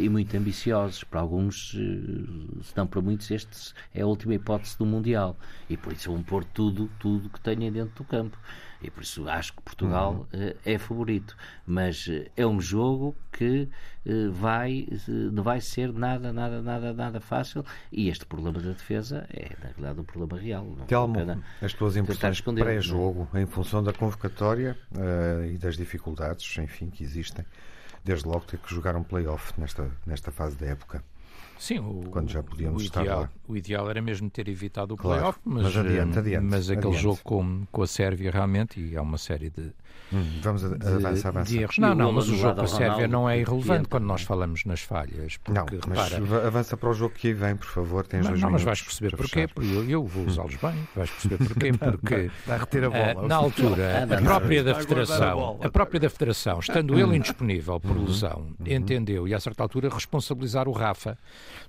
e 0.00 0.08
muito 0.08 0.36
ambiciosos. 0.36 1.02
Para 1.02 1.20
alguns, 1.20 1.72
se 1.72 2.76
não 2.76 2.86
para 2.86 3.00
muitos, 3.00 3.28
este 3.28 3.74
é 3.92 4.02
a 4.02 4.06
última 4.06 4.34
hipótese 4.34 4.78
do 4.78 4.86
Mundial 4.86 5.36
e 5.68 5.76
por 5.76 5.92
isso 5.92 6.12
vão 6.12 6.22
pôr 6.22 6.44
tudo, 6.44 6.88
tudo 7.00 7.28
que 7.28 7.40
tenham 7.40 7.72
dentro 7.72 7.92
do 7.96 8.04
campo. 8.04 8.38
E 8.86 8.90
por 8.90 9.02
isso 9.02 9.28
acho 9.28 9.52
que 9.52 9.62
Portugal 9.62 10.26
uhum. 10.32 10.48
uh, 10.48 10.56
é 10.64 10.78
favorito. 10.78 11.36
Mas 11.66 12.06
uh, 12.06 12.24
é 12.36 12.46
um 12.46 12.60
jogo 12.60 13.16
que 13.32 13.68
uh, 14.06 14.30
vai, 14.30 14.86
não 15.32 15.42
vai 15.42 15.60
ser 15.60 15.92
nada, 15.92 16.32
nada, 16.32 16.62
nada, 16.62 16.92
nada 16.92 17.20
fácil. 17.20 17.64
E 17.90 18.08
este 18.08 18.24
problema 18.24 18.60
da 18.60 18.70
defesa 18.70 19.26
é, 19.32 19.50
na 19.60 19.70
verdade, 19.70 20.00
um 20.00 20.04
problema 20.04 20.40
real. 20.40 20.64
Telmo, 20.86 21.42
as 21.60 21.72
tuas 21.74 21.96
impressões 21.96 22.40
pré-jogo, 22.40 23.28
em 23.34 23.46
função 23.46 23.82
da 23.82 23.92
convocatória 23.92 24.78
e 25.52 25.58
das 25.58 25.76
dificuldades, 25.76 26.56
enfim, 26.58 26.88
que 26.88 27.02
existem, 27.02 27.44
desde 28.04 28.28
logo 28.28 28.44
ter 28.44 28.58
que 28.58 28.72
jogar 28.72 28.94
um 28.94 29.02
play-off 29.02 29.52
nesta, 29.58 29.90
nesta 30.06 30.30
fase 30.30 30.56
da 30.56 30.66
época. 30.66 31.02
Sim, 31.58 31.78
o, 31.78 32.04
quando 32.10 32.30
já 32.30 32.42
podíamos 32.42 32.82
o 32.82 32.84
estar 32.84 33.02
ideal, 33.02 33.20
lá. 33.20 33.30
O 33.48 33.56
ideal 33.56 33.90
era 33.90 34.02
mesmo 34.02 34.28
ter 34.30 34.48
evitado 34.48 34.94
o 34.94 34.96
claro, 34.96 35.20
playoff, 35.20 35.40
mas, 35.44 35.62
mas, 35.62 35.76
adiante, 35.76 36.16
eh, 36.16 36.20
adiante, 36.20 36.44
mas 36.44 36.70
aquele 36.70 36.86
adiante. 36.88 37.02
jogo 37.02 37.20
com, 37.22 37.66
com 37.70 37.82
a 37.82 37.86
Sérvia 37.86 38.30
realmente, 38.30 38.80
e 38.80 38.96
há 38.96 39.02
uma 39.02 39.18
série 39.18 39.50
de, 39.50 39.72
Hum, 40.12 40.38
vamos 40.40 40.64
a, 40.64 40.68
de, 40.68 40.86
avançar, 40.86 41.28
avançar. 41.30 41.44
De 41.44 41.58
erros. 41.58 41.78
Não, 41.78 41.94
não, 41.94 42.12
mas 42.12 42.28
o 42.28 42.36
jogo 42.36 42.54
com 42.54 42.62
a 42.62 42.68
Sérvia 42.68 43.08
não 43.08 43.28
é 43.28 43.40
irrelevante 43.40 43.88
quando 43.88 44.04
nós 44.04 44.22
falamos 44.22 44.64
nas 44.64 44.80
falhas. 44.80 45.36
Porque, 45.38 45.58
não, 45.58 45.66
mas 45.88 46.12
repara, 46.12 46.46
avança 46.46 46.76
para 46.76 46.90
o 46.90 46.94
jogo 46.94 47.14
que 47.14 47.28
aí 47.28 47.34
vem, 47.34 47.56
por 47.56 47.66
favor. 47.66 48.06
Tens 48.06 48.22
não, 48.22 48.30
dois 48.30 48.42
não 48.42 48.50
mas 48.50 48.62
vais 48.62 48.80
perceber 48.80 49.16
porquê. 49.16 49.48
Eu, 49.56 49.88
eu 49.88 50.04
vou 50.04 50.24
usá-los 50.24 50.54
bem. 50.56 50.88
Vais 50.94 51.10
perceber 51.10 51.38
porquê. 51.38 51.72
Porque 51.76 52.30
a 52.48 52.56
reter 52.56 52.84
a 52.84 52.90
bola. 52.90 53.24
Uh, 53.24 53.28
na 53.28 53.34
altura, 53.36 54.04
a 54.04 54.22
própria 54.22 54.62
da 54.62 54.74
Federação, 54.74 55.58
a 55.62 55.68
própria 55.68 56.00
da 56.00 56.10
Federação, 56.10 56.60
estando 56.60 56.98
ele 56.98 57.16
indisponível 57.16 57.80
por 57.80 57.96
uhum. 57.96 58.04
lesão, 58.04 58.54
uhum. 58.60 58.66
entendeu 58.66 59.26
e 59.26 59.34
a 59.34 59.40
certa 59.40 59.62
altura 59.62 59.88
responsabilizar 59.88 60.68
o 60.68 60.72
Rafa 60.72 61.18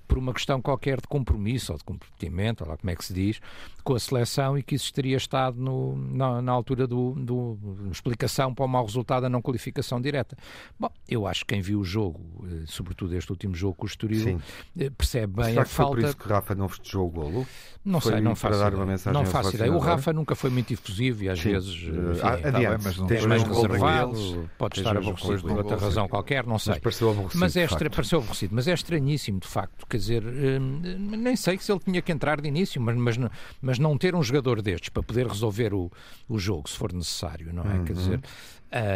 por 0.06 0.18
uma 0.18 0.32
questão 0.32 0.60
qualquer 0.60 1.00
de 1.00 1.08
compromisso 1.08 1.72
ou 1.72 1.78
de 1.78 1.84
comprometimento, 1.84 2.64
ou 2.64 2.70
lá 2.70 2.76
como 2.76 2.90
é 2.90 2.96
que 2.96 3.04
se 3.04 3.12
diz, 3.12 3.40
com 3.82 3.94
a 3.94 3.98
seleção 3.98 4.58
e 4.58 4.62
que 4.62 4.74
isso 4.74 4.92
teria 4.92 5.16
estado 5.16 5.58
no, 5.58 5.96
na, 5.96 6.42
na 6.42 6.52
altura 6.52 6.86
do, 6.86 7.12
do 7.12 7.58
explicação 7.90 8.54
para 8.54 8.64
o 8.64 8.68
mau 8.68 8.84
resultado 8.84 8.98
resultado 8.98 9.24
a 9.24 9.28
não 9.28 9.40
qualificação 9.40 10.00
direta. 10.00 10.36
Bom, 10.78 10.90
eu 11.08 11.26
acho 11.26 11.44
que 11.44 11.54
quem 11.54 11.62
viu 11.62 11.80
o 11.80 11.84
jogo, 11.84 12.20
eh, 12.44 12.64
sobretudo 12.66 13.14
este 13.16 13.30
último 13.30 13.54
jogo 13.54 13.74
com 13.74 13.84
o 13.84 13.88
Estoril. 13.88 14.40
Eh, 14.78 14.90
percebe 14.90 15.34
bem 15.34 15.50
Será 15.50 15.62
a 15.62 15.64
que 15.64 15.70
falta... 15.70 15.92
Foi 15.92 16.02
por 16.02 16.08
isso 16.08 16.16
que 16.16 16.28
Rafa 16.28 16.54
não 16.54 16.68
festejou 16.68 17.06
o 17.06 17.10
golo? 17.10 17.46
Não 17.84 18.00
foi 18.00 18.12
sei, 18.12 18.20
não 18.20 18.34
faço 18.34 18.58
dar 18.58 18.66
ideia. 18.66 18.76
Uma 18.76 18.86
mensagem 18.86 19.22
não 19.22 19.30
faço 19.30 19.54
ideia. 19.54 19.72
O 19.72 19.78
Rafa 19.78 20.12
nunca 20.12 20.34
foi 20.34 20.50
muito 20.50 20.72
efusivo 20.72 21.24
e 21.24 21.28
às 21.28 21.40
Sim. 21.40 21.52
vezes 21.52 21.82
uh, 21.84 22.12
enfim, 22.12 22.26
adiante, 22.26 22.44
tá 22.44 22.78
mas 22.84 22.98
não 22.98 23.08
é 23.08 23.26
mais 23.26 23.42
reservado, 23.42 24.50
pode 24.58 24.78
estar 24.78 24.96
aborrecido 24.96 25.42
por 25.42 25.56
outra 25.58 25.76
razão 25.76 26.08
qualquer, 26.08 26.46
não 26.46 26.58
sei. 26.58 26.74
Mas 26.74 26.82
pareceu 26.82 27.10
aborrecido. 27.10 27.40
Mas 27.40 27.56
é 27.56 27.66
pareceu 27.88 28.18
aborrecido, 28.18 28.54
mas 28.54 28.68
é 28.68 28.74
estranhíssimo, 28.74 29.40
de 29.40 29.48
facto. 29.48 29.67
Quer 29.88 29.96
dizer, 29.96 30.22
hum, 30.22 30.80
nem 30.82 31.34
sei 31.34 31.58
se 31.58 31.72
ele 31.72 31.80
tinha 31.80 32.02
que 32.02 32.12
entrar 32.12 32.40
de 32.40 32.48
início, 32.48 32.78
mas, 32.80 32.94
mas, 32.96 33.18
mas 33.62 33.78
não 33.78 33.96
ter 33.96 34.14
um 34.14 34.22
jogador 34.22 34.60
destes 34.60 34.90
para 34.90 35.02
poder 35.02 35.26
resolver 35.26 35.72
o, 35.72 35.90
o 36.28 36.38
jogo, 36.38 36.68
se 36.68 36.76
for 36.76 36.92
necessário, 36.92 37.52
não 37.54 37.62
é? 37.62 37.74
Uhum. 37.78 37.84
Quer 37.84 37.92
dizer, 37.94 38.20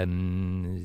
um, 0.07 0.77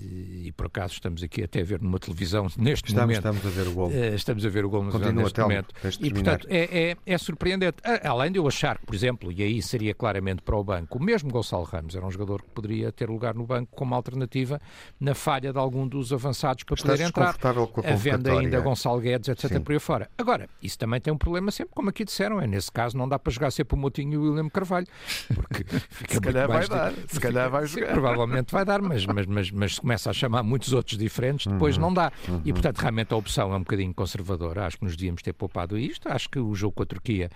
e 0.44 0.52
por 0.54 0.68
acaso 0.68 0.94
estamos 0.94 1.22
aqui 1.22 1.44
até 1.44 1.62
a 1.62 1.64
ver 1.64 1.82
numa 1.82 2.00
televisão 2.00 2.48
neste 2.58 2.90
estamos, 2.90 3.18
momento. 3.18 3.38
Estamos 3.38 3.46
a 3.46 3.50
ver 3.50 3.68
o 3.70 3.74
gol. 3.74 3.88
Uh, 3.90 4.16
estamos 4.16 4.46
a 4.46 4.50
ver 4.50 4.66
o 4.66 4.70
gol 4.70 4.86
Continua 4.86 5.12
neste 5.12 5.34
telmo, 5.34 5.50
momento. 5.50 5.76
E 6.00 6.12
portanto 6.12 6.48
é, 6.50 6.92
é, 6.92 6.98
é, 7.06 7.18
surpreendente. 7.18 7.78
Além 8.04 8.32
de 8.32 8.40
eu 8.40 8.48
achar 8.48 8.78
que, 8.78 8.86
por 8.86 8.96
exemplo, 8.96 9.32
e 9.32 9.44
aí 9.44 9.62
seria 9.62 9.94
claramente 9.94 10.42
para 10.42 10.56
o 10.56 10.64
banco, 10.64 10.98
o 10.98 11.04
mesmo 11.04 11.30
Gonçalo 11.30 11.64
Ramos 11.64 11.96
era 11.96 12.06
um 12.06 12.12
jogador 12.12 12.42
que 12.42 12.50
poderia 12.50 12.92
ter 12.92 13.10
lugar 13.10 13.34
no 13.34 13.46
banco 13.46 13.76
como 13.76 13.94
alternativa 13.94 14.62
na 15.00 15.14
falha 15.14 15.52
de 15.52 15.60
algum 15.60 15.88
dos 15.88 16.14
avançados 16.14 16.64
para 16.64 16.76
Estás 16.76 17.00
poder 17.00 17.08
entrar. 17.08 17.38
Com 17.38 17.82
a 17.82 17.90
havendo 17.90 18.32
ainda 18.32 18.60
Gonçalo 18.60 19.00
Guedes, 19.00 19.30
etc. 19.30 19.46
até 19.46 19.60
por 19.60 19.74
aí 19.74 19.80
fora. 19.80 20.10
Agora, 20.18 20.50
isso 20.62 20.78
também 20.78 21.00
tem 21.02 21.14
um 21.14 21.18
problema 21.18 21.52
sempre, 21.52 21.74
como 21.74 21.90
aqui 21.90 22.06
disseram, 22.06 22.40
é 22.42 22.48
nesse 22.48 22.72
caso 22.72 22.98
não 22.98 23.08
dá 23.08 23.20
para 23.20 23.32
jogar 23.32 23.52
sempre 23.52 23.76
o 23.76 23.78
Moutinho 23.78 24.14
e 24.14 24.18
o 24.18 24.24
William 24.24 24.50
Carvalho, 24.50 24.88
porque 25.34 25.64
fica 25.90 26.16
se 26.16 26.22
calhar 26.22 26.48
vai 26.48 26.68
dar, 26.68 26.94
se 27.08 27.20
calhar 27.20 27.50
vai 27.50 27.66
jogar. 27.66 27.88
Sim, 27.88 27.94
provavelmente 27.94 28.52
vai 28.52 28.66
dar, 28.66 28.77
mas, 28.82 29.06
mas, 29.06 29.26
mas, 29.26 29.52
mas 29.52 29.76
se 29.76 29.82
começa 29.82 30.10
a 30.10 30.14
chamar 30.14 30.44
muitos 30.44 30.74
outros 30.74 30.98
diferentes, 30.98 31.48
depois 31.48 31.76
uhum. 31.76 31.84
não 31.84 31.94
dá. 31.94 32.12
Uhum. 32.28 32.42
E 32.46 32.54
portanto, 32.54 32.80
realmente 32.80 33.14
a 33.14 33.18
opção 33.18 33.54
é 33.54 33.56
um 33.56 33.60
bocadinho 33.60 33.94
conservadora. 33.94 34.66
Acho 34.66 34.78
que 34.78 34.86
nos 34.86 34.96
devíamos 34.96 35.22
ter 35.22 35.34
poupado 35.34 35.78
isto. 35.78 36.10
Acho 36.10 36.30
que 36.30 36.40
o 36.40 36.54
jogo 36.56 36.74
com 36.74 36.84
a 36.84 36.86
Turquia, 36.86 37.30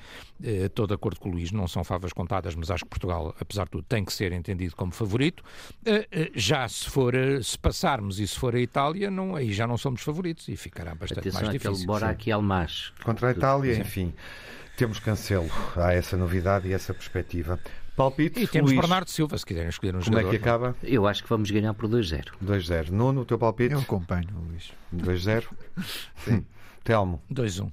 eh, 0.43 0.65
estou 0.65 0.87
de 0.87 0.93
acordo 0.93 1.19
com 1.19 1.29
o 1.29 1.31
Luís, 1.33 1.51
não 1.51 1.67
são 1.67 1.83
favas 1.83 2.13
contadas, 2.13 2.55
mas 2.55 2.71
acho 2.71 2.83
que 2.83 2.89
Portugal, 2.89 3.35
apesar 3.39 3.65
de 3.65 3.71
tudo, 3.71 3.85
tem 3.87 4.03
que 4.03 4.13
ser 4.13 4.31
entendido 4.31 4.75
como 4.75 4.91
favorito. 4.91 5.43
Eh, 5.85 6.07
eh, 6.11 6.31
já 6.35 6.67
se 6.67 6.89
for, 6.89 7.13
se 7.41 7.57
passarmos 7.57 8.19
e 8.19 8.27
se 8.27 8.37
for 8.37 8.55
a 8.55 8.59
Itália, 8.59 9.09
não, 9.09 9.35
aí 9.35 9.51
já 9.53 9.67
não 9.67 9.77
somos 9.77 10.01
favoritos 10.01 10.47
e 10.47 10.55
ficará 10.55 10.95
bastante 10.95 11.19
Atenção 11.19 11.41
mais 11.41 11.53
difícil. 11.53 11.85
Bora 11.85 12.09
aqui 12.09 12.31
Almas. 12.31 12.93
Contra 13.03 13.29
a 13.29 13.31
Itália, 13.31 13.77
enfim. 13.77 14.13
Temos 14.77 14.99
cancelo. 14.99 15.49
Há 15.75 15.93
essa 15.93 16.17
novidade 16.17 16.67
e 16.67 16.73
essa 16.73 16.93
perspectiva. 16.93 17.59
Palpite, 18.01 18.39
e 18.41 18.47
temos 18.47 18.71
Luís. 18.71 18.81
Bernardo 18.81 19.09
Silva, 19.09 19.37
se 19.37 19.45
quiserem 19.45 19.69
escolher 19.69 19.95
um 19.95 19.99
Como 19.99 20.05
jogador. 20.05 20.23
Como 20.23 20.35
é 20.35 20.37
que 20.37 20.43
acaba? 20.43 20.75
Eu 20.83 21.07
acho 21.07 21.23
que 21.23 21.29
vamos 21.29 21.51
ganhar 21.51 21.73
por 21.73 21.87
2-0. 21.87 22.29
2-0. 22.43 22.89
Nuno, 22.89 23.21
o 23.21 23.25
teu 23.25 23.37
palpite? 23.37 23.73
Eu 23.73 23.79
acompanho, 23.79 24.29
Luís. 24.47 24.71
2-0? 24.95 25.45
Sim. 26.25 26.45
Telmo? 26.83 27.21
2-1. 27.31 27.71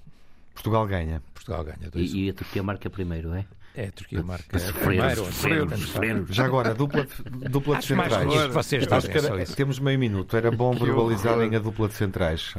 Portugal 0.54 0.86
ganha. 0.86 1.22
Portugal 1.32 1.64
ganha. 1.64 1.90
E, 1.94 2.24
e 2.26 2.30
a 2.30 2.34
Turquia 2.34 2.62
marca 2.62 2.90
primeiro, 2.90 3.32
é? 3.32 3.44
É, 3.78 3.86
a 3.86 3.92
Turquia 3.92 4.24
marca 4.24 4.58
primeiro. 4.82 6.26
Já 6.30 6.46
agora, 6.46 6.74
dupla, 6.74 7.06
dupla 7.48 7.76
de 7.76 7.84
centrais. 7.84 8.26
Mais 8.26 8.52
vocês 8.52 8.84
era, 8.84 9.46
temos 9.54 9.78
meio 9.78 9.96
minuto. 9.96 10.36
Era 10.36 10.50
bom 10.50 10.72
verbalizarem 10.72 11.54
a 11.54 11.60
dupla 11.60 11.86
de 11.86 11.94
centrais. 11.94 12.54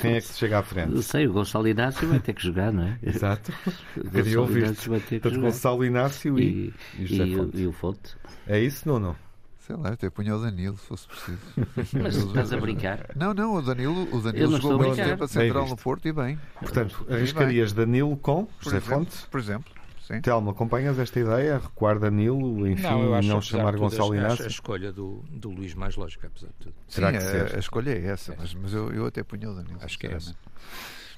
Quem 0.00 0.14
é 0.14 0.20
que 0.20 0.26
se 0.26 0.36
chega 0.36 0.58
à 0.58 0.62
frente? 0.64 0.92
Não 0.92 1.00
sei, 1.00 1.28
o 1.28 1.32
Gonçalo 1.32 1.68
Inácio 1.68 2.08
vai 2.08 2.18
ter 2.18 2.32
que 2.32 2.42
jogar, 2.42 2.72
não 2.72 2.88
é? 2.88 2.98
Exato. 3.04 3.52
Queria 4.12 4.40
ouvir. 4.40 4.74
Portanto, 4.74 5.40
Gonçalo 5.40 5.84
Inácio 5.84 6.40
e, 6.40 6.74
e, 6.98 7.04
e, 7.04 7.22
e, 7.22 7.36
o, 7.38 7.50
e 7.54 7.66
o 7.68 7.72
Fonte. 7.72 8.16
É 8.44 8.58
isso, 8.58 8.88
Nuno? 8.88 9.16
Sei 9.60 9.76
lá, 9.76 9.90
até 9.90 10.10
punha 10.10 10.34
o 10.34 10.42
Danilo, 10.42 10.76
se 10.76 10.86
fosse 10.86 11.06
preciso. 11.06 11.38
Mas 12.02 12.16
estás 12.16 12.52
a 12.52 12.56
brincar? 12.56 13.10
Não, 13.14 13.32
não, 13.32 13.54
o 13.54 13.62
Danilo, 13.62 14.08
o 14.12 14.20
Danilo 14.20 14.60
jogou 14.60 14.78
muito 14.78 14.96
tempo 14.96 15.22
a 15.22 15.28
central 15.28 15.68
no 15.68 15.76
Porto 15.76 16.08
e 16.08 16.12
bem. 16.12 16.36
Portanto, 16.60 17.06
arriscarias 17.08 17.72
Danilo 17.72 18.16
com 18.16 18.48
José 18.60 18.80
Fonte? 18.80 19.16
Por 19.30 19.38
exemplo. 19.38 19.72
Sim. 20.06 20.20
Telmo, 20.20 20.50
acompanhas 20.50 20.98
esta 20.98 21.18
ideia? 21.18 21.58
Recuar 21.58 21.98
Danilo, 21.98 22.68
enfim, 22.68 22.82
não, 22.82 23.22
não 23.22 23.40
chamar 23.40 23.74
Gonçalo 23.74 24.14
Inácio? 24.14 24.44
a 24.44 24.48
escolha 24.48 24.92
do, 24.92 25.24
do 25.30 25.48
Luís 25.48 25.74
mais 25.74 25.96
lógica, 25.96 26.26
apesar 26.26 26.48
de 26.48 26.52
tudo. 26.60 26.74
Será 26.86 27.10
Sim, 27.10 27.18
que 27.18 27.24
a, 27.24 27.56
a, 27.56 27.58
escolha 27.58 27.90
é 27.90 28.04
essa, 28.04 28.36
mas, 28.38 28.52
mas 28.52 28.74
eu, 28.74 28.92
eu 28.92 29.06
até 29.06 29.22
punho 29.22 29.52
o 29.52 29.54
Danilo. 29.54 29.78
Acho 29.80 29.98
que 29.98 30.06
é 30.06 30.12
essa. 30.12 30.36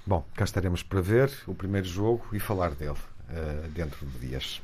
Bom, 0.07 0.24
cá 0.34 0.45
estaremos 0.45 0.84
para 0.84 1.01
ver 1.01 1.32
o 1.49 1.55
primeiro 1.55 1.89
jogo 1.89 2.28
e 2.32 2.39
falar 2.39 2.70
dele 2.76 2.93
uh, 2.93 3.68
dentro 3.70 4.07
de 4.07 4.18
dias. 4.20 4.62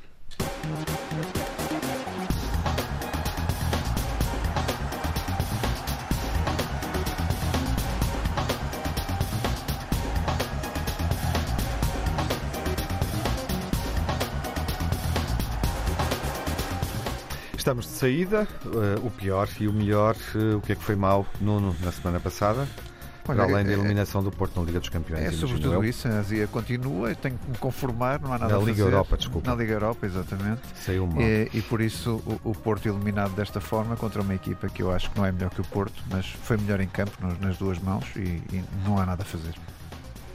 Estamos 17.63 17.87
de 17.87 17.93
saída, 17.93 18.49
uh, 18.67 19.07
o 19.07 19.09
pior 19.09 19.49
e 19.61 19.69
o 19.69 19.73
melhor, 19.73 20.17
uh, 20.35 20.57
o 20.57 20.61
que 20.61 20.73
é 20.73 20.75
que 20.75 20.83
foi 20.83 20.97
mal, 20.97 21.25
Nuno, 21.41 21.73
na 21.81 21.93
semana 21.93 22.19
passada? 22.19 22.67
Olha, 23.29 23.45
além 23.45 23.65
da 23.65 23.71
é- 23.71 23.75
eliminação 23.75 24.21
do 24.21 24.33
Porto 24.33 24.59
na 24.59 24.67
Liga 24.67 24.81
dos 24.81 24.89
Campeões. 24.89 25.23
É 25.23 25.31
sobretudo 25.31 25.85
isso, 25.85 26.09
a 26.09 26.19
Azia 26.19 26.49
continua, 26.49 27.15
tenho 27.15 27.39
que 27.39 27.49
me 27.49 27.57
conformar, 27.59 28.21
não 28.21 28.33
há 28.33 28.39
nada 28.39 28.55
na 28.55 28.57
a 28.57 28.59
fazer. 28.59 28.73
Na 28.73 28.77
Liga 28.77 28.83
Europa, 28.83 29.17
desculpa. 29.17 29.49
Na 29.49 29.55
Liga 29.55 29.75
Europa, 29.75 30.07
exatamente. 30.07 30.61
Saiu 30.75 31.07
mal. 31.07 31.23
E, 31.23 31.51
e 31.55 31.63
por 31.63 31.81
isso 31.81 32.21
o, 32.27 32.51
o, 32.51 32.53
Porto 32.53 32.89
eliminado 32.89 33.33
desta 33.37 33.61
forma 33.61 33.95
contra 33.95 34.23
uma 34.23 34.35
equipa 34.35 34.69
que 34.69 34.83
eu 34.83 34.91
acho 34.91 35.09
que 35.13 35.17
não 35.17 35.25
é 35.25 35.31
melhor 35.31 35.51
que 35.51 35.61
o 35.61 35.65
Porto, 35.65 36.03
mas 36.11 36.27
foi 36.27 36.57
melhor 36.57 36.81
em 36.81 36.89
campo 36.89 37.13
nas, 37.21 37.39
nas 37.39 37.57
duas 37.59 37.79
mãos 37.79 38.05
e, 38.17 38.43
e, 38.53 38.65
não 38.85 38.99
há 38.99 39.07
nada 39.07 39.23
a 39.23 39.25
fazer. 39.25 39.55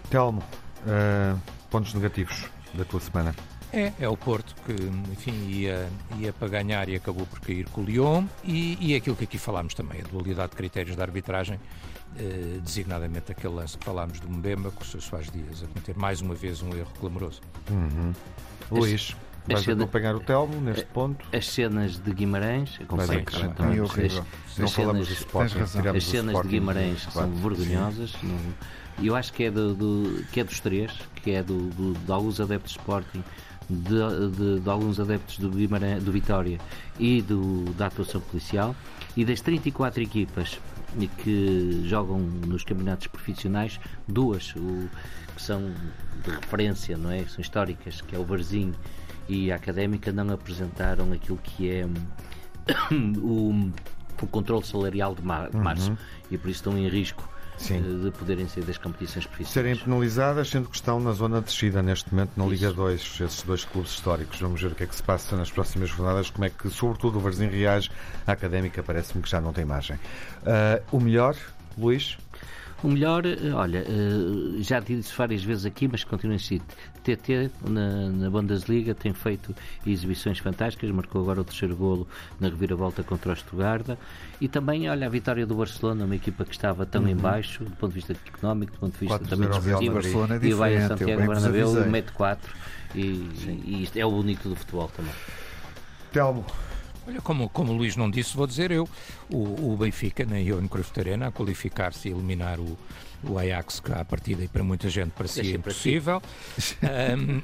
Telmo, 0.09 0.41
uh, 0.85 1.37
pontos 1.69 1.93
negativos 1.93 2.45
da 2.73 2.85
tua 2.85 3.01
semana. 3.01 3.35
É, 3.73 3.91
é 3.99 4.07
o 4.07 4.15
Porto 4.15 4.55
que, 4.65 4.71
enfim, 5.11 5.33
ia, 5.49 5.89
ia 6.19 6.31
para 6.31 6.47
ganhar 6.47 6.87
e 6.87 6.95
acabou 6.95 7.25
por 7.25 7.39
cair 7.39 7.67
com 7.69 7.81
o 7.81 7.83
Lyon 7.83 8.25
e, 8.43 8.77
e 8.79 8.93
é 8.93 8.97
aquilo 8.97 9.15
que 9.15 9.25
aqui 9.25 9.37
falámos 9.37 9.73
também, 9.73 10.01
a 10.01 10.07
dualidade 10.07 10.51
de 10.51 10.55
critérios 10.55 10.95
de 10.95 11.01
arbitragem, 11.01 11.59
eh, 12.17 12.59
designadamente 12.63 13.31
aquele 13.31 13.53
lance 13.53 13.77
que 13.77 13.83
falámos 13.83 14.19
do 14.19 14.29
Mbemba 14.29 14.71
com 14.71 14.83
o 14.83 14.85
seu 14.85 15.01
Soares 15.01 15.29
Dias, 15.29 15.63
a 15.63 15.67
cometer 15.67 15.97
mais 15.97 16.21
uma 16.21 16.33
vez 16.33 16.61
um 16.61 16.69
erro 16.75 16.91
clamoroso. 16.99 17.41
Uhum. 17.69 18.13
Luís, 18.71 19.15
vais 19.45 19.65
cena, 19.65 19.83
acompanhar 19.83 20.15
o 20.15 20.19
Telmo 20.21 20.61
neste 20.61 20.85
ponto? 20.85 21.25
As 21.33 21.47
cenas 21.49 21.99
de 21.99 22.13
Guimarães, 22.13 22.79
acompanho 22.81 23.25
também. 23.53 23.81
As, 23.81 24.57
não 24.57 24.67
falamos 24.69 25.07
do 25.09 25.13
Sporting, 25.13 25.59
As 25.95 26.03
cenas 26.05 26.41
de 26.41 26.47
Guimarães 26.47 27.05
que 27.05 27.11
são 27.11 27.29
vergonhosas. 27.31 28.13
E 28.99 29.07
eu 29.07 29.15
acho 29.15 29.31
que 29.31 29.43
é, 29.43 29.51
do, 29.51 29.75
do, 29.75 30.23
que 30.31 30.39
é 30.39 30.43
dos 30.43 30.59
três, 30.59 30.91
que 31.21 31.31
é 31.31 31.43
do, 31.43 31.69
do, 31.69 31.93
de 31.93 32.11
alguns 32.11 32.41
adeptos 32.41 32.73
de 32.73 32.79
Sporting 32.79 33.23
de, 33.69 34.29
de, 34.35 34.59
de 34.59 34.69
alguns 34.69 34.99
adeptos 34.99 35.39
do, 35.39 35.49
Guimarães, 35.49 36.03
do 36.03 36.11
Vitória 36.11 36.59
e 36.99 37.21
do, 37.21 37.65
da 37.73 37.87
atuação 37.87 38.21
policial 38.21 38.75
e 39.15 39.25
das 39.25 39.41
34 39.41 40.01
equipas 40.01 40.59
que 41.23 41.81
jogam 41.85 42.19
nos 42.19 42.63
campeonatos 42.63 43.07
profissionais, 43.07 43.79
duas 44.07 44.55
o, 44.55 44.89
que 45.35 45.41
são 45.41 45.71
de 46.23 46.31
referência, 46.31 46.97
não 46.97 47.11
é? 47.11 47.23
Que 47.23 47.31
são 47.31 47.41
históricas, 47.41 48.01
que 48.01 48.15
é 48.15 48.19
o 48.19 48.23
Varzinho 48.23 48.73
e 49.27 49.51
a 49.51 49.55
Académica, 49.55 50.11
não 50.11 50.33
apresentaram 50.33 51.11
aquilo 51.11 51.37
que 51.37 51.69
é 51.69 51.85
o, 53.21 53.69
o 54.21 54.27
controle 54.27 54.65
salarial 54.65 55.13
de 55.13 55.21
março 55.21 55.91
uhum. 55.91 55.97
e 56.31 56.37
por 56.37 56.49
isso 56.49 56.59
estão 56.59 56.77
em 56.77 56.87
risco 56.87 57.27
Sim. 57.57 57.77
Eh, 57.77 58.05
de 58.05 58.11
poderem 58.11 58.47
ser 58.47 58.63
das 58.63 58.77
competições 58.77 59.25
profissionais. 59.25 59.53
Serem 59.53 59.75
penalizadas, 59.75 60.49
sendo 60.49 60.69
que 60.69 60.75
estão 60.75 60.99
na 60.99 61.11
zona 61.11 61.39
de 61.39 61.47
descida 61.47 61.81
neste 61.81 62.13
momento 62.13 62.31
na 62.37 62.45
Liga 62.45 62.71
2, 62.71 63.21
esses 63.21 63.41
dois 63.43 63.65
clubes 63.65 63.91
históricos. 63.91 64.39
Vamos 64.39 64.61
ver 64.61 64.71
o 64.71 64.75
que 64.75 64.83
é 64.83 64.87
que 64.87 64.95
se 64.95 65.03
passa 65.03 65.35
nas 65.35 65.51
próximas 65.51 65.89
jornadas, 65.89 66.29
como 66.29 66.45
é 66.45 66.49
que, 66.49 66.69
sobretudo, 66.69 67.17
o 67.17 67.21
Varzim 67.21 67.47
reage. 67.47 67.89
A 68.25 68.31
académica 68.31 68.83
parece-me 68.83 69.23
que 69.23 69.29
já 69.29 69.41
não 69.41 69.51
tem 69.51 69.65
margem. 69.65 69.97
Uh, 69.97 70.83
o 70.91 70.99
melhor, 70.99 71.35
Luís? 71.77 72.17
O 72.83 72.89
melhor, 72.89 73.25
eh, 73.25 73.51
olha, 73.53 73.79
eh, 73.79 74.61
já 74.61 74.79
disse 74.79 75.11
várias 75.15 75.43
vezes 75.43 75.65
aqui, 75.65 75.87
mas 75.87 76.03
continua 76.03 76.33
a 76.33 76.35
insistir. 76.35 76.61
TT 77.03 77.49
na, 77.67 78.09
na 78.09 78.29
Bundesliga 78.29 78.93
tem 78.93 79.13
feito 79.13 79.55
exibições 79.85 80.37
fantásticas, 80.39 80.91
marcou 80.91 81.21
agora 81.21 81.41
o 81.41 81.43
terceiro 81.43 81.75
golo 81.75 82.07
na 82.39 82.49
reviravolta 82.49 83.01
contra 83.01 83.31
o 83.31 83.35
Stuttgart 83.35 83.97
e 84.39 84.47
também, 84.47 84.87
olha, 84.89 85.07
a 85.07 85.09
vitória 85.09 85.45
do 85.45 85.55
Barcelona, 85.55 86.05
uma 86.05 86.15
equipa 86.15 86.45
que 86.45 86.51
estava 86.51 86.85
tão 86.85 87.03
uhum. 87.03 87.09
em 87.09 87.15
baixo, 87.15 87.63
do 87.63 87.71
ponto 87.71 87.89
de 87.89 87.95
vista 87.95 88.15
económico, 88.27 88.73
do 88.73 88.79
ponto 88.79 88.93
de 88.93 88.99
vista 88.99 89.19
também 89.19 89.49
desportivo, 89.49 89.99
é 90.33 90.47
e 90.47 90.53
vai 90.53 90.77
a 90.77 90.87
Santiago 90.87 91.27
Bernabéu 91.27 91.89
mete 91.89 92.11
4 92.11 92.53
e, 92.93 92.99
e 93.65 93.83
isto 93.83 93.97
é 93.97 94.05
o 94.05 94.11
bonito 94.11 94.49
do 94.49 94.55
futebol 94.55 94.89
também. 94.95 95.13
Telmo, 96.11 96.45
Olha, 97.07 97.21
como, 97.21 97.47
como 97.47 97.71
o 97.71 97.75
Luís 97.77 97.95
não 97.95 98.11
disse, 98.11 98.35
vou 98.35 98.45
dizer 98.45 98.69
eu, 98.69 98.87
o, 99.31 99.71
o 99.71 99.77
Benfica 99.77 100.25
na 100.25 100.41
Johan 100.41 100.67
Cruyff 100.67 100.91
Arena 100.99 101.27
a 101.27 101.31
qualificar-se 101.31 102.09
e 102.09 102.11
eliminar 102.11 102.59
o, 102.59 102.77
o 103.23 103.37
Ajax, 103.37 103.79
que 103.79 103.91
à 103.91 104.03
partida 104.03 104.43
e 104.43 104.47
para 104.47 104.63
muita 104.63 104.89
gente 104.89 105.11
parecia 105.11 105.55
impossível. 105.55 106.21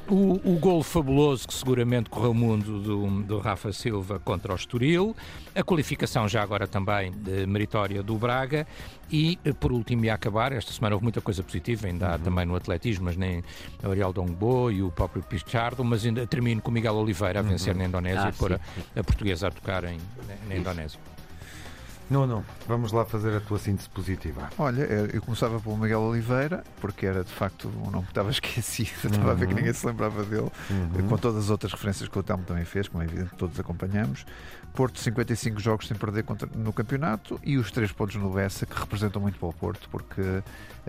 um, 0.09 0.13
o, 0.13 0.53
o 0.53 0.59
gol 0.59 0.83
fabuloso 0.83 1.47
que 1.47 1.53
seguramente 1.53 2.09
correu 2.09 2.31
o 2.31 2.35
mundo 2.35 2.79
do, 2.81 3.21
do 3.23 3.39
Rafa 3.39 3.71
Silva 3.71 4.19
contra 4.19 4.53
o 4.53 4.55
Estoril, 4.55 5.15
a 5.55 5.63
qualificação 5.63 6.27
já 6.27 6.41
agora 6.41 6.67
também 6.67 7.11
de 7.11 7.45
meritória 7.45 8.01
do 8.01 8.15
Braga 8.15 8.67
e, 9.11 9.37
por 9.59 9.71
último, 9.71 10.05
e 10.05 10.09
a 10.09 10.15
acabar, 10.15 10.51
esta 10.51 10.71
semana 10.71 10.95
houve 10.95 11.03
muita 11.03 11.21
coisa 11.21 11.43
positiva, 11.43 11.87
ainda 11.87 12.09
há 12.09 12.11
uhum. 12.13 12.19
também 12.19 12.45
no 12.45 12.55
atletismo, 12.55 13.05
mas 13.05 13.15
nem 13.15 13.43
Ariel 13.83 14.11
Dongbo 14.11 14.71
e 14.71 14.81
o 14.81 14.91
próprio 14.91 15.21
Pichardo, 15.21 15.83
mas 15.83 16.05
ainda 16.05 16.25
termino 16.25 16.61
com 16.61 16.71
o 16.71 16.73
Miguel 16.73 16.95
Oliveira 16.95 17.39
a 17.39 17.43
vencer 17.43 17.73
uhum. 17.73 17.79
na 17.79 17.85
Indonésia 17.85 18.25
ah, 18.25 18.29
e 18.29 18.33
pôr 18.33 18.53
a, 18.53 18.59
a 18.95 19.03
portuguesa 19.03 19.47
a 19.47 19.51
tocar 19.51 19.83
em, 19.83 19.97
na 20.47 20.55
Indonésia. 20.55 20.99
Não, 22.09 22.27
não. 22.27 22.43
Vamos 22.67 22.91
lá 22.91 23.05
fazer 23.05 23.35
a 23.35 23.39
tua 23.39 23.57
síntese 23.57 23.89
positiva. 23.89 24.49
Olha, 24.57 24.81
eu 24.81 25.21
começava 25.21 25.59
pelo 25.59 25.77
Miguel 25.77 26.01
Oliveira, 26.01 26.63
porque 26.79 27.05
era 27.05 27.23
de 27.23 27.31
facto 27.31 27.71
um 27.85 27.89
nome 27.89 28.03
que 28.03 28.11
estava 28.11 28.29
esquecido, 28.31 28.91
estava 29.05 29.25
uhum. 29.25 29.31
a 29.31 29.33
ver 29.33 29.47
que 29.47 29.53
uhum. 29.53 29.59
ninguém 29.59 29.73
se 29.73 29.85
lembrava 29.85 30.23
dele, 30.23 30.51
uhum. 30.69 31.07
com 31.07 31.17
todas 31.17 31.45
as 31.45 31.49
outras 31.49 31.71
referências 31.71 32.09
que 32.09 32.19
o 32.19 32.23
Telmo 32.23 32.43
também 32.43 32.65
fez, 32.65 32.87
como 32.87 33.03
é 33.03 33.05
evidente, 33.05 33.31
todos 33.37 33.59
acompanhamos. 33.59 34.25
Porto, 34.73 34.99
55 34.99 35.59
jogos 35.59 35.87
sem 35.87 35.95
perder 35.95 36.23
contra, 36.23 36.49
no 36.55 36.73
campeonato 36.73 37.39
e 37.43 37.57
os 37.57 37.71
3 37.71 37.91
pontos 37.91 38.15
no 38.15 38.31
Bessa, 38.31 38.65
que 38.65 38.77
representam 38.77 39.21
muito 39.21 39.37
para 39.37 39.49
o 39.49 39.53
Porto, 39.53 39.87
porque 39.89 40.21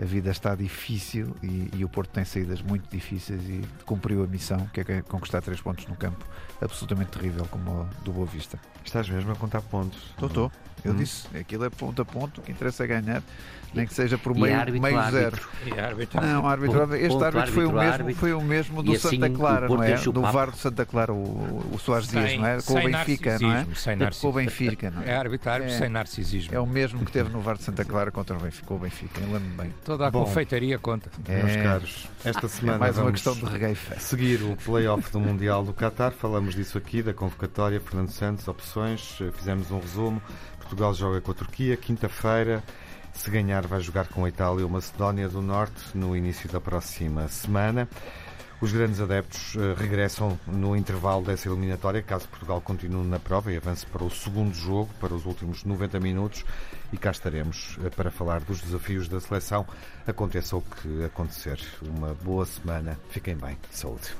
a 0.01 0.03
vida 0.03 0.31
está 0.31 0.55
difícil 0.55 1.35
e, 1.43 1.69
e 1.73 1.85
o 1.85 1.89
Porto 1.89 2.09
tem 2.09 2.25
saídas 2.25 2.61
muito 2.61 2.89
difíceis 2.89 3.41
e 3.43 3.61
cumpriu 3.85 4.23
a 4.23 4.27
missão, 4.27 4.67
que 4.73 4.81
é 4.81 5.01
conquistar 5.03 5.41
3 5.41 5.61
pontos 5.61 5.85
no 5.87 5.95
campo 5.95 6.25
absolutamente 6.61 7.11
terrível, 7.11 7.45
como 7.51 7.69
o 7.71 7.87
do 8.03 8.11
Boa 8.11 8.25
Vista. 8.25 8.59
Estás 8.83 9.07
mesmo 9.07 9.31
a 9.31 9.35
contar 9.35 9.61
pontos? 9.61 10.01
Estou, 10.11 10.27
estou. 10.27 10.51
Eu 10.83 10.91
uhum. 10.91 10.97
disse, 10.97 11.27
aquilo 11.37 11.65
é 11.65 11.69
ponto 11.69 12.01
a 12.01 12.05
ponto, 12.05 12.41
o 12.41 12.43
que 12.43 12.51
interessa 12.51 12.83
é 12.83 12.87
ganhar 12.87 13.23
nem 13.75 13.85
que 13.85 13.93
seja 13.93 14.17
por 14.17 14.33
meio, 14.33 14.57
árbitro, 14.57 14.81
meio 14.81 15.11
zero. 15.11 15.37
E 15.65 15.79
árbitro. 15.79 16.21
Não, 16.21 16.47
árbitro, 16.47 16.79
ponto, 16.79 16.95
este 16.95 17.09
ponto, 17.09 17.23
árbitro, 17.25 17.51
foi, 17.51 17.65
o 17.65 17.71
mesmo, 17.73 18.15
foi 18.15 18.33
o 18.33 18.41
mesmo 18.41 18.81
do 18.81 18.93
assim, 18.93 19.09
Santa 19.09 19.29
Clara, 19.29 19.67
não 19.67 19.83
é? 19.83 19.95
Do 19.95 20.21
VAR 20.21 20.51
do 20.51 20.57
Santa 20.57 20.85
Clara, 20.85 21.13
o, 21.13 21.71
o 21.73 21.77
Soares 21.77 22.07
Dias, 22.07 22.37
não 22.37 22.47
é? 22.47 22.61
Com 22.61 22.73
o 22.73 22.83
Benfica, 22.83 23.37
não 23.39 23.51
é? 23.51 23.65
Sem 23.75 23.97
Com 23.97 24.27
o 24.27 24.33
Benfica, 24.33 24.89
não 24.91 25.01
é? 25.01 25.09
É 25.09 25.15
árbitro, 25.15 25.49
árbitro 25.49 25.75
é, 25.75 25.77
sem 25.77 25.89
narcisismo. 25.89 26.55
É 26.55 26.59
o 26.59 26.65
mesmo 26.65 27.05
que 27.05 27.11
teve 27.11 27.29
no 27.29 27.41
VAR 27.41 27.57
de 27.57 27.63
Santa 27.63 27.83
Clara 27.85 28.11
contra 28.11 28.35
o 28.35 28.39
Benfica, 28.39 28.73
o 28.73 28.79
Benfica, 28.79 29.21
lembro 29.21 29.63
bem. 29.63 29.73
Toda 29.83 30.07
a 30.07 30.11
Bom, 30.11 30.23
confeitaria 30.25 30.79
conta. 30.79 31.09
É, 31.27 31.43
meus 31.43 31.55
caros, 31.57 32.09
esta 32.23 32.47
semana 32.47 32.77
é 32.77 32.79
mais 32.79 32.97
uma 32.97 33.11
questão 33.11 33.33
de 33.33 33.45
regueife. 33.45 33.99
Seguir 33.99 34.41
o 34.43 34.55
play-off 34.63 35.11
do 35.11 35.19
Mundial 35.19 35.63
do 35.63 35.73
Qatar, 35.73 36.11
falamos 36.11 36.55
disso 36.55 36.77
aqui, 36.77 37.01
da 37.01 37.13
convocatória, 37.13 37.79
Fernando 37.79 38.09
Santos, 38.09 38.47
opções, 38.47 39.19
fizemos 39.33 39.71
um 39.71 39.79
resumo. 39.79 40.21
Portugal 40.59 40.93
joga 40.93 41.21
com 41.21 41.31
a 41.31 41.35
Turquia, 41.35 41.77
quinta-feira. 41.77 42.63
Se 43.13 43.29
ganhar, 43.29 43.65
vai 43.65 43.79
jogar 43.79 44.07
com 44.07 44.25
a 44.25 44.29
Itália 44.29 44.65
ou 44.65 44.69
Macedónia 44.69 45.29
do 45.29 45.41
Norte 45.41 45.95
no 45.95 46.15
início 46.15 46.49
da 46.49 46.59
próxima 46.59 47.27
semana. 47.29 47.87
Os 48.65 48.71
grandes 48.71 48.99
adeptos 48.99 49.53
uh, 49.53 49.75
regressam 49.77 50.39
no 50.47 50.75
intervalo 50.75 51.23
dessa 51.23 51.47
eliminatória, 51.47 52.01
caso 52.01 52.27
Portugal 52.27 52.59
continue 52.59 53.05
na 53.05 53.19
prova 53.19 53.53
e 53.53 53.57
avance 53.57 53.85
para 53.85 54.03
o 54.03 54.09
segundo 54.09 54.55
jogo, 54.55 54.89
para 54.99 55.13
os 55.13 55.27
últimos 55.27 55.63
90 55.63 55.99
minutos. 55.99 56.43
E 56.91 56.97
cá 56.97 57.11
estaremos 57.11 57.77
uh, 57.77 57.91
para 57.95 58.09
falar 58.09 58.41
dos 58.41 58.61
desafios 58.61 59.07
da 59.07 59.19
seleção. 59.19 59.67
Aconteça 60.07 60.57
o 60.57 60.63
que 60.63 61.03
acontecer. 61.03 61.59
Uma 61.83 62.15
boa 62.15 62.43
semana. 62.43 62.99
Fiquem 63.11 63.35
bem. 63.35 63.55
Saúde. 63.69 64.15